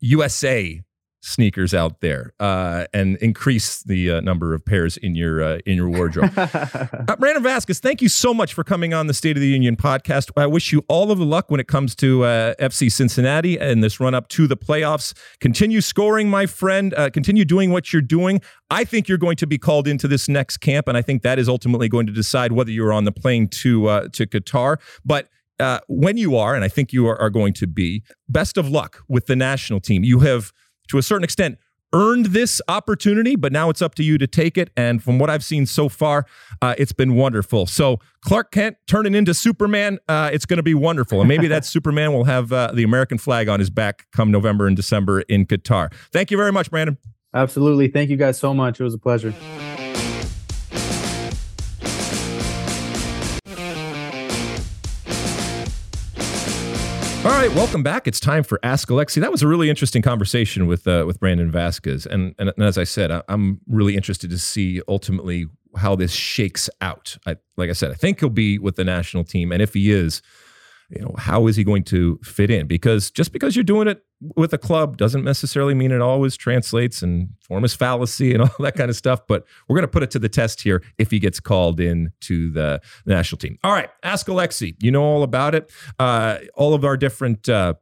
USA 0.00 0.82
sneakers 1.20 1.74
out 1.74 2.00
there 2.00 2.32
uh, 2.38 2.86
and 2.92 3.16
increase 3.16 3.82
the 3.82 4.10
uh, 4.10 4.20
number 4.20 4.54
of 4.54 4.64
pairs 4.64 4.96
in 4.96 5.14
your 5.14 5.42
uh, 5.42 5.58
in 5.66 5.76
your 5.76 5.88
wardrobe. 5.88 6.32
uh, 6.36 7.16
Brandon 7.16 7.42
Vazquez, 7.42 7.80
thank 7.80 8.00
you 8.00 8.08
so 8.08 8.32
much 8.32 8.54
for 8.54 8.64
coming 8.64 8.94
on 8.94 9.06
the 9.06 9.14
State 9.14 9.36
of 9.36 9.40
the 9.40 9.48
Union 9.48 9.76
podcast. 9.76 10.30
I 10.36 10.46
wish 10.46 10.72
you 10.72 10.84
all 10.88 11.10
of 11.10 11.18
the 11.18 11.24
luck 11.24 11.50
when 11.50 11.60
it 11.60 11.68
comes 11.68 11.94
to 11.96 12.24
uh, 12.24 12.54
FC 12.56 12.90
Cincinnati 12.90 13.58
and 13.58 13.82
this 13.82 14.00
run 14.00 14.14
up 14.14 14.28
to 14.28 14.46
the 14.46 14.56
playoffs. 14.56 15.14
Continue 15.40 15.80
scoring, 15.80 16.30
my 16.30 16.46
friend. 16.46 16.94
Uh, 16.94 17.10
continue 17.10 17.44
doing 17.44 17.70
what 17.70 17.92
you're 17.92 18.02
doing. 18.02 18.40
I 18.70 18.84
think 18.84 19.08
you're 19.08 19.18
going 19.18 19.36
to 19.36 19.46
be 19.46 19.58
called 19.58 19.88
into 19.88 20.08
this 20.08 20.28
next 20.28 20.58
camp, 20.58 20.88
and 20.88 20.96
I 20.96 21.02
think 21.02 21.22
that 21.22 21.38
is 21.38 21.48
ultimately 21.48 21.88
going 21.88 22.06
to 22.06 22.12
decide 22.12 22.52
whether 22.52 22.70
you're 22.70 22.92
on 22.92 23.04
the 23.04 23.12
plane 23.12 23.48
to 23.48 23.88
uh, 23.88 24.08
to 24.12 24.26
Qatar. 24.26 24.76
But 25.04 25.28
uh, 25.58 25.80
when 25.88 26.16
you 26.16 26.36
are, 26.36 26.54
and 26.54 26.64
I 26.64 26.68
think 26.68 26.92
you 26.92 27.08
are, 27.08 27.20
are 27.20 27.30
going 27.30 27.52
to 27.54 27.66
be, 27.66 28.04
best 28.28 28.56
of 28.56 28.68
luck 28.68 29.02
with 29.08 29.26
the 29.26 29.34
national 29.34 29.80
team. 29.80 30.04
You 30.04 30.20
have 30.20 30.52
to 30.88 30.98
a 30.98 31.02
certain 31.02 31.24
extent, 31.24 31.58
earned 31.92 32.26
this 32.26 32.60
opportunity, 32.68 33.36
but 33.36 33.52
now 33.52 33.70
it's 33.70 33.80
up 33.80 33.94
to 33.94 34.02
you 34.02 34.18
to 34.18 34.26
take 34.26 34.58
it. 34.58 34.70
And 34.76 35.02
from 35.02 35.18
what 35.18 35.30
I've 35.30 35.44
seen 35.44 35.66
so 35.66 35.88
far, 35.88 36.26
uh, 36.60 36.74
it's 36.76 36.92
been 36.92 37.14
wonderful. 37.14 37.66
So 37.66 37.98
Clark 38.20 38.50
Kent 38.50 38.76
turning 38.86 39.14
into 39.14 39.32
Superman, 39.32 39.98
uh, 40.08 40.30
it's 40.32 40.44
going 40.44 40.58
to 40.58 40.62
be 40.62 40.74
wonderful. 40.74 41.20
And 41.20 41.28
maybe 41.28 41.48
that 41.48 41.64
Superman 41.64 42.12
will 42.12 42.24
have 42.24 42.52
uh, 42.52 42.72
the 42.74 42.82
American 42.82 43.18
flag 43.18 43.48
on 43.48 43.60
his 43.60 43.70
back 43.70 44.06
come 44.12 44.30
November 44.30 44.66
and 44.66 44.76
December 44.76 45.22
in 45.22 45.46
Qatar. 45.46 45.92
Thank 46.12 46.30
you 46.30 46.36
very 46.36 46.52
much, 46.52 46.70
Brandon. 46.70 46.98
Absolutely. 47.34 47.88
Thank 47.88 48.10
you 48.10 48.16
guys 48.16 48.38
so 48.38 48.54
much. 48.54 48.80
It 48.80 48.84
was 48.84 48.94
a 48.94 48.98
pleasure. 48.98 49.34
Right, 57.38 57.54
welcome 57.54 57.84
back. 57.84 58.08
It's 58.08 58.18
time 58.18 58.42
for 58.42 58.58
Ask 58.64 58.88
Alexi. 58.88 59.20
That 59.20 59.30
was 59.30 59.44
a 59.44 59.46
really 59.46 59.70
interesting 59.70 60.02
conversation 60.02 60.66
with 60.66 60.88
uh, 60.88 61.04
with 61.06 61.20
Brandon 61.20 61.52
Vazquez, 61.52 62.04
and, 62.04 62.34
and, 62.36 62.48
and 62.48 62.64
as 62.64 62.76
I 62.76 62.82
said, 62.82 63.12
I, 63.12 63.22
am 63.28 63.60
really 63.68 63.94
interested 63.94 64.28
to 64.30 64.38
see 64.38 64.82
ultimately 64.88 65.46
how 65.76 65.94
this 65.94 66.10
shakes 66.10 66.68
out. 66.80 67.16
I, 67.28 67.36
like 67.56 67.70
I 67.70 67.74
said, 67.74 67.92
I 67.92 67.94
think 67.94 68.18
he'll 68.18 68.28
be 68.28 68.58
with 68.58 68.74
the 68.74 68.82
national 68.82 69.22
team, 69.22 69.52
and 69.52 69.62
if 69.62 69.74
he 69.74 69.92
is, 69.92 70.20
you 70.90 71.00
know, 71.00 71.14
how 71.16 71.46
is 71.46 71.54
he 71.54 71.62
going 71.62 71.84
to 71.84 72.18
fit 72.24 72.50
in? 72.50 72.66
Because 72.66 73.08
just 73.08 73.32
because 73.32 73.54
you're 73.54 73.62
doing 73.62 73.86
it 73.86 74.02
with 74.20 74.52
a 74.52 74.58
club 74.58 74.96
doesn't 74.96 75.24
necessarily 75.24 75.74
mean 75.74 75.92
it 75.92 76.00
always 76.00 76.36
translates 76.36 77.02
and 77.02 77.28
form 77.40 77.64
is 77.64 77.74
fallacy 77.74 78.34
and 78.34 78.42
all 78.42 78.54
that 78.58 78.74
kind 78.74 78.90
of 78.90 78.96
stuff. 78.96 79.26
But 79.26 79.44
we're 79.68 79.76
going 79.76 79.82
to 79.82 79.88
put 79.88 80.02
it 80.02 80.10
to 80.12 80.18
the 80.18 80.28
test 80.28 80.62
here 80.62 80.82
if 80.98 81.10
he 81.10 81.18
gets 81.18 81.40
called 81.40 81.80
in 81.80 82.12
to 82.22 82.50
the 82.50 82.80
national 83.06 83.38
team. 83.38 83.58
All 83.62 83.72
right, 83.72 83.90
ask 84.02 84.26
Alexi. 84.26 84.76
You 84.80 84.90
know 84.90 85.02
all 85.02 85.22
about 85.22 85.54
it. 85.54 85.70
Uh, 85.98 86.38
all 86.54 86.74
of 86.74 86.84
our 86.84 86.96
different. 86.96 87.48
Uh, 87.48 87.74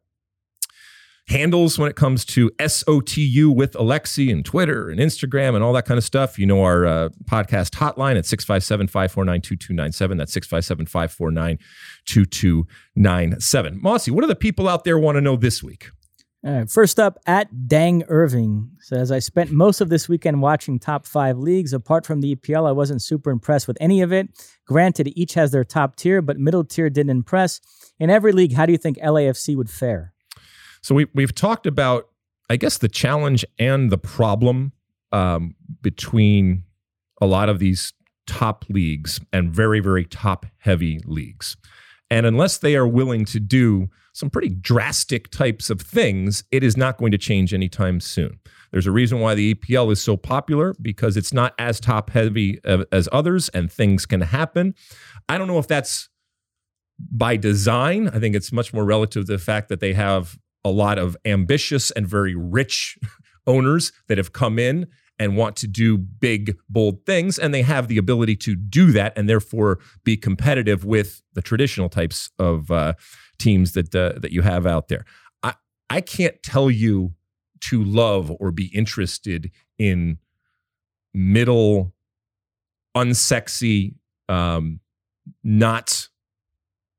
handles 1.28 1.76
when 1.76 1.90
it 1.90 1.96
comes 1.96 2.24
to 2.24 2.50
SOTU 2.60 3.52
with 3.52 3.72
Alexi 3.72 4.30
and 4.30 4.44
Twitter 4.44 4.88
and 4.88 5.00
Instagram 5.00 5.56
and 5.56 5.64
all 5.64 5.72
that 5.72 5.84
kind 5.84 5.98
of 5.98 6.04
stuff. 6.04 6.38
You 6.38 6.46
know 6.46 6.62
our 6.62 6.86
uh, 6.86 7.08
podcast 7.24 7.70
hotline 7.70 8.16
at 8.16 8.26
657 8.26 8.86
549 8.86 9.40
2297. 9.40 10.16
That's 10.18 10.32
657 10.32 10.86
549 10.86 11.58
2297. 12.04 13.82
Mosse, 13.82 14.08
what 14.08 14.20
do 14.20 14.28
the 14.28 14.36
people 14.36 14.68
out 14.68 14.84
there 14.84 14.98
want 14.98 15.16
to 15.16 15.20
know 15.20 15.34
this 15.34 15.64
week? 15.64 15.90
All 16.46 16.52
right, 16.52 16.70
first 16.70 17.00
up, 17.00 17.18
at 17.26 17.66
Dang 17.66 18.04
Irving 18.06 18.70
says, 18.78 19.10
I 19.10 19.18
spent 19.18 19.50
most 19.50 19.80
of 19.80 19.88
this 19.88 20.08
weekend 20.08 20.40
watching 20.40 20.78
top 20.78 21.04
five 21.04 21.38
leagues. 21.38 21.72
Apart 21.72 22.06
from 22.06 22.20
the 22.20 22.36
EPL, 22.36 22.68
I 22.68 22.70
wasn't 22.70 23.02
super 23.02 23.32
impressed 23.32 23.66
with 23.66 23.76
any 23.80 24.00
of 24.00 24.12
it. 24.12 24.28
Granted, 24.64 25.12
each 25.16 25.34
has 25.34 25.50
their 25.50 25.64
top 25.64 25.96
tier, 25.96 26.22
but 26.22 26.38
middle 26.38 26.62
tier 26.62 26.88
didn't 26.88 27.10
impress. 27.10 27.60
In 27.98 28.10
every 28.10 28.30
league, 28.30 28.52
how 28.52 28.64
do 28.64 28.70
you 28.70 28.78
think 28.78 28.96
LAFC 28.98 29.56
would 29.56 29.68
fare? 29.68 30.12
So 30.82 30.94
we 30.94 31.08
we've 31.14 31.34
talked 31.34 31.66
about, 31.66 32.10
I 32.48 32.54
guess, 32.54 32.78
the 32.78 32.88
challenge 32.88 33.44
and 33.58 33.90
the 33.90 33.98
problem 33.98 34.70
um, 35.10 35.56
between 35.82 36.62
a 37.20 37.26
lot 37.26 37.48
of 37.48 37.58
these 37.58 37.92
top 38.28 38.64
leagues 38.68 39.18
and 39.32 39.52
very 39.52 39.80
very 39.80 40.04
top 40.04 40.46
heavy 40.58 41.00
leagues, 41.06 41.56
and 42.08 42.24
unless 42.24 42.56
they 42.58 42.76
are 42.76 42.86
willing 42.86 43.24
to 43.24 43.40
do 43.40 43.88
some 44.16 44.30
pretty 44.30 44.48
drastic 44.48 45.30
types 45.30 45.68
of 45.68 45.78
things, 45.78 46.42
it 46.50 46.64
is 46.64 46.74
not 46.74 46.96
going 46.96 47.12
to 47.12 47.18
change 47.18 47.52
anytime 47.52 48.00
soon. 48.00 48.40
There's 48.72 48.86
a 48.86 48.90
reason 48.90 49.20
why 49.20 49.34
the 49.34 49.54
EPL 49.54 49.92
is 49.92 50.00
so 50.00 50.16
popular 50.16 50.74
because 50.80 51.18
it's 51.18 51.34
not 51.34 51.54
as 51.58 51.78
top 51.80 52.08
heavy 52.10 52.58
as 52.64 53.10
others 53.12 53.50
and 53.50 53.70
things 53.70 54.06
can 54.06 54.22
happen. 54.22 54.74
I 55.28 55.36
don't 55.36 55.46
know 55.46 55.58
if 55.58 55.68
that's 55.68 56.08
by 56.98 57.36
design. 57.36 58.08
I 58.08 58.18
think 58.18 58.34
it's 58.34 58.52
much 58.52 58.72
more 58.72 58.86
relative 58.86 59.26
to 59.26 59.32
the 59.32 59.38
fact 59.38 59.68
that 59.68 59.80
they 59.80 59.92
have 59.92 60.38
a 60.64 60.70
lot 60.70 60.98
of 60.98 61.14
ambitious 61.26 61.90
and 61.90 62.08
very 62.08 62.34
rich 62.34 62.98
owners 63.46 63.92
that 64.08 64.16
have 64.16 64.32
come 64.32 64.58
in 64.58 64.86
and 65.18 65.36
want 65.36 65.56
to 65.56 65.66
do 65.66 65.96
big, 65.96 66.56
bold 66.68 67.04
things. 67.06 67.38
And 67.38 67.54
they 67.54 67.62
have 67.62 67.88
the 67.88 67.98
ability 67.98 68.36
to 68.36 68.54
do 68.54 68.92
that 68.92 69.12
and 69.16 69.28
therefore 69.28 69.78
be 70.04 70.16
competitive 70.16 70.84
with 70.84 71.22
the 71.34 71.42
traditional 71.42 71.88
types 71.88 72.30
of 72.38 72.70
uh, 72.70 72.94
teams 73.38 73.72
that, 73.72 73.94
uh, 73.94 74.12
that 74.18 74.32
you 74.32 74.42
have 74.42 74.66
out 74.66 74.88
there. 74.88 75.04
I, 75.42 75.54
I 75.88 76.00
can't 76.00 76.42
tell 76.42 76.70
you 76.70 77.14
to 77.62 77.82
love 77.82 78.32
or 78.38 78.50
be 78.50 78.66
interested 78.74 79.50
in 79.78 80.18
middle, 81.14 81.94
unsexy, 82.94 83.94
um, 84.28 84.80
not 85.42 86.08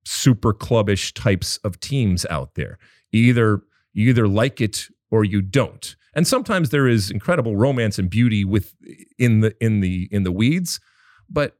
super 0.05 0.53
clubbish 0.53 1.13
types 1.13 1.57
of 1.57 1.79
teams 1.79 2.25
out 2.29 2.55
there 2.55 2.79
either 3.11 3.61
you 3.93 4.09
either 4.09 4.27
like 4.27 4.61
it 4.61 4.87
or 5.09 5.23
you 5.23 5.41
don't. 5.41 5.95
And 6.17 6.27
sometimes 6.27 6.71
there 6.71 6.87
is 6.87 7.11
incredible 7.11 7.55
romance 7.55 7.99
and 7.99 8.09
beauty 8.09 8.43
with 8.43 8.73
in 9.19 9.41
the 9.41 9.55
in 9.63 9.81
the 9.81 10.09
in 10.11 10.23
the 10.23 10.31
weeds, 10.31 10.81
but 11.29 11.55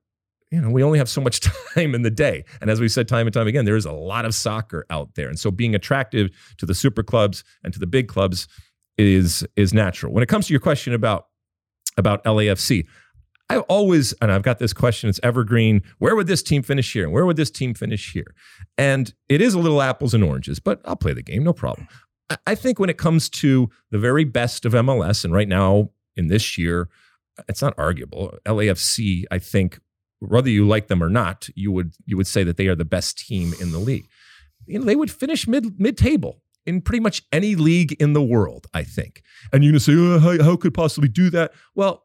you 0.50 0.60
know, 0.60 0.72
we 0.72 0.82
only 0.82 0.98
have 0.98 1.10
so 1.10 1.22
much 1.22 1.42
time 1.76 1.94
in 1.94 2.02
the 2.02 2.10
day. 2.10 2.44
And 2.60 2.72
as 2.72 2.80
we 2.80 2.90
said 2.90 3.08
time 3.08 3.28
and 3.28 3.34
time 3.34 3.46
again, 3.46 3.66
there 3.66 3.76
is 3.76 3.86
a 3.86 3.92
lot 3.92 4.26
of 4.26 4.34
soccer 4.34 4.86
out 4.90 5.14
there. 5.14 5.28
And 5.28 5.38
so 5.38 5.52
being 5.52 5.76
attractive 5.76 6.32
to 6.58 6.66
the 6.66 6.74
super 6.74 7.04
clubs 7.04 7.44
and 7.64 7.72
to 7.72 7.80
the 7.80 7.86
big 7.86 8.08
clubs 8.08 8.48
is 8.98 9.46
is 9.56 9.76
natural. 9.76 10.12
When 10.12 10.24
it 10.24 10.30
comes 10.30 10.48
to 10.48 10.54
your 10.54 10.60
question 10.60 10.92
about 10.92 11.28
about 11.96 12.24
LAFC, 12.24 12.88
I 13.50 13.60
always, 13.60 14.14
and 14.14 14.32
I've 14.32 14.42
got 14.42 14.58
this 14.58 14.74
question, 14.74 15.08
it's 15.08 15.20
evergreen. 15.22 15.84
Where 16.00 16.16
would 16.16 16.28
this 16.28 16.42
team 16.42 16.64
finish 16.64 16.92
here? 16.92 17.04
And 17.04 17.14
where 17.14 17.28
would 17.28 17.38
this 17.38 17.52
team 17.52 17.76
finish 17.76 18.12
here? 18.12 18.34
And 18.78 19.14
it 19.30 19.40
is 19.40 19.54
a 19.54 19.60
little 19.60 19.82
apples 19.82 20.14
and 20.16 20.24
oranges, 20.24 20.60
but 20.60 20.82
I'll 20.84 20.96
play 20.96 21.14
the 21.14 21.22
game, 21.22 21.44
no 21.44 21.54
problem. 21.54 21.88
I 22.46 22.56
think 22.56 22.80
when 22.80 22.90
it 22.90 22.98
comes 22.98 23.30
to 23.30 23.70
the 23.92 24.00
very 24.00 24.24
best 24.24 24.66
of 24.66 24.74
MLS, 24.74 25.24
and 25.24 25.34
right 25.34 25.48
now 25.48 25.92
in 26.16 26.28
this 26.28 26.58
year, 26.58 26.90
it's 27.48 27.62
not 27.62 27.74
arguable. 27.78 28.38
LAFC, 28.46 29.24
I 29.32 29.40
think, 29.40 29.80
whether 30.20 30.50
you 30.50 30.68
like 30.68 30.88
them 30.88 31.04
or 31.04 31.10
not, 31.10 31.50
you 31.56 31.72
would 31.72 31.94
you 32.06 32.18
would 32.18 32.28
say 32.28 32.44
that 32.44 32.58
they 32.58 32.68
are 32.68 32.76
the 32.76 32.86
best 32.86 33.20
team 33.20 33.54
in 33.62 33.72
the 33.72 33.80
league. 33.80 34.08
You 34.66 34.80
know, 34.80 34.86
they 34.86 34.96
would 34.96 35.12
finish 35.12 35.48
mid 35.48 35.80
mid 35.80 35.98
table 35.98 36.42
in 36.66 36.82
pretty 36.82 37.00
much 37.00 37.24
any 37.32 37.56
league 37.56 37.94
in 37.94 38.14
the 38.14 38.22
world, 38.22 38.68
I 38.74 38.84
think. 38.84 39.22
And 39.54 39.64
you're 39.64 39.72
gonna 39.72 39.80
say, 39.80 39.94
oh, 39.96 40.20
how, 40.20 40.44
how 40.44 40.56
could 40.58 40.74
possibly 40.74 41.08
do 41.08 41.30
that? 41.30 41.54
Well, 41.76 42.04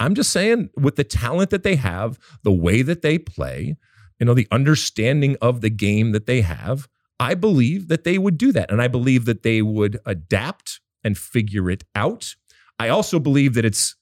I'm 0.00 0.14
just 0.14 0.32
saying, 0.32 0.70
with 0.76 0.96
the 0.96 1.04
talent 1.04 1.50
that 1.50 1.62
they 1.62 1.76
have, 1.76 2.18
the 2.42 2.52
way 2.52 2.80
that 2.82 3.02
they 3.02 3.18
play, 3.18 3.76
you 4.18 4.26
know, 4.26 4.34
the 4.34 4.48
understanding 4.50 5.36
of 5.42 5.60
the 5.60 5.70
game 5.70 6.12
that 6.12 6.26
they 6.26 6.40
have, 6.40 6.88
I 7.20 7.34
believe 7.34 7.88
that 7.88 8.04
they 8.04 8.16
would 8.16 8.38
do 8.38 8.50
that. 8.52 8.70
And 8.72 8.80
I 8.80 8.88
believe 8.88 9.26
that 9.26 9.42
they 9.42 9.60
would 9.60 10.00
adapt 10.06 10.80
and 11.04 11.16
figure 11.16 11.70
it 11.70 11.84
out. 11.94 12.34
I 12.78 12.88
also 12.88 13.20
believe 13.20 13.54
that 13.54 13.64
it's 13.64 13.94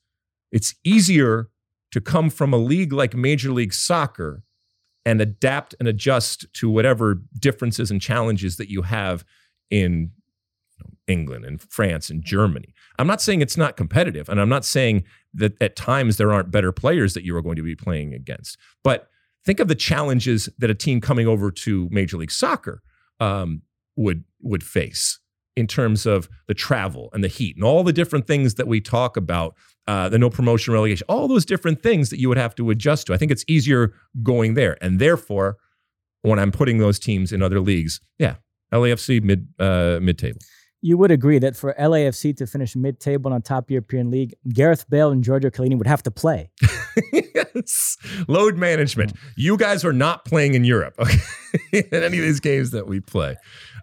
it's 0.53 0.75
easier 0.85 1.51
to 1.91 2.01
come 2.01 2.31
from 2.31 2.55
a 2.55 2.57
league 2.57 2.93
like 2.93 3.15
Major 3.15 3.51
League 3.51 3.75
Soccer 3.75 4.45
and 5.05 5.21
adapt 5.21 5.75
and 5.79 5.89
adjust 5.89 6.47
to 6.55 6.71
whatever 6.71 7.21
differences 7.39 7.91
and 7.91 8.01
challenges 8.01 8.57
that 8.57 8.71
you 8.71 8.83
have 8.83 9.25
in 9.71 10.13
England 11.07 11.45
and 11.45 11.61
France 11.61 12.09
and 12.11 12.23
Germany. 12.23 12.73
I'm 12.99 13.07
not 13.07 13.21
saying 13.21 13.41
it's 13.41 13.57
not 13.57 13.77
competitive, 13.77 14.29
and 14.29 14.41
I'm 14.41 14.49
not 14.49 14.65
saying 14.65 15.05
that 15.35 15.61
at 15.61 15.77
times 15.77 16.17
there 16.17 16.33
aren't 16.33 16.51
better 16.51 16.73
players 16.73 17.15
that 17.15 17.25
you 17.25 17.37
are 17.37 17.43
going 17.43 17.57
to 17.57 17.63
be 17.63 17.75
playing 17.75 18.15
against. 18.15 18.59
But 18.85 19.09
think 19.45 19.61
of 19.61 19.69
the 19.69 19.75
challenges 19.75 20.49
that 20.59 20.71
a 20.71 20.75
team 20.75 21.01
coming 21.01 21.27
over 21.27 21.51
to 21.51 21.89
Major 21.91 22.17
League 22.17 22.31
Soccer 22.31 22.83
um, 23.21 23.63
would 23.97 24.25
would 24.41 24.63
face 24.65 25.19
in 25.57 25.67
terms 25.67 26.07
of 26.07 26.29
the 26.47 26.55
travel 26.55 27.11
and 27.13 27.25
the 27.25 27.29
heat 27.29 27.57
and 27.57 27.65
all 27.65 27.83
the 27.83 27.93
different 27.93 28.27
things 28.27 28.55
that 28.55 28.69
we 28.69 28.81
talk 28.81 29.17
about, 29.17 29.57
uh, 29.89 30.09
the 30.09 30.19
no 30.19 30.31
promotion 30.31 30.73
relegation, 30.73 31.05
all 31.09 31.27
those 31.27 31.45
different 31.45 31.83
things 31.83 32.11
that 32.11 32.21
you 32.21 32.29
would 32.29 32.39
have 32.39 32.55
to 32.55 32.71
adjust 32.71 33.09
to. 33.09 33.15
I 33.15 33.17
think 33.17 33.33
it's 33.33 33.45
easier 33.49 33.93
going 34.23 34.55
there, 34.55 34.79
and 34.81 34.99
therefore, 34.99 35.57
when 36.23 36.39
I'm 36.39 36.53
putting 36.53 36.79
those 36.79 36.99
teams 36.99 37.33
in 37.33 37.43
other 37.43 37.61
leagues, 37.61 38.01
yeah, 38.19 38.37
LAFC 38.73 39.23
mid 39.23 39.49
uh, 39.59 39.99
mid 40.01 40.19
table 40.19 40.41
you 40.81 40.97
would 40.97 41.11
agree 41.11 41.39
that 41.39 41.57
for 41.57 41.75
LAFC 41.79 42.37
to 42.37 42.47
finish 42.47 42.77
mid-table 42.77 43.33
a 43.33 43.41
top 43.41 43.71
European 43.71 44.11
league, 44.11 44.35
Gareth 44.49 44.89
Bale 44.89 45.11
and 45.11 45.25
Giorgio 45.25 45.51
Chiellini 45.51 45.77
would 45.77 45.87
have 45.87 46.03
to 46.05 46.11
play. 46.11 46.51
yes, 47.13 47.97
load 48.29 48.57
management. 48.57 49.13
You 49.37 49.57
guys 49.57 49.85
are 49.85 49.93
not 49.93 50.25
playing 50.25 50.55
in 50.55 50.65
Europe 50.65 50.95
okay? 50.99 51.19
in 51.73 52.03
any 52.03 52.19
of 52.19 52.25
these 52.25 52.41
games 52.41 52.71
that 52.71 52.87
we 52.87 53.01
play. 53.01 53.37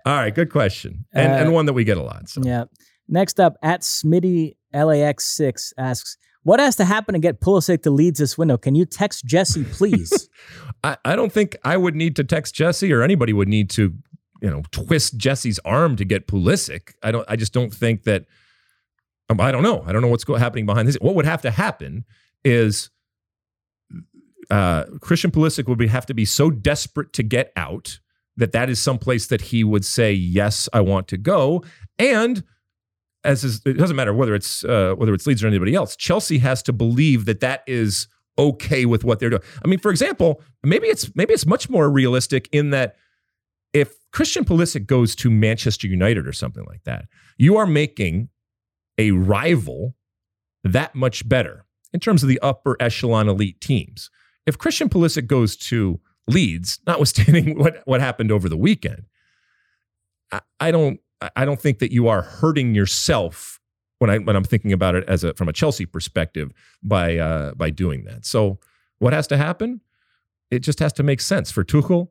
All 0.06 0.16
right, 0.16 0.34
good 0.34 0.52
question, 0.52 1.06
and 1.14 1.32
uh, 1.32 1.36
and 1.36 1.54
one 1.54 1.66
that 1.66 1.74
we 1.74 1.84
get 1.84 1.98
a 1.98 2.04
lot. 2.04 2.30
So. 2.30 2.42
Yeah. 2.44 2.66
Next 3.08 3.40
up, 3.40 3.58
at 3.62 3.82
Smitty 3.82 4.56
LAX6 4.74 5.74
asks, 5.78 6.18
what 6.46 6.60
has 6.60 6.76
to 6.76 6.86
happen 6.86 7.14
to 7.14 7.20
get 7.20 7.42
Pulisic 7.42 7.82
to 7.84 7.90
Leeds 7.90 8.20
this 8.20 8.38
window? 8.38 8.56
Can 8.56 8.76
you 8.76 8.86
text 8.86 9.26
Jesse, 9.26 9.64
please? 9.64 10.30
I, 10.84 10.96
I 11.04 11.16
don't 11.16 11.34
think 11.34 11.58
I 11.64 11.76
would 11.76 11.96
need 11.96 12.16
to 12.18 12.24
text 12.24 12.54
Jesse 12.54 12.94
or 12.94 13.02
anybody 13.02 13.34
would 13.34 13.48
need 13.48 13.70
to 13.72 13.96
you 14.46 14.52
know 14.52 14.62
twist 14.70 15.18
Jesse's 15.18 15.60
arm 15.66 15.96
to 15.96 16.06
get 16.06 16.28
Pulisic. 16.28 16.94
I 17.02 17.12
don't. 17.12 17.26
I 17.28 17.36
just 17.36 17.52
don't 17.52 17.74
think 17.74 18.04
that. 18.04 18.26
Um, 19.28 19.42
I 19.42 19.52
don't 19.52 19.64
know. 19.64 19.84
I 19.88 19.92
don't 19.92 20.04
know 20.04 20.08
what's 20.08 20.28
happening 20.28 20.68
behind 20.68 20.88
this. 20.88 20.98
What 21.02 21.16
would 21.16 21.26
have 21.26 21.42
to 21.42 21.50
happen 21.50 22.06
is 22.44 22.92
uh, 24.52 24.84
Christian 25.02 25.32
Pulisic 25.32 25.68
would 25.68 25.80
be, 25.80 25.88
have 25.88 26.06
to 26.06 26.14
be 26.14 26.26
so 26.26 26.52
desperate 26.52 27.12
to 27.14 27.24
get 27.24 27.52
out 27.56 28.00
that 28.38 28.52
that 28.52 28.70
is 28.70 28.80
someplace 28.80 29.26
that 29.28 29.42
he 29.42 29.64
would 29.64 29.84
say 29.84 30.14
yes, 30.14 30.70
I 30.74 30.82
want 30.82 31.08
to 31.08 31.18
go. 31.18 31.64
And 31.98 32.44
as 33.24 33.44
is, 33.44 33.64
it 33.66 33.74
doesn't 33.80 33.96
matter 33.96 34.14
whether 34.14 34.36
it's 34.36 34.64
uh, 34.64 34.94
whether 34.96 35.16
it's 35.16 35.26
Leeds 35.26 35.44
or 35.44 35.48
anybody 35.48 35.74
else, 35.74 35.96
Chelsea 35.96 36.38
has 36.38 36.62
to 36.62 36.72
believe 36.72 37.26
that 37.26 37.40
that 37.40 37.64
is 37.66 38.08
okay 38.38 38.86
with 38.86 39.04
what 39.04 39.18
they're 39.18 39.32
doing. 39.32 39.42
I 39.64 39.68
mean, 39.68 39.80
for 39.80 39.90
example, 39.90 40.44
maybe 40.64 40.86
it's 40.86 41.16
maybe 41.16 41.34
it's 41.34 41.48
much 41.48 41.68
more 41.68 41.90
realistic 41.90 42.48
in 42.52 42.70
that 42.70 42.96
if 43.76 43.94
Christian 44.12 44.46
Pulisic 44.46 44.88
goes 44.88 45.16
to 45.18 45.30
Manchester 45.30 45.86
United 45.86 46.26
or 46.26 46.32
something 46.32 46.64
like 46.66 46.86
that, 46.86 47.08
you 47.38 47.58
are 47.58 47.68
making 47.68 48.30
a 48.98 49.12
rival 49.12 49.96
that 50.64 50.96
much 50.96 51.28
better 51.28 51.66
in 51.92 52.00
terms 52.00 52.24
of 52.24 52.30
the 52.30 52.40
upper 52.40 52.78
echelon 52.80 53.28
elite 53.28 53.60
teams. 53.60 54.10
If 54.46 54.58
Christian 54.58 54.88
Pulisic 54.88 55.28
goes 55.28 55.58
to 55.58 56.00
Leeds, 56.26 56.80
notwithstanding 56.88 57.60
what, 57.60 57.82
what 57.84 58.00
happened 58.00 58.32
over 58.32 58.48
the 58.48 58.56
weekend, 58.56 59.08
I, 60.32 60.40
I 60.62 60.72
don't 60.72 61.02
I 61.36 61.44
don't 61.44 61.60
think 61.60 61.80
that 61.80 61.92
you 61.92 62.08
are 62.08 62.22
hurting 62.22 62.76
yourself 62.76 63.60
when 64.00 64.10
I 64.10 64.20
when 64.20 64.38
I'm 64.38 64.44
thinking 64.46 64.72
about 64.72 64.96
it 64.96 65.04
as 65.10 65.26
a 65.26 65.34
from 65.34 65.50
a 65.50 65.54
Chelsea 65.54 65.86
perspective 65.86 66.54
by 66.82 67.18
uh, 67.18 67.54
by 67.56 67.72
doing 67.72 68.06
that. 68.06 68.26
So 68.26 68.60
what 69.00 69.12
has 69.12 69.28
to 69.28 69.38
happen? 69.38 69.82
It 70.50 70.60
just 70.60 70.80
has 70.80 70.94
to 70.94 71.04
make 71.04 71.20
sense 71.20 71.52
for 71.52 71.66
Tuchel. 71.66 72.10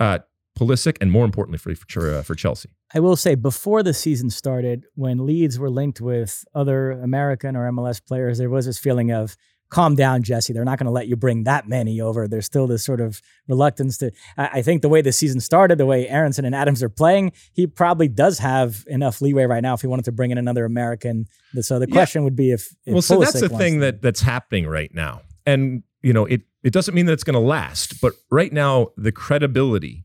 Uh, 0.00 0.20
Pulisic 0.58 0.96
and 1.00 1.10
more 1.10 1.24
importantly 1.24 1.58
for 1.58 1.74
for, 1.74 2.14
uh, 2.14 2.22
for 2.22 2.34
Chelsea. 2.34 2.70
I 2.94 3.00
will 3.00 3.16
say 3.16 3.34
before 3.34 3.82
the 3.82 3.94
season 3.94 4.30
started, 4.30 4.86
when 4.94 5.26
Leeds 5.26 5.58
were 5.58 5.70
linked 5.70 6.00
with 6.00 6.44
other 6.54 6.90
American 6.90 7.56
or 7.56 7.70
MLS 7.70 8.04
players, 8.04 8.38
there 8.38 8.50
was 8.50 8.66
this 8.66 8.78
feeling 8.78 9.10
of 9.10 9.36
calm 9.70 9.94
down, 9.94 10.22
Jesse. 10.22 10.52
They're 10.52 10.64
not 10.64 10.78
going 10.78 10.86
to 10.86 10.92
let 10.92 11.08
you 11.08 11.16
bring 11.16 11.44
that 11.44 11.68
many 11.68 12.00
over. 12.00 12.26
There's 12.26 12.46
still 12.46 12.66
this 12.66 12.84
sort 12.84 13.00
of 13.00 13.20
reluctance 13.46 13.98
to. 13.98 14.10
I, 14.36 14.62
think 14.62 14.82
the 14.82 14.88
way 14.88 15.02
the 15.02 15.12
season 15.12 15.40
started, 15.40 15.78
the 15.78 15.86
way 15.86 16.08
Aaronson 16.08 16.44
and 16.44 16.54
Adams 16.54 16.82
are 16.82 16.88
playing, 16.88 17.32
he 17.52 17.66
probably 17.66 18.08
does 18.08 18.38
have 18.38 18.84
enough 18.88 19.20
leeway 19.20 19.44
right 19.44 19.62
now 19.62 19.74
if 19.74 19.80
he 19.80 19.86
wanted 19.86 20.06
to 20.06 20.12
bring 20.12 20.30
in 20.30 20.38
another 20.38 20.64
American. 20.64 21.26
So 21.60 21.78
the 21.78 21.86
question 21.86 22.22
yeah. 22.22 22.24
would 22.24 22.36
be 22.36 22.52
if, 22.52 22.74
if 22.86 22.92
well, 22.92 23.02
so 23.02 23.20
that's 23.20 23.40
the 23.40 23.48
thing 23.48 23.80
that 23.80 24.02
that's 24.02 24.20
happening 24.20 24.66
right 24.66 24.92
now, 24.94 25.22
and 25.46 25.82
you 26.02 26.12
know 26.12 26.24
it. 26.24 26.42
It 26.64 26.72
doesn't 26.72 26.92
mean 26.92 27.06
that 27.06 27.12
it's 27.12 27.22
going 27.22 27.34
to 27.34 27.40
last, 27.40 28.00
but 28.00 28.14
right 28.32 28.52
now 28.52 28.88
the 28.96 29.12
credibility 29.12 30.04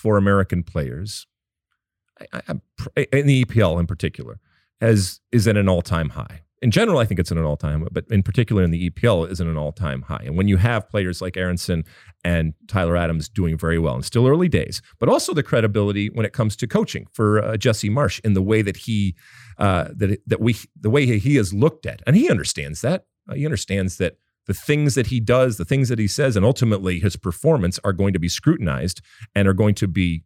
for 0.00 0.16
American 0.16 0.62
players, 0.62 1.26
I, 2.32 2.40
I, 2.96 3.06
in 3.12 3.26
the 3.26 3.44
EPL 3.44 3.78
in 3.78 3.86
particular, 3.86 4.40
as 4.80 5.20
is 5.30 5.46
at 5.46 5.56
an 5.56 5.68
all 5.68 5.82
time 5.82 6.10
high 6.10 6.42
in 6.62 6.70
general, 6.70 6.98
I 6.98 7.06
think 7.06 7.18
it's 7.18 7.32
at 7.32 7.38
an 7.38 7.44
all 7.44 7.56
time, 7.56 7.86
but 7.90 8.04
in 8.10 8.22
particular 8.22 8.62
in 8.62 8.70
the 8.70 8.90
EPL, 8.90 9.30
is 9.30 9.40
at 9.40 9.46
an 9.46 9.56
all 9.56 9.72
time 9.72 10.02
high. 10.02 10.22
And 10.24 10.36
when 10.36 10.46
you 10.46 10.58
have 10.58 10.88
players 10.90 11.22
like 11.22 11.36
Aaronson 11.36 11.84
and 12.22 12.52
Tyler 12.68 12.96
Adams 12.96 13.28
doing 13.28 13.56
very 13.56 13.78
well, 13.78 13.94
and 13.94 14.04
still 14.04 14.26
early 14.26 14.48
days, 14.48 14.82
but 14.98 15.08
also 15.08 15.32
the 15.32 15.42
credibility 15.42 16.08
when 16.10 16.26
it 16.26 16.32
comes 16.32 16.56
to 16.56 16.66
coaching 16.66 17.06
for 17.12 17.42
uh, 17.42 17.56
Jesse 17.56 17.88
Marsch 17.88 18.20
in 18.24 18.34
the 18.34 18.42
way 18.42 18.60
that 18.60 18.76
he 18.76 19.14
uh, 19.58 19.88
that 19.96 20.20
that 20.26 20.40
we 20.40 20.56
the 20.78 20.90
way 20.90 21.18
he 21.18 21.38
is 21.38 21.54
looked 21.54 21.86
at, 21.86 22.02
and 22.06 22.14
he 22.14 22.28
understands 22.28 22.82
that. 22.82 23.06
Uh, 23.28 23.34
he 23.34 23.46
understands 23.46 23.96
that 23.96 24.16
the 24.46 24.54
things 24.54 24.94
that 24.94 25.08
he 25.08 25.20
does, 25.20 25.56
the 25.56 25.64
things 25.64 25.88
that 25.88 25.98
he 25.98 26.08
says, 26.08 26.36
and 26.36 26.44
ultimately 26.44 26.98
his 26.98 27.16
performance 27.16 27.78
are 27.84 27.92
going 27.92 28.12
to 28.12 28.18
be 28.18 28.28
scrutinized 28.28 29.00
and 29.34 29.46
are 29.46 29.52
going 29.52 29.74
to 29.76 29.88
be 29.88 30.24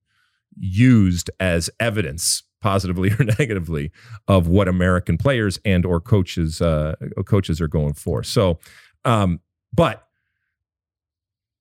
used 0.57 1.31
as 1.41 1.69
evidence 1.81 2.43
positively 2.61 3.11
or 3.11 3.25
negatively 3.39 3.93
of 4.27 4.49
what 4.49 4.69
American 4.69 5.19
players 5.19 5.59
and 5.65 5.85
or 5.85 6.01
coaches 6.01 6.61
uh, 6.61 6.95
coaches 7.27 7.61
are 7.61 7.69
going 7.69 7.93
for. 7.93 8.23
So, 8.23 8.59
um, 9.05 9.41
but 9.73 10.07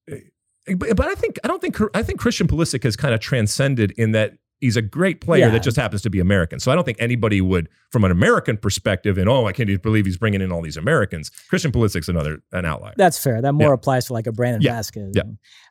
eh, 0.09 0.75
but 0.75 1.07
I 1.07 1.15
think 1.15 1.37
I 1.43 1.47
don't 1.47 1.61
think 1.61 1.77
I 1.93 2.03
think 2.03 2.19
Christian 2.19 2.47
Pulisic 2.47 2.83
has 2.83 2.95
kind 2.95 3.13
of 3.13 3.19
transcended 3.19 3.91
in 3.97 4.11
that 4.13 4.37
he's 4.63 4.77
a 4.77 4.81
great 4.81 5.19
player 5.19 5.45
yeah. 5.45 5.49
that 5.49 5.61
just 5.61 5.75
happens 5.75 6.01
to 6.01 6.09
be 6.09 6.21
American. 6.21 6.57
So 6.57 6.71
I 6.71 6.75
don't 6.75 6.85
think 6.85 6.97
anybody 7.01 7.41
would, 7.41 7.67
from 7.91 8.05
an 8.05 8.11
American 8.11 8.55
perspective, 8.55 9.17
and 9.17 9.27
oh, 9.27 9.45
I 9.45 9.51
can't 9.51 9.69
even 9.69 9.81
believe 9.81 10.05
he's 10.05 10.17
bringing 10.17 10.41
in 10.41 10.53
all 10.53 10.61
these 10.61 10.77
Americans. 10.77 11.29
Christian 11.49 11.71
Pulisic's 11.71 12.07
another 12.07 12.41
an 12.53 12.63
outlier. 12.63 12.93
That's 12.95 13.21
fair. 13.21 13.41
That 13.41 13.51
more 13.53 13.67
yeah. 13.67 13.73
applies 13.73 14.05
to 14.05 14.13
like 14.13 14.25
a 14.25 14.31
Brandon 14.31 14.61
yeah. 14.61 14.79
Vazquez. 14.79 15.15
Yeah. 15.15 15.23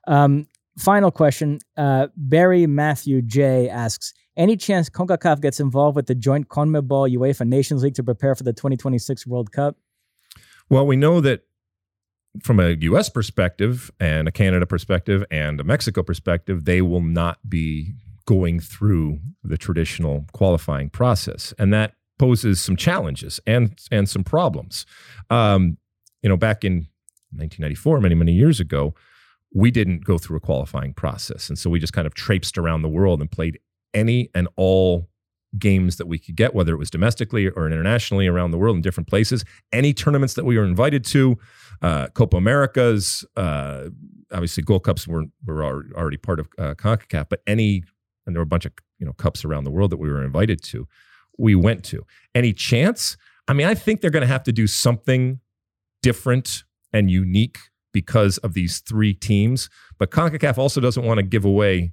Um, 0.07 0.47
final 0.79 1.11
question. 1.11 1.61
Uh, 1.75 2.09
Barry 2.17 2.67
Matthew 2.67 3.23
J 3.23 3.71
asks 3.71 4.13
any 4.37 4.59
chance 4.59 4.91
CONCACAF 4.91 5.41
gets 5.41 5.59
involved 5.59 5.97
with 5.97 6.07
the 6.07 6.15
joint 6.15 6.49
CONMEBOL 6.49 7.17
UEFA 7.17 7.47
Nations 7.47 7.83
League 7.83 7.95
to 7.95 8.03
prepare 8.03 8.35
for 8.35 8.45
the 8.45 8.53
2026 8.53 9.27
World 9.27 9.53
Cup? 9.53 9.77
Well, 10.69 10.87
we 10.87 10.97
know 10.97 11.21
that 11.23 11.43
from 12.43 12.61
a 12.61 12.71
US 12.71 13.09
perspective 13.09 13.91
and 14.01 14.29
a 14.29 14.31
Canada 14.31 14.67
perspective 14.67 15.25
and 15.31 15.61
a 15.61 15.65
Mexico 15.65 16.03
perspective, 16.03 16.65
they 16.65 16.81
will 16.81 17.03
not 17.03 17.39
be 17.49 17.95
going 18.27 18.61
through 18.61 19.21
the 19.43 19.59
traditional 19.59 20.27
qualifying 20.33 20.91
process. 20.91 21.53
And 21.59 21.73
that 21.73 21.95
poses 22.19 22.61
some 22.61 22.77
challenges 22.77 23.41
and 23.47 23.79
and 23.91 24.09
some 24.09 24.25
problems. 24.25 24.87
Um, 25.31 25.79
you 26.23 26.29
know, 26.29 26.37
back 26.37 26.65
in 26.65 26.87
1994, 27.33 28.01
many, 28.01 28.15
many 28.15 28.33
years 28.33 28.61
ago, 28.61 28.95
we 29.55 29.71
didn't 29.71 30.05
go 30.05 30.19
through 30.19 30.37
a 30.37 30.41
qualifying 30.41 30.95
process. 30.95 31.49
And 31.49 31.59
so 31.59 31.69
we 31.69 31.81
just 31.81 31.93
kind 31.93 32.07
of 32.07 32.15
traipsed 32.15 32.57
around 32.59 32.83
the 32.83 32.89
world 32.89 33.21
and 33.21 33.31
played 33.31 33.59
any 33.93 34.31
and 34.35 34.49
all 34.57 35.09
games 35.59 35.97
that 35.97 36.07
we 36.07 36.19
could 36.19 36.37
get, 36.37 36.55
whether 36.55 36.73
it 36.73 36.79
was 36.79 36.91
domestically 36.91 37.49
or 37.49 37.67
internationally 37.67 38.27
around 38.27 38.53
the 38.53 38.59
world 38.59 38.77
in 38.77 38.83
different 38.83 39.09
places. 39.09 39.45
Any 39.73 39.93
tournaments 39.93 40.35
that 40.35 40.45
we 40.45 40.57
were 40.57 40.65
invited 40.65 41.05
to, 41.07 41.39
uh, 41.83 42.09
Copa 42.09 42.37
Americas, 42.37 43.25
uh, 43.37 43.89
obviously 44.33 44.63
Gold 44.63 44.85
Cups 44.85 45.07
were 45.07 45.25
were 45.45 45.63
already 45.95 46.17
part 46.17 46.41
of 46.41 46.49
uh, 46.59 46.75
Concacaf, 46.75 47.27
but 47.29 47.43
any 47.47 47.85
and 48.27 48.35
there 48.35 48.41
were 48.41 48.45
a 48.45 48.47
bunch 48.47 48.65
of 48.65 48.73
you 48.99 49.07
know 49.07 49.13
cups 49.13 49.45
around 49.45 49.65
the 49.65 49.71
world 49.71 49.91
that 49.91 49.99
we 49.99 50.11
were 50.11 50.25
invited 50.25 50.63
to, 50.65 50.87
we 51.39 51.55
went 51.55 51.85
to. 51.85 52.05
Any 52.35 52.53
chance? 52.53 53.17
I 53.49 53.53
mean, 53.53 53.67
I 53.67 53.75
think 53.75 54.01
they're 54.01 54.11
going 54.11 54.23
to 54.23 54.27
have 54.29 54.45
to 54.45 54.53
do 54.53 54.67
something 54.67 55.41
different 56.03 56.65
and 56.93 57.11
unique 57.11 57.59
because 57.93 58.39
of 58.39 58.55
these 58.55 58.81
three 58.81 59.15
teams. 59.15 59.69
But 59.99 60.11
CONCACAF 60.11 60.59
also 60.59 60.81
doesn't 60.81 61.05
want 61.05 61.19
to 61.19 61.23
give 61.23 61.45
away 61.45 61.93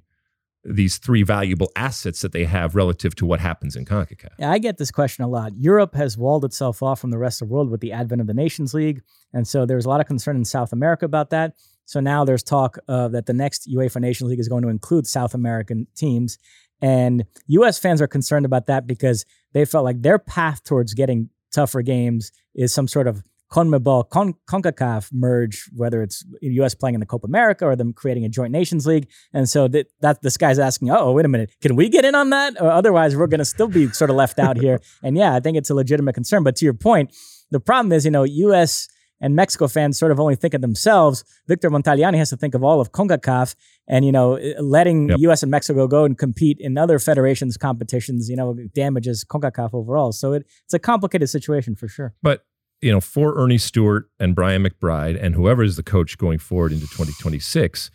these 0.64 0.98
three 0.98 1.22
valuable 1.22 1.70
assets 1.74 2.20
that 2.20 2.32
they 2.32 2.44
have 2.44 2.74
relative 2.74 3.14
to 3.16 3.24
what 3.24 3.40
happens 3.40 3.76
in 3.76 3.84
CONCACAF? 3.84 4.28
Yeah, 4.38 4.50
I 4.50 4.58
get 4.58 4.76
this 4.76 4.90
question 4.90 5.24
a 5.24 5.28
lot. 5.28 5.56
Europe 5.56 5.94
has 5.94 6.18
walled 6.18 6.44
itself 6.44 6.82
off 6.82 7.00
from 7.00 7.10
the 7.10 7.18
rest 7.18 7.40
of 7.40 7.48
the 7.48 7.54
world 7.54 7.70
with 7.70 7.80
the 7.80 7.92
advent 7.92 8.20
of 8.20 8.26
the 8.26 8.34
Nations 8.34 8.74
League. 8.74 9.02
And 9.32 9.48
so 9.48 9.64
there's 9.64 9.86
a 9.86 9.88
lot 9.88 10.00
of 10.00 10.06
concern 10.06 10.36
in 10.36 10.44
South 10.44 10.72
America 10.72 11.06
about 11.06 11.30
that. 11.30 11.54
So 11.90 11.98
now 11.98 12.24
there's 12.24 12.44
talk 12.44 12.78
uh, 12.86 13.08
that 13.08 13.26
the 13.26 13.32
next 13.32 13.68
UEFA 13.68 14.00
Nations 14.00 14.30
League 14.30 14.38
is 14.38 14.48
going 14.48 14.62
to 14.62 14.68
include 14.68 15.08
South 15.08 15.34
American 15.34 15.88
teams. 15.96 16.38
And 16.80 17.24
US 17.48 17.80
fans 17.80 18.00
are 18.00 18.06
concerned 18.06 18.46
about 18.46 18.66
that 18.66 18.86
because 18.86 19.26
they 19.54 19.64
felt 19.64 19.84
like 19.84 20.00
their 20.00 20.20
path 20.20 20.62
towards 20.62 20.94
getting 20.94 21.30
tougher 21.52 21.82
games 21.82 22.30
is 22.54 22.72
some 22.72 22.86
sort 22.86 23.08
of 23.08 23.24
CONMEBOL, 23.50 24.08
Con- 24.08 24.36
CONCACAF 24.48 25.12
merge, 25.12 25.68
whether 25.74 26.00
it's 26.00 26.24
U.S. 26.40 26.76
playing 26.76 26.94
in 26.94 27.00
the 27.00 27.06
Copa 27.06 27.26
America 27.26 27.66
or 27.66 27.74
them 27.74 27.92
creating 27.92 28.24
a 28.24 28.28
joint 28.28 28.52
nations 28.52 28.86
league. 28.86 29.08
And 29.32 29.48
so 29.48 29.66
that, 29.66 29.88
that 30.00 30.22
this 30.22 30.36
guy's 30.36 30.60
asking, 30.60 30.90
oh, 30.92 31.10
wait 31.10 31.24
a 31.24 31.28
minute, 31.28 31.50
can 31.60 31.74
we 31.74 31.88
get 31.88 32.04
in 32.04 32.14
on 32.14 32.30
that? 32.30 32.54
Or 32.60 32.70
otherwise, 32.70 33.16
we're 33.16 33.26
going 33.26 33.40
to 33.40 33.44
still 33.44 33.66
be 33.66 33.88
sort 33.88 34.10
of 34.10 34.14
left 34.14 34.38
out 34.38 34.56
here. 34.56 34.80
And 35.02 35.16
yeah, 35.16 35.34
I 35.34 35.40
think 35.40 35.56
it's 35.56 35.70
a 35.70 35.74
legitimate 35.74 36.12
concern. 36.12 36.44
But 36.44 36.54
to 36.56 36.64
your 36.64 36.74
point, 36.74 37.12
the 37.50 37.58
problem 37.58 37.90
is, 37.90 38.04
you 38.04 38.12
know, 38.12 38.22
U.S. 38.22 38.86
and 39.20 39.34
Mexico 39.34 39.68
fans 39.68 39.98
sort 39.98 40.12
of 40.12 40.18
only 40.18 40.34
think 40.34 40.54
of 40.54 40.60
themselves. 40.60 41.24
Victor 41.46 41.70
Montagliani 41.70 42.16
has 42.16 42.30
to 42.30 42.36
think 42.36 42.54
of 42.54 42.64
all 42.64 42.80
of 42.80 42.92
CONCACAF 42.92 43.54
and, 43.86 44.04
you 44.04 44.12
know, 44.12 44.38
letting 44.58 45.08
yep. 45.08 45.18
U.S. 45.20 45.42
and 45.42 45.50
Mexico 45.50 45.86
go 45.86 46.04
and 46.04 46.16
compete 46.16 46.58
in 46.58 46.78
other 46.78 46.98
federations 46.98 47.56
competitions, 47.56 48.28
you 48.28 48.36
know, 48.36 48.54
damages 48.74 49.24
CONCACAF 49.24 49.74
overall. 49.74 50.12
So 50.12 50.32
it, 50.32 50.46
it's 50.64 50.74
a 50.74 50.78
complicated 50.78 51.28
situation 51.28 51.76
for 51.76 51.88
sure. 51.88 52.14
But 52.22 52.44
you 52.80 52.90
know, 52.90 53.00
for 53.00 53.34
Earnie 53.34 53.58
Stewart 53.58 54.08
and 54.18 54.34
Brian 54.34 54.64
McBride 54.64 55.22
and 55.22 55.34
whoever 55.34 55.62
is 55.62 55.76
the 55.76 55.82
coach 55.82 56.16
going 56.16 56.38
forward 56.38 56.72
into 56.72 56.86
2026, 56.86 57.90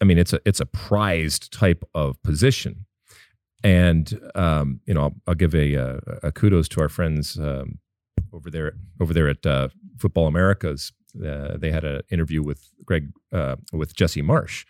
I 0.00 0.04
mean, 0.04 0.18
it's 0.18 0.32
a 0.32 0.40
it's 0.44 0.60
a 0.60 0.66
prized 0.66 1.52
type 1.52 1.84
of 1.94 2.22
position. 2.22 2.86
And 3.64 4.20
um, 4.34 4.80
you 4.86 4.94
know, 4.94 5.02
I'll, 5.02 5.14
I'll 5.28 5.34
give 5.34 5.54
a, 5.54 5.74
a, 5.74 6.00
a, 6.24 6.32
kudos 6.32 6.68
to 6.70 6.80
our 6.82 6.88
friends 6.88 7.38
um, 7.38 7.78
over 8.32 8.50
there 8.50 8.74
over 9.00 9.14
there 9.14 9.28
at 9.28 9.46
uh, 9.46 9.68
Football 9.98 10.26
Americas. 10.26 10.92
Uh, 11.16 11.56
they 11.56 11.70
had 11.70 11.84
an 11.84 12.02
interview 12.10 12.42
with 12.42 12.68
Greg 12.84 13.10
uh, 13.32 13.56
with 13.72 13.94
Jesse 13.94 14.22
Marsch, 14.22 14.64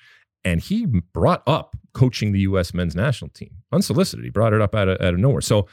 and 0.45 0.61
he 0.61 0.87
brought 0.87 1.43
up 1.47 1.77
coaching 1.93 2.33
the 2.33 2.41
U.S. 2.41 2.72
men's 2.72 2.95
national 2.95 3.31
team 3.31 3.51
unsolicited. 3.72 4.24
He 4.24 4.31
brought 4.31 4.53
it 4.53 4.61
up 4.61 4.74
out 4.74 4.89
of, 4.89 5.01
out 5.01 5.14
of 5.14 5.18
nowhere. 5.18 5.41
So 5.41 5.66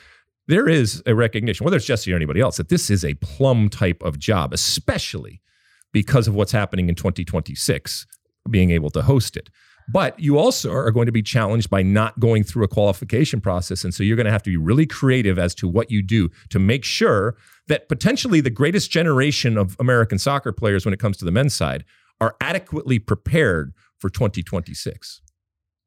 there 0.48 0.68
is 0.68 1.02
a 1.06 1.16
recognition, 1.16 1.64
whether 1.64 1.78
it's 1.78 1.86
Jesse 1.86 2.12
or 2.12 2.16
anybody 2.16 2.42
else, 2.42 2.58
that 2.58 2.70
this 2.70 2.90
is 2.90 3.06
a 3.06 3.14
plum 3.16 3.70
type 3.70 4.02
of 4.04 4.20
job, 4.20 4.54
especially 4.54 5.42
because 5.92 6.28
of 6.28 6.34
what's 6.34 6.52
happening 6.52 6.90
in 6.90 6.96
2026, 6.96 8.08
being 8.50 8.72
able 8.72 8.90
to 8.90 9.04
host 9.04 9.38
it. 9.38 9.50
But 9.92 10.20
you 10.20 10.38
also 10.38 10.72
are 10.72 10.92
going 10.92 11.08
to 11.08 11.12
be 11.12 11.22
challenged 11.22 11.70
by 11.70 11.82
not 11.82 12.20
going 12.20 12.44
through 12.44 12.64
a 12.64 12.68
qualification 12.68 13.42
process. 13.42 13.84
And 13.84 13.94
so 13.94 14.04
you're 14.04 14.16
going 14.16 14.26
to 14.26 14.32
have 14.32 14.44
to 14.44 14.50
be 14.50 14.58
really 14.58 14.86
creative 14.86 15.38
as 15.38 15.54
to 15.56 15.68
what 15.68 15.92
you 15.92 16.02
do 16.02 16.30
to 16.50 16.60
make 16.60 16.84
sure 16.84 17.36
that 17.68 17.90
potentially 17.90 18.42
the 18.42 18.50
greatest 18.50 18.92
generation 18.92 19.58
of 19.58 19.76
American 19.80 20.18
soccer 20.18 20.52
players 20.52 20.86
when 20.86 20.94
it 20.94 21.00
comes 21.00 21.18
to 21.18 21.26
the 21.26 21.32
men's 21.32 21.56
side 21.56 21.84
are 22.22 22.36
adequately 22.42 23.00
prepared 23.00 23.74
for 24.00 24.10
2026. 24.10 25.22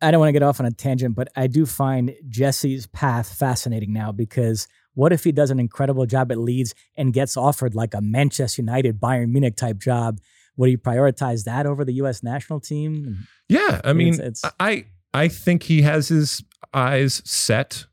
I 0.03 0.11
don't 0.11 0.21
want 0.21 0.29
to 0.29 0.33
get 0.33 0.43
off 0.43 0.61
on 0.61 0.67
a 0.67 0.71
tangent, 0.71 1.15
but 1.15 1.29
I 1.37 1.47
do 1.47 1.65
find 1.65 2.15
Jesse's 2.29 2.87
path 2.87 3.33
fascinating 3.33 3.93
now 3.93 4.13
because 4.13 4.69
what 4.93 5.13
if 5.13 5.25
he 5.25 5.33
does 5.33 5.51
an 5.51 5.59
incredible 5.59 6.07
job 6.07 6.31
at 6.33 6.39
Leeds 6.39 6.75
and 6.97 7.13
gets 7.13 7.37
offered 7.37 7.75
like 7.75 7.95
a 7.95 8.01
Manchester 8.01 8.63
United, 8.63 9.01
Bayern 9.01 9.31
Munich 9.31 9.57
type 9.57 9.79
job? 9.79 10.21
Would 10.57 10.69
he 10.69 10.77
prioritize 10.77 11.45
that 11.45 11.67
over 11.67 11.85
the 11.85 11.95
U.S. 11.95 12.23
national 12.23 12.61
team? 12.61 13.27
Yeah, 13.49 13.81
I 13.85 13.93
mean, 13.93 14.15
it's, 14.15 14.43
it's, 14.43 14.55
I 14.59 14.87
I 15.13 15.29
think 15.29 15.65
he 15.65 15.83
has 15.83 16.09
his 16.09 16.43
eyes 16.75 17.23
set 17.25 17.87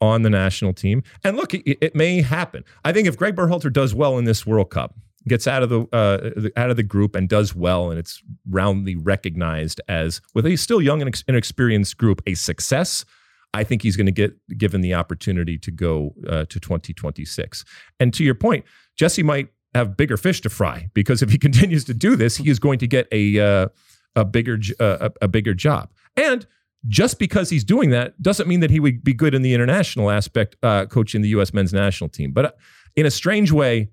on 0.00 0.22
the 0.22 0.30
national 0.30 0.72
team, 0.72 1.02
and 1.24 1.36
look, 1.36 1.52
it, 1.54 1.78
it 1.80 1.94
may 1.94 2.22
happen. 2.22 2.64
I 2.84 2.92
think 2.92 3.06
if 3.06 3.16
Greg 3.16 3.36
Berhalter 3.36 3.72
does 3.72 3.94
well 3.94 4.18
in 4.18 4.24
this 4.24 4.46
World 4.46 4.70
Cup, 4.70 4.94
gets 5.28 5.46
out 5.46 5.62
of 5.62 5.68
the 5.68 5.86
uh, 5.92 6.48
out 6.58 6.70
of 6.70 6.76
the 6.76 6.82
group 6.82 7.14
and 7.14 7.28
does 7.28 7.54
well, 7.54 7.90
and 7.90 7.98
it's 7.98 8.22
roundly 8.48 8.96
recognized 8.96 9.80
as 9.88 10.20
with 10.34 10.46
a 10.46 10.56
still 10.56 10.80
young 10.80 11.02
and 11.02 11.22
inexperienced 11.28 11.96
group 11.98 12.22
a 12.26 12.34
success. 12.34 13.04
I 13.52 13.64
think 13.64 13.82
he's 13.82 13.96
going 13.96 14.06
to 14.06 14.12
get 14.12 14.36
given 14.56 14.80
the 14.80 14.94
opportunity 14.94 15.58
to 15.58 15.72
go 15.72 16.14
uh, 16.28 16.44
to 16.44 16.60
2026. 16.60 17.64
And 17.98 18.14
to 18.14 18.22
your 18.22 18.36
point, 18.36 18.64
Jesse 18.96 19.24
might 19.24 19.48
have 19.74 19.96
bigger 19.96 20.16
fish 20.16 20.40
to 20.42 20.50
fry 20.50 20.90
because 20.94 21.22
if 21.22 21.30
he 21.30 21.38
continues 21.46 21.84
to 21.84 21.94
do 21.94 22.16
this, 22.16 22.36
he 22.36 22.50
is 22.50 22.58
going 22.58 22.78
to 22.78 22.86
get 22.86 23.06
a 23.12 23.38
uh, 23.38 23.68
a 24.16 24.24
bigger 24.24 24.58
uh, 24.78 25.10
a 25.20 25.28
bigger 25.28 25.54
job. 25.54 25.90
And 26.16 26.46
just 26.88 27.18
because 27.18 27.50
he's 27.50 27.64
doing 27.64 27.90
that 27.90 28.20
doesn't 28.22 28.48
mean 28.48 28.60
that 28.60 28.70
he 28.70 28.80
would 28.80 29.04
be 29.04 29.12
good 29.12 29.34
in 29.34 29.42
the 29.42 29.52
international 29.52 30.10
aspect, 30.10 30.56
uh, 30.62 30.86
coaching 30.86 31.20
the 31.20 31.28
U.S. 31.30 31.52
men's 31.52 31.72
national 31.72 32.08
team. 32.08 32.32
But 32.32 32.44
uh, 32.46 32.52
in 32.96 33.06
a 33.06 33.10
strange 33.10 33.52
way, 33.52 33.90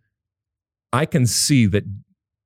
I 0.94 1.06
can 1.06 1.26
see 1.26 1.66
that 1.68 1.84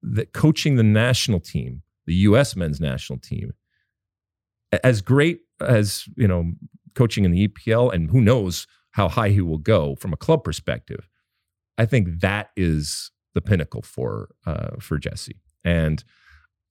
that 0.02 0.34
coaching 0.34 0.78
the 0.78 0.84
national 0.84 1.40
team, 1.40 1.84
the 2.06 2.16
U.S. 2.16 2.56
men's 2.56 2.82
national 2.82 3.20
team, 3.20 3.54
as 4.84 5.02
great 5.02 5.42
as 5.62 6.06
you 6.18 6.28
know, 6.28 6.54
coaching 6.96 7.24
in 7.24 7.32
the 7.32 7.48
EPL, 7.48 7.94
and 7.94 8.10
who 8.10 8.20
knows 8.20 8.68
how 8.92 9.08
high 9.08 9.30
he 9.30 9.42
will 9.42 9.60
go 9.60 9.96
from 9.96 10.12
a 10.12 10.18
club 10.18 10.44
perspective. 10.44 11.08
I 11.78 11.86
think 11.86 12.20
that 12.20 12.50
is 12.58 13.12
the 13.34 13.42
pinnacle 13.42 13.82
for 13.82 14.30
uh, 14.46 14.72
for 14.80 14.98
Jesse, 14.98 15.40
and 15.64 16.04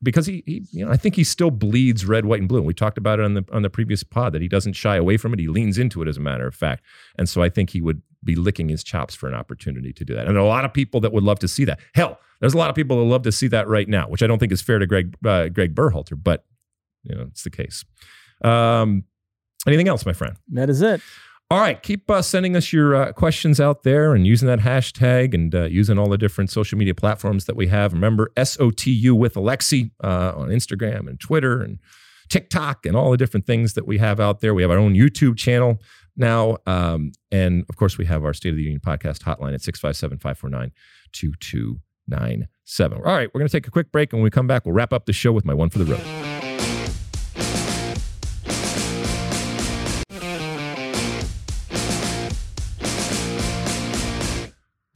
because 0.03 0.27
he, 0.27 0.43
he, 0.47 0.65
you 0.73 0.85
know, 0.85 0.91
I 0.91 0.97
think 0.97 1.15
he 1.15 1.25
still 1.25 1.51
bleeds 1.51 2.07
red, 2.07 2.25
white, 2.25 2.41
and 2.41 2.49
blue. 2.49 2.63
We 2.63 2.73
talked 2.73 2.99
about 2.99 3.19
it 3.19 3.25
on 3.25 3.35
the 3.35 3.45
on 3.53 3.63
the 3.63 3.71
previous 3.71 4.03
pod 4.03 4.33
that 4.33 4.43
he 4.43 4.49
doesn't 4.49 4.73
shy 4.73 4.97
away 4.97 5.17
from 5.17 5.33
it. 5.35 5.39
He 5.39 5.49
leans 5.49 5.79
into 5.79 6.03
it, 6.03 6.09
as 6.09 6.17
a 6.17 6.21
matter 6.21 6.47
of 6.47 6.55
fact. 6.55 6.85
And 7.19 7.29
so 7.29 7.43
I 7.43 7.49
think 7.49 7.71
he 7.71 7.81
would 7.81 8.03
be 8.25 8.35
licking 8.35 8.69
his 8.69 8.85
chops 8.85 9.15
for 9.15 9.29
an 9.29 9.35
opportunity 9.35 9.93
to 9.93 10.05
do 10.05 10.15
that. 10.15 10.27
And 10.27 10.37
a 10.37 10.45
lot 10.45 10.65
of 10.65 10.73
people 10.73 11.01
that 11.01 11.13
would 11.13 11.25
love 11.25 11.39
to 11.41 11.49
see 11.49 11.65
that. 11.65 11.81
Hell, 11.95 12.19
there's 12.41 12.55
a 12.55 12.59
lot 12.59 12.71
of 12.71 12.77
people 12.77 12.99
that 12.99 13.05
love 13.05 13.23
to 13.23 13.33
see 13.33 13.49
that 13.49 13.69
right 13.69 13.89
now, 13.89 14.09
which 14.09 14.23
I 14.23 14.27
don't 14.27 14.39
think 14.39 14.53
is 14.53 14.63
fair 14.63 14.79
to 14.79 14.87
Greg 14.87 15.17
uh, 15.25 15.49
Greg 15.49 15.75
Berhalter, 15.75 16.21
but 16.23 16.45
you 17.05 17.15
know, 17.15 17.23
it's 17.31 17.45
the 17.45 17.51
case. 17.51 17.85
Um, 18.43 19.05
anything 19.67 19.89
else, 19.89 20.07
my 20.07 20.13
friend? 20.13 20.37
That 20.53 20.71
is 20.71 20.81
it. 20.83 21.01
All 21.53 21.59
right, 21.59 21.83
keep 21.83 22.09
uh, 22.09 22.23
sending 22.23 22.55
us 22.55 22.73
your 22.73 22.95
uh, 22.95 23.13
questions 23.13 23.59
out 23.59 23.83
there 23.83 24.15
and 24.15 24.25
using 24.25 24.47
that 24.47 24.61
hashtag 24.61 25.35
and 25.35 25.53
uh, 25.53 25.65
using 25.65 25.99
all 25.99 26.09
the 26.09 26.17
different 26.17 26.49
social 26.49 26.79
media 26.79 26.95
platforms 26.95 27.47
that 27.47 27.57
we 27.57 27.67
have. 27.67 27.93
Remember, 27.93 28.31
SOTU 28.37 29.15
with 29.15 29.35
Alexi 29.35 29.91
uh, 30.05 30.33
on 30.37 30.51
Instagram 30.51 31.09
and 31.09 31.19
Twitter 31.19 31.61
and 31.61 31.81
TikTok 32.29 32.87
and 32.87 32.95
all 32.95 33.11
the 33.11 33.17
different 33.17 33.47
things 33.47 33.73
that 33.73 33.85
we 33.85 33.99
have 33.99 34.21
out 34.21 34.39
there. 34.39 34.55
We 34.55 34.63
have 34.63 34.71
our 34.71 34.79
own 34.79 34.95
YouTube 34.95 35.37
channel 35.37 35.83
now. 36.17 36.59
Um, 36.67 37.11
and 37.33 37.65
of 37.69 37.75
course, 37.75 37.99
we 37.99 38.07
have 38.07 38.25
our 38.25 38.33
State 38.33 38.51
of 38.51 38.57
the 38.57 38.63
Union 38.63 38.81
podcast 38.81 39.23
hotline 39.23 39.53
at 39.53 39.61
657 39.61 40.19
549 40.19 40.71
2297. 41.11 42.99
All 42.99 43.03
right, 43.03 43.29
we're 43.35 43.41
going 43.41 43.49
to 43.49 43.53
take 43.53 43.67
a 43.67 43.73
quick 43.73 43.91
break. 43.91 44.13
And 44.13 44.21
when 44.21 44.25
we 44.25 44.31
come 44.31 44.47
back, 44.47 44.65
we'll 44.65 44.75
wrap 44.75 44.93
up 44.93 45.07
the 45.07 45.13
show 45.13 45.33
with 45.33 45.45
my 45.45 45.55
one 45.55 45.69
for 45.69 45.81
the 45.81 45.85
road. 45.85 46.30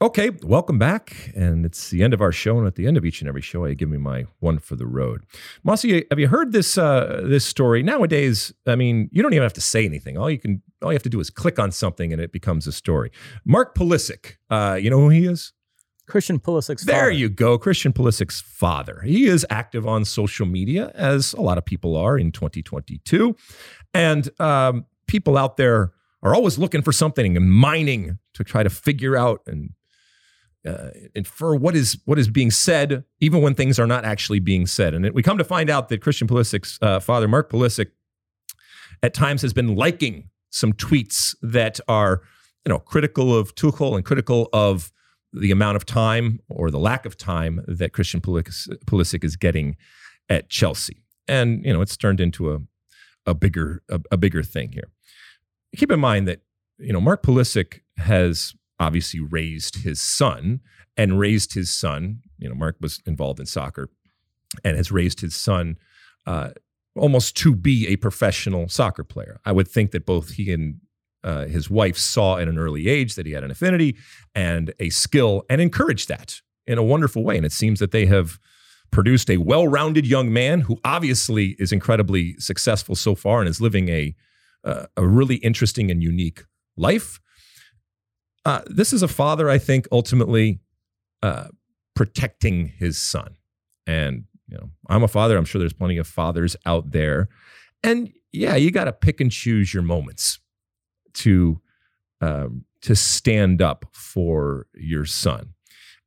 Okay, 0.05 0.29
welcome 0.43 0.77
back. 0.77 1.31
And 1.35 1.65
it's 1.65 1.89
the 1.89 2.03
end 2.03 2.13
of 2.13 2.21
our 2.21 2.31
show. 2.31 2.59
And 2.59 2.67
at 2.67 2.75
the 2.75 2.85
end 2.85 2.95
of 2.95 3.05
each 3.05 3.21
and 3.21 3.27
every 3.27 3.41
show, 3.41 3.65
I 3.65 3.73
give 3.73 3.89
me 3.89 3.97
my 3.97 4.27
one 4.37 4.59
for 4.59 4.75
the 4.75 4.85
road. 4.85 5.23
Mosse, 5.63 5.81
have 5.81 6.19
you 6.19 6.27
heard 6.27 6.51
this 6.51 6.77
uh, 6.77 7.23
this 7.25 7.43
story? 7.43 7.81
Nowadays, 7.81 8.53
I 8.67 8.75
mean, 8.75 9.09
you 9.11 9.23
don't 9.23 9.33
even 9.33 9.41
have 9.41 9.53
to 9.53 9.61
say 9.61 9.83
anything. 9.83 10.15
All 10.15 10.29
you 10.29 10.37
can 10.37 10.61
all 10.83 10.91
you 10.91 10.95
have 10.95 11.01
to 11.01 11.09
do 11.09 11.19
is 11.19 11.31
click 11.31 11.57
on 11.57 11.71
something 11.71 12.13
and 12.13 12.21
it 12.21 12.31
becomes 12.31 12.67
a 12.67 12.71
story. 12.71 13.11
Mark 13.45 13.73
Pulisic, 13.73 14.35
uh, 14.51 14.77
you 14.79 14.91
know 14.91 14.99
who 14.99 15.09
he 15.09 15.25
is? 15.25 15.53
Christian 16.05 16.39
Pulisic's 16.39 16.83
There 16.83 16.95
father. 16.95 17.09
you 17.09 17.27
go. 17.27 17.57
Christian 17.57 17.91
Pulisic's 17.91 18.41
father. 18.41 19.01
He 19.03 19.25
is 19.25 19.43
active 19.49 19.87
on 19.87 20.05
social 20.05 20.45
media, 20.45 20.91
as 20.93 21.33
a 21.33 21.41
lot 21.41 21.57
of 21.57 21.65
people 21.65 21.97
are 21.97 22.15
in 22.15 22.31
2022. 22.31 23.35
And 23.91 24.29
um, 24.39 24.85
people 25.07 25.35
out 25.35 25.57
there 25.57 25.93
are 26.21 26.35
always 26.35 26.59
looking 26.59 26.83
for 26.83 26.91
something 26.91 27.35
and 27.35 27.51
mining 27.51 28.19
to 28.35 28.43
try 28.43 28.61
to 28.61 28.69
figure 28.69 29.17
out 29.17 29.41
and 29.47 29.71
uh, 30.65 30.89
infer 31.13 31.55
what 31.55 31.75
is 31.75 31.97
what 32.05 32.17
is 32.17 32.27
being 32.27 32.51
said, 32.51 33.03
even 33.19 33.41
when 33.41 33.55
things 33.55 33.79
are 33.79 33.87
not 33.87 34.05
actually 34.05 34.39
being 34.39 34.65
said. 34.65 34.93
And 34.93 35.09
we 35.11 35.23
come 35.23 35.37
to 35.37 35.43
find 35.43 35.69
out 35.69 35.89
that 35.89 36.01
Christian 36.01 36.27
Pulisic's 36.27 36.79
uh, 36.81 36.99
father, 36.99 37.27
Mark 37.27 37.51
Pulisic, 37.51 37.91
at 39.03 39.13
times 39.13 39.41
has 39.41 39.53
been 39.53 39.75
liking 39.75 40.29
some 40.49 40.73
tweets 40.73 41.35
that 41.41 41.79
are, 41.87 42.21
you 42.65 42.69
know, 42.69 42.79
critical 42.79 43.35
of 43.37 43.53
Tuchel 43.55 43.95
and 43.95 44.05
critical 44.05 44.49
of 44.53 44.91
the 45.33 45.51
amount 45.51 45.75
of 45.75 45.85
time 45.85 46.39
or 46.47 46.71
the 46.71 46.79
lack 46.79 47.05
of 47.05 47.17
time 47.17 47.63
that 47.67 47.91
Christian 47.91 48.21
Pulisic 48.21 49.23
is 49.23 49.35
getting 49.35 49.75
at 50.29 50.49
Chelsea. 50.49 51.03
And 51.27 51.63
you 51.65 51.73
know, 51.73 51.81
it's 51.81 51.97
turned 51.97 52.19
into 52.19 52.53
a 52.53 52.59
a 53.25 53.33
bigger 53.33 53.81
a, 53.89 53.99
a 54.11 54.17
bigger 54.17 54.43
thing 54.43 54.71
here. 54.71 54.89
Keep 55.75 55.91
in 55.91 55.99
mind 55.99 56.27
that 56.27 56.41
you 56.77 56.93
know 56.93 57.01
Mark 57.01 57.23
Pulisic 57.23 57.81
has 57.97 58.55
obviously 58.79 59.19
raised 59.19 59.83
his 59.83 60.01
son 60.01 60.61
and 60.97 61.19
raised 61.19 61.53
his 61.53 61.71
son. 61.71 62.21
You 62.37 62.49
know, 62.49 62.55
Mark 62.55 62.77
was 62.79 63.01
involved 63.05 63.39
in 63.39 63.45
soccer 63.45 63.89
and 64.63 64.77
has 64.77 64.91
raised 64.91 65.21
his 65.21 65.35
son 65.35 65.77
uh, 66.25 66.49
almost 66.95 67.35
to 67.37 67.55
be 67.55 67.87
a 67.87 67.95
professional 67.97 68.67
soccer 68.69 69.03
player. 69.03 69.39
I 69.45 69.51
would 69.51 69.67
think 69.67 69.91
that 69.91 70.05
both 70.05 70.31
he 70.31 70.51
and 70.51 70.79
uh, 71.23 71.45
his 71.45 71.69
wife 71.69 71.97
saw 71.97 72.37
at 72.37 72.47
an 72.47 72.57
early 72.57 72.87
age 72.87 73.15
that 73.15 73.25
he 73.25 73.31
had 73.31 73.43
an 73.43 73.51
affinity 73.51 73.97
and 74.33 74.73
a 74.79 74.89
skill 74.89 75.43
and 75.49 75.59
encouraged 75.59 76.07
that 76.07 76.41
in 76.67 76.77
a 76.77 76.83
wonderful 76.83 77.23
way. 77.23 77.35
And 77.35 77.45
it 77.45 77.51
seems 77.51 77.79
that 77.79 77.91
they 77.91 78.05
have 78.05 78.39
produced 78.91 79.29
a 79.29 79.37
well 79.37 79.67
rounded 79.67 80.05
young 80.05 80.31
man 80.31 80.61
who 80.61 80.79
obviously 80.85 81.55
is 81.59 81.71
incredibly 81.71 82.35
successful 82.37 82.95
so 82.95 83.15
far 83.15 83.39
and 83.39 83.49
is 83.49 83.59
living 83.59 83.89
a, 83.89 84.15
uh, 84.63 84.85
a 84.95 85.05
really 85.05 85.35
interesting 85.37 85.89
and 85.89 86.03
unique 86.03 86.43
life. 86.77 87.19
Uh, 88.45 88.61
this 88.67 88.93
is 88.93 89.01
a 89.01 89.07
father, 89.07 89.49
I 89.49 89.57
think, 89.57 89.87
ultimately 89.91 90.59
uh, 91.23 91.47
protecting 91.95 92.67
his 92.67 93.01
son. 93.01 93.35
And, 93.87 94.25
you 94.47 94.57
know, 94.57 94.69
I'm 94.87 95.03
a 95.03 95.07
father. 95.07 95.37
I'm 95.37 95.45
sure 95.45 95.59
there's 95.59 95.73
plenty 95.73 95.97
of 95.97 96.07
fathers 96.07 96.55
out 96.65 96.91
there. 96.91 97.29
And 97.83 98.11
yeah, 98.31 98.55
you 98.55 98.71
got 98.71 98.85
to 98.85 98.93
pick 98.93 99.19
and 99.19 99.31
choose 99.31 99.73
your 99.73 99.83
moments 99.83 100.39
to 101.15 101.59
um, 102.21 102.65
to 102.81 102.95
stand 102.95 103.61
up 103.61 103.85
for 103.91 104.67
your 104.75 105.05
son. 105.05 105.53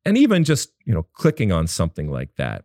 And 0.05 0.17
even 0.17 0.45
just, 0.45 0.71
you 0.85 0.95
know, 0.95 1.07
clicking 1.13 1.51
on 1.51 1.67
something 1.67 2.11
like 2.11 2.37
that, 2.37 2.65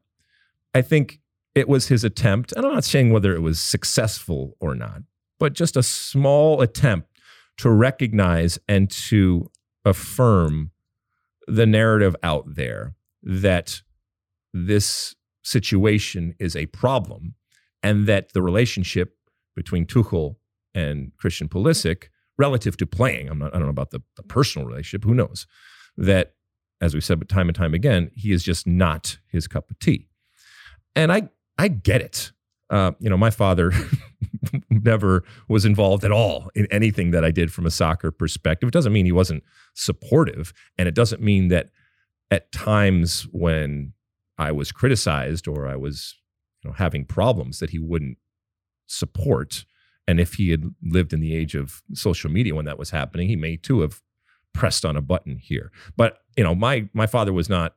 I 0.76 0.82
think 0.82 1.20
it 1.56 1.68
was 1.68 1.88
his 1.88 2.04
attempt, 2.04 2.52
and 2.52 2.66
I'm 2.66 2.74
not 2.74 2.84
saying 2.84 3.12
whether 3.12 3.36
it 3.36 3.42
was 3.42 3.60
successful 3.60 4.56
or 4.60 4.76
not, 4.76 5.02
but 5.40 5.54
just 5.54 5.78
a 5.78 5.84
small 5.84 6.62
attempt 6.62 7.10
to 7.58 7.70
recognize 7.70 8.58
and 8.68 8.90
to 8.90 9.52
affirm 9.86 10.72
the 11.48 11.66
narrative 11.66 12.16
out 12.24 12.56
there 12.56 12.96
that 13.22 13.82
this 14.54 15.16
situation 15.44 16.36
is 16.40 16.56
a 16.56 16.66
problem 16.68 17.36
and 17.82 18.08
that 18.08 18.34
the 18.34 18.42
relationship 18.42 19.18
between 19.56 19.86
Tuchel 19.86 20.38
and 20.74 21.12
Christian 21.18 21.50
Pulisic 21.50 22.06
relative 22.38 22.78
to 22.78 22.88
playing, 22.88 23.30
I'm 23.30 23.40
not, 23.40 23.54
I 23.54 23.58
don't 23.58 23.68
know 23.68 23.72
about 23.72 23.92
the, 23.92 24.02
the 24.16 24.24
personal 24.24 24.68
relationship, 24.68 25.04
who 25.04 25.14
knows, 25.14 25.46
that 25.98 26.34
as 26.82 26.94
we 26.94 27.02
said 27.02 27.20
but 27.20 27.30
time 27.30 27.48
and 27.48 27.56
time 27.56 27.74
again, 27.74 28.10
he 28.16 28.32
is 28.32 28.44
just 28.44 28.66
not 28.66 29.18
his 29.28 29.48
cup 29.48 29.70
of 29.70 29.80
tea. 29.80 30.08
And 30.96 31.12
I, 31.12 31.30
I 31.58 31.68
get 31.68 32.02
it. 32.02 32.32
Uh, 32.70 32.92
you 33.00 33.10
know, 33.10 33.18
my 33.18 33.30
father 33.30 33.72
never 34.70 35.24
was 35.48 35.66
involved 35.66 36.04
at 36.04 36.12
all 36.12 36.50
in 36.56 36.68
anything 36.72 37.12
that 37.12 37.24
I 37.24 37.32
did 37.32 37.52
from 37.52 37.66
a 37.66 37.72
soccer 37.72 38.12
perspective. 38.12 38.68
It 38.68 38.74
doesn't 38.74 38.94
mean 38.94 39.06
he 39.06 39.12
wasn't 39.12 39.44
supportive, 39.74 40.54
and 40.78 40.88
it 40.88 40.96
doesn't 40.96 41.22
mean 41.22 41.48
that 41.50 41.70
at 42.32 42.52
times 42.52 43.24
when 43.32 43.94
I 44.38 44.52
was 44.52 44.72
criticized 44.72 45.48
or 45.48 45.68
I 45.68 45.76
was 45.76 46.16
you 46.64 46.70
know, 46.70 46.76
having 46.76 47.06
problems 47.06 47.60
that 47.60 47.70
he 47.70 47.80
wouldn't 47.80 48.18
support. 48.88 49.66
And 50.08 50.20
if 50.20 50.36
he 50.36 50.50
had 50.50 50.74
lived 50.82 51.14
in 51.14 51.20
the 51.20 51.36
age 51.36 51.56
of 51.56 51.82
social 51.94 52.30
media 52.30 52.56
when 52.56 52.66
that 52.66 52.80
was 52.80 52.90
happening, 52.90 53.28
he 53.28 53.36
may 53.36 53.58
too 53.58 53.82
have 53.82 54.02
pressed 54.54 54.86
on 54.86 54.96
a 54.96 55.02
button 55.02 55.38
here. 55.38 55.72
But 55.96 56.20
you 56.38 56.44
know, 56.44 56.56
my 56.56 56.90
my 56.94 57.08
father 57.08 57.34
was 57.34 57.50
not 57.50 57.76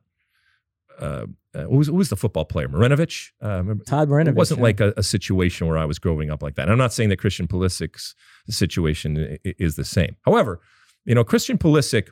uh, 0.99 1.25
uh, 1.53 1.61
who, 1.63 1.77
was, 1.77 1.87
who 1.87 1.95
was 1.95 2.09
the 2.09 2.15
football 2.15 2.45
player? 2.45 2.67
Marinovich? 2.67 3.29
Uh, 3.41 3.63
Todd 3.85 4.09
Marinovich. 4.09 4.29
It 4.29 4.35
wasn't 4.35 4.59
yeah. 4.59 4.63
like 4.63 4.79
a, 4.79 4.93
a, 4.97 5.03
situation 5.03 5.67
where 5.67 5.77
I 5.77 5.85
was 5.85 5.99
growing 5.99 6.29
up 6.29 6.43
like 6.43 6.55
that. 6.55 6.69
I'm 6.69 6.77
not 6.77 6.93
saying 6.93 7.09
that 7.09 7.17
Christian 7.17 7.47
Pulisic's 7.47 8.15
situation 8.49 9.37
is 9.43 9.75
the 9.75 9.83
same. 9.83 10.15
However, 10.21 10.59
you 11.05 11.15
know, 11.15 11.23
Christian 11.23 11.57
Pulisic 11.57 12.09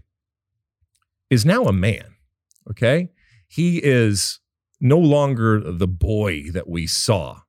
is 1.29 1.45
now 1.45 1.63
a 1.65 1.73
man, 1.73 2.15
okay? 2.69 3.09
He 3.47 3.77
is 3.83 4.39
no 4.79 4.97
longer 4.97 5.59
the 5.59 5.87
boy 5.87 6.51
that 6.51 6.67
we 6.67 6.87
saw. 6.87 7.41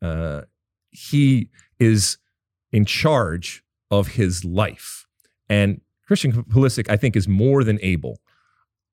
Uh, 0.00 0.42
he 0.90 1.48
is 1.78 2.18
in 2.72 2.84
charge 2.84 3.62
of 3.90 4.08
his 4.08 4.44
life. 4.44 5.06
And 5.48 5.80
Christian 6.06 6.32
Pulisic, 6.32 6.90
I 6.90 6.96
think, 6.96 7.16
is 7.16 7.28
more 7.28 7.64
than 7.64 7.78
able 7.82 8.20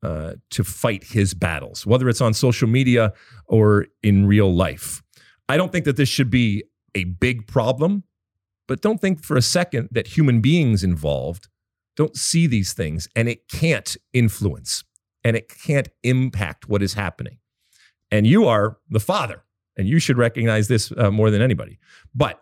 uh, 0.03 0.33
to 0.51 0.63
fight 0.63 1.03
his 1.03 1.33
battles, 1.33 1.85
whether 1.85 2.07
it's 2.09 2.21
on 2.21 2.33
social 2.33 2.67
media 2.67 3.13
or 3.47 3.87
in 4.01 4.25
real 4.25 4.53
life. 4.53 5.01
I 5.47 5.57
don't 5.57 5.71
think 5.71 5.85
that 5.85 5.97
this 5.97 6.09
should 6.09 6.29
be 6.29 6.63
a 6.95 7.03
big 7.03 7.47
problem, 7.47 8.03
but 8.67 8.81
don't 8.81 9.01
think 9.01 9.23
for 9.23 9.35
a 9.35 9.41
second 9.41 9.89
that 9.91 10.07
human 10.07 10.41
beings 10.41 10.83
involved 10.83 11.47
don't 11.95 12.15
see 12.15 12.47
these 12.47 12.73
things 12.73 13.09
and 13.15 13.27
it 13.27 13.47
can't 13.49 13.97
influence 14.13 14.83
and 15.23 15.35
it 15.35 15.49
can't 15.49 15.89
impact 16.03 16.69
what 16.69 16.81
is 16.81 16.93
happening. 16.93 17.39
And 18.11 18.25
you 18.25 18.45
are 18.47 18.77
the 18.89 18.99
father, 18.99 19.43
and 19.77 19.87
you 19.87 19.99
should 19.99 20.17
recognize 20.17 20.67
this 20.67 20.91
uh, 20.97 21.11
more 21.11 21.29
than 21.29 21.41
anybody. 21.41 21.77
But 22.15 22.41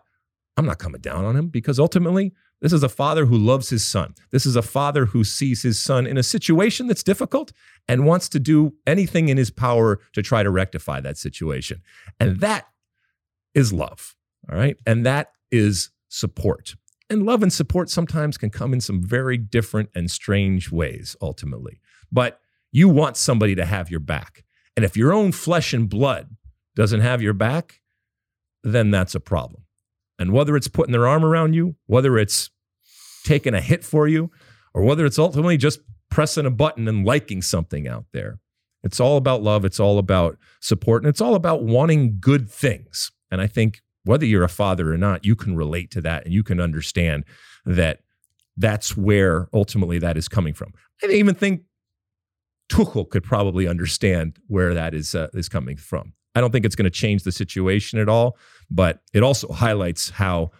I'm 0.56 0.64
not 0.64 0.78
coming 0.78 1.00
down 1.00 1.24
on 1.24 1.36
him 1.36 1.48
because 1.48 1.78
ultimately, 1.78 2.32
this 2.60 2.72
is 2.72 2.82
a 2.82 2.88
father 2.88 3.26
who 3.26 3.36
loves 3.36 3.70
his 3.70 3.86
son. 3.86 4.14
This 4.30 4.44
is 4.44 4.56
a 4.56 4.62
father 4.62 5.06
who 5.06 5.22
sees 5.22 5.62
his 5.62 5.78
son 5.78 6.06
in 6.06 6.16
a 6.16 6.22
situation 6.22 6.86
that's 6.86 7.02
difficult 7.02 7.52
and 7.86 8.04
wants 8.04 8.28
to 8.30 8.40
do 8.40 8.74
anything 8.86 9.28
in 9.28 9.36
his 9.36 9.50
power 9.50 10.00
to 10.12 10.22
try 10.22 10.42
to 10.42 10.50
rectify 10.50 11.00
that 11.00 11.18
situation. 11.18 11.82
And 12.18 12.40
that 12.40 12.66
is 13.54 13.72
love. 13.72 14.16
All 14.50 14.58
right. 14.58 14.76
And 14.86 15.06
that 15.06 15.32
is 15.50 15.90
support. 16.08 16.74
And 17.10 17.24
love 17.24 17.42
and 17.42 17.52
support 17.52 17.88
sometimes 17.90 18.36
can 18.36 18.50
come 18.50 18.72
in 18.72 18.80
some 18.80 19.02
very 19.02 19.38
different 19.38 19.90
and 19.94 20.10
strange 20.10 20.70
ways, 20.70 21.16
ultimately. 21.22 21.80
But 22.10 22.40
you 22.70 22.88
want 22.88 23.16
somebody 23.16 23.54
to 23.54 23.64
have 23.64 23.90
your 23.90 24.00
back. 24.00 24.44
And 24.76 24.84
if 24.84 24.96
your 24.96 25.12
own 25.12 25.32
flesh 25.32 25.72
and 25.72 25.88
blood 25.88 26.36
doesn't 26.76 27.00
have 27.00 27.22
your 27.22 27.32
back, 27.32 27.80
then 28.62 28.90
that's 28.90 29.14
a 29.14 29.20
problem. 29.20 29.62
And 30.18 30.32
whether 30.32 30.56
it's 30.56 30.68
putting 30.68 30.92
their 30.92 31.06
arm 31.06 31.24
around 31.24 31.54
you, 31.54 31.76
whether 31.86 32.18
it's 32.18 32.50
taking 33.24 33.54
a 33.54 33.60
hit 33.60 33.84
for 33.84 34.08
you, 34.08 34.30
or 34.74 34.82
whether 34.82 35.06
it's 35.06 35.18
ultimately 35.18 35.56
just 35.56 35.80
pressing 36.10 36.46
a 36.46 36.50
button 36.50 36.88
and 36.88 37.04
liking 37.04 37.42
something 37.42 37.86
out 37.86 38.06
there, 38.12 38.40
it's 38.82 39.00
all 39.00 39.16
about 39.16 39.42
love. 39.42 39.64
It's 39.64 39.80
all 39.80 39.98
about 39.98 40.38
support. 40.60 41.02
And 41.02 41.08
it's 41.08 41.20
all 41.20 41.34
about 41.34 41.62
wanting 41.62 42.18
good 42.20 42.50
things. 42.50 43.10
And 43.30 43.40
I 43.40 43.46
think 43.46 43.80
whether 44.04 44.24
you're 44.24 44.44
a 44.44 44.48
father 44.48 44.92
or 44.92 44.96
not, 44.96 45.24
you 45.24 45.36
can 45.36 45.56
relate 45.56 45.90
to 45.92 46.00
that 46.02 46.24
and 46.24 46.32
you 46.32 46.42
can 46.42 46.60
understand 46.60 47.24
that 47.64 48.00
that's 48.56 48.96
where 48.96 49.48
ultimately 49.52 49.98
that 49.98 50.16
is 50.16 50.28
coming 50.28 50.54
from. 50.54 50.72
I 51.02 51.06
even 51.08 51.34
think 51.34 51.62
Tuchel 52.68 53.08
could 53.08 53.22
probably 53.22 53.66
understand 53.66 54.38
where 54.46 54.74
that 54.74 54.94
is 54.94 55.14
uh, 55.14 55.28
is 55.32 55.48
coming 55.48 55.76
from. 55.76 56.12
I 56.34 56.40
don't 56.40 56.50
think 56.50 56.64
it's 56.64 56.76
going 56.76 56.84
to 56.84 56.90
change 56.90 57.24
the 57.24 57.32
situation 57.32 57.98
at 57.98 58.08
all, 58.08 58.36
but 58.70 59.00
it 59.12 59.22
also 59.22 59.52
highlights 59.52 60.10
how 60.10 60.50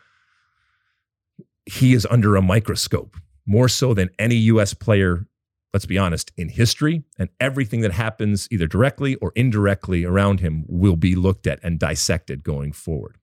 he 1.66 1.92
is 1.92 2.06
under 2.10 2.36
a 2.36 2.42
microscope 2.42 3.16
more 3.46 3.68
so 3.68 3.94
than 3.94 4.10
any 4.18 4.36
US 4.36 4.74
player, 4.74 5.26
let's 5.72 5.86
be 5.86 5.98
honest, 5.98 6.32
in 6.36 6.48
history. 6.48 7.02
And 7.18 7.28
everything 7.40 7.80
that 7.80 7.92
happens 7.92 8.48
either 8.50 8.66
directly 8.66 9.14
or 9.16 9.32
indirectly 9.34 10.04
around 10.04 10.40
him 10.40 10.64
will 10.68 10.96
be 10.96 11.14
looked 11.14 11.46
at 11.46 11.58
and 11.62 11.78
dissected 11.78 12.42
going 12.42 12.72
forward. 12.72 13.16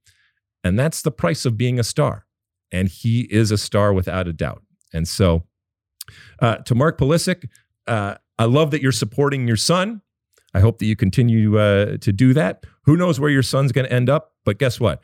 And 0.63 0.79
that's 0.79 1.01
the 1.01 1.11
price 1.11 1.45
of 1.45 1.57
being 1.57 1.79
a 1.79 1.83
star. 1.83 2.25
And 2.71 2.89
he 2.89 3.21
is 3.31 3.51
a 3.51 3.57
star 3.57 3.93
without 3.93 4.27
a 4.27 4.33
doubt. 4.33 4.63
And 4.93 5.07
so, 5.07 5.43
uh, 6.39 6.57
to 6.57 6.75
Mark 6.75 6.97
Pulisic, 6.97 7.47
uh, 7.87 8.15
I 8.37 8.45
love 8.45 8.71
that 8.71 8.81
you're 8.81 8.91
supporting 8.91 9.47
your 9.47 9.57
son. 9.57 10.01
I 10.55 10.59
hope 10.61 10.79
that 10.79 10.85
you 10.85 10.95
continue 10.95 11.59
uh, 11.59 11.97
to 11.97 12.11
do 12.11 12.33
that. 12.33 12.65
Who 12.83 12.95
knows 12.95 13.19
where 13.19 13.29
your 13.29 13.43
son's 13.43 13.71
going 13.71 13.85
to 13.85 13.91
end 13.91 14.09
up? 14.09 14.33
But 14.45 14.57
guess 14.57 14.79
what? 14.79 15.01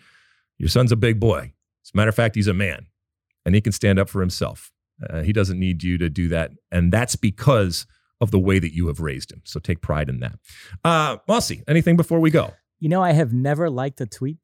Your 0.58 0.70
son's 0.70 0.92
a 0.92 0.96
big 0.96 1.20
boy. 1.20 1.54
As 1.84 1.92
a 1.94 1.98
matter 1.98 2.10
of 2.10 2.16
fact, 2.16 2.36
he's 2.36 2.48
a 2.48 2.54
man 2.54 2.88
and 3.46 3.54
he 3.56 3.62
can 3.62 3.72
stand 3.72 4.00
up 4.00 4.10
for 4.10 4.22
himself. 4.22 4.72
Uh, 5.10 5.22
he 5.22 5.34
doesn't 5.34 5.60
need 5.60 5.84
you 5.84 5.98
to 5.98 6.10
do 6.10 6.28
that. 6.30 6.52
And 6.72 6.92
that's 6.92 7.16
because 7.16 7.86
of 8.22 8.32
the 8.32 8.40
way 8.40 8.60
that 8.60 8.74
you 8.74 8.88
have 8.88 9.00
raised 9.00 9.32
him. 9.32 9.42
So 9.46 9.60
take 9.60 9.82
pride 9.82 10.10
in 10.10 10.20
that. 10.20 10.40
Uh, 10.84 11.18
Mossy, 11.28 11.64
anything 11.68 11.98
before 11.98 12.20
we 12.20 12.30
go? 12.30 12.54
You 12.80 12.90
know, 12.90 13.02
I 13.02 13.12
have 13.12 13.34
never 13.34 13.70
liked 13.70 14.00
a 14.02 14.06
tweet 14.06 14.38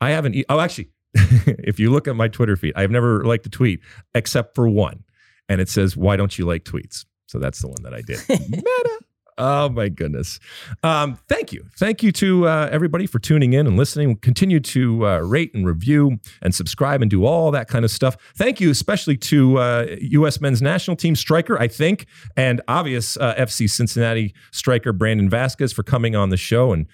I 0.00 0.10
haven't. 0.10 0.34
E- 0.34 0.44
oh, 0.48 0.60
actually, 0.60 0.90
if 1.14 1.78
you 1.78 1.90
look 1.90 2.08
at 2.08 2.16
my 2.16 2.28
Twitter 2.28 2.56
feed, 2.56 2.74
I've 2.76 2.90
never 2.90 3.24
liked 3.24 3.46
a 3.46 3.50
tweet 3.50 3.80
except 4.14 4.54
for 4.54 4.68
one, 4.68 5.04
and 5.48 5.60
it 5.60 5.68
says, 5.68 5.96
"Why 5.96 6.16
don't 6.16 6.38
you 6.38 6.46
like 6.46 6.64
tweets?" 6.64 7.04
So 7.26 7.38
that's 7.38 7.60
the 7.60 7.68
one 7.68 7.82
that 7.82 7.94
I 7.94 8.02
did. 8.02 8.20
Meta. 8.50 8.98
Oh 9.38 9.68
my 9.68 9.88
goodness. 9.88 10.40
Um, 10.82 11.16
thank 11.28 11.52
you. 11.52 11.64
Thank 11.76 12.02
you 12.02 12.10
to 12.12 12.48
uh, 12.48 12.68
everybody 12.72 13.06
for 13.06 13.20
tuning 13.20 13.52
in 13.52 13.68
and 13.68 13.76
listening. 13.76 14.16
Continue 14.16 14.58
to 14.58 15.06
uh, 15.06 15.18
rate 15.18 15.54
and 15.54 15.64
review 15.64 16.18
and 16.42 16.52
subscribe 16.52 17.02
and 17.02 17.10
do 17.10 17.24
all 17.24 17.52
that 17.52 17.68
kind 17.68 17.84
of 17.84 17.92
stuff. 17.92 18.16
Thank 18.36 18.60
you, 18.60 18.70
especially 18.70 19.16
to 19.16 19.58
uh, 19.58 19.86
U.S. 20.00 20.40
men's 20.40 20.60
national 20.60 20.96
team 20.96 21.14
striker, 21.14 21.56
I 21.56 21.68
think, 21.68 22.06
and 22.36 22.60
obvious 22.66 23.16
uh, 23.16 23.36
FC 23.36 23.70
Cincinnati 23.70 24.34
striker 24.50 24.92
Brandon 24.92 25.30
Vazquez 25.30 25.72
for 25.72 25.84
coming 25.84 26.16
on 26.16 26.30
the 26.30 26.36
show 26.36 26.72
and 26.72 26.86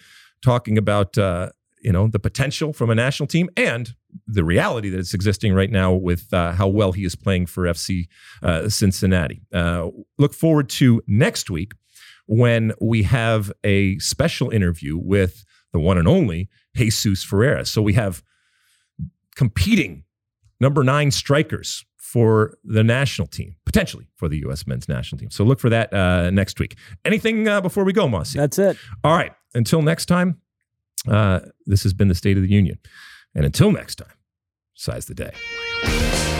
talking 0.42 0.76
about 0.76 1.16
uh, 1.16 1.48
you 1.80 1.92
know 1.92 2.08
the 2.08 2.18
potential 2.18 2.74
from 2.74 2.90
a 2.90 2.94
national 2.94 3.26
team 3.26 3.48
and 3.56 3.94
the 4.26 4.44
reality 4.44 4.90
that 4.90 4.98
it's 4.98 5.14
existing 5.14 5.54
right 5.54 5.70
now 5.70 5.92
with 5.92 6.32
uh, 6.32 6.52
how 6.52 6.68
well 6.68 6.92
he 6.92 7.04
is 7.04 7.14
playing 7.14 7.46
for 7.46 7.64
FC 7.64 8.06
uh, 8.42 8.68
Cincinnati. 8.68 9.42
Uh, 9.52 9.88
look 10.18 10.34
forward 10.34 10.68
to 10.68 11.02
next 11.06 11.50
week 11.50 11.72
when 12.26 12.72
we 12.80 13.02
have 13.04 13.52
a 13.62 13.98
special 13.98 14.50
interview 14.50 14.96
with 14.96 15.44
the 15.72 15.80
one 15.80 15.98
and 15.98 16.08
only 16.08 16.48
Jesus 16.74 17.22
Ferreira. 17.22 17.66
So 17.66 17.82
we 17.82 17.94
have 17.94 18.22
competing 19.36 20.04
number 20.60 20.84
nine 20.84 21.10
strikers 21.10 21.84
for 21.96 22.56
the 22.62 22.84
national 22.84 23.26
team, 23.26 23.56
potentially 23.66 24.06
for 24.14 24.28
the 24.28 24.38
U.S. 24.40 24.66
men's 24.66 24.88
national 24.88 25.18
team. 25.18 25.30
So 25.30 25.42
look 25.42 25.58
for 25.58 25.68
that 25.70 25.92
uh, 25.92 26.30
next 26.30 26.60
week. 26.60 26.76
Anything 27.04 27.48
uh, 27.48 27.60
before 27.60 27.84
we 27.84 27.92
go, 27.92 28.06
Mossy? 28.06 28.38
That's 28.38 28.58
it. 28.58 28.76
All 29.02 29.16
right. 29.16 29.32
Until 29.54 29.82
next 29.82 30.06
time, 30.06 30.40
uh, 31.08 31.40
this 31.66 31.82
has 31.82 31.92
been 31.92 32.08
the 32.08 32.14
State 32.14 32.36
of 32.36 32.42
the 32.42 32.50
Union. 32.50 32.78
And 33.34 33.44
until 33.44 33.72
next 33.72 33.96
time, 33.96 34.14
size 34.74 35.06
the 35.06 35.14
day. 35.14 36.33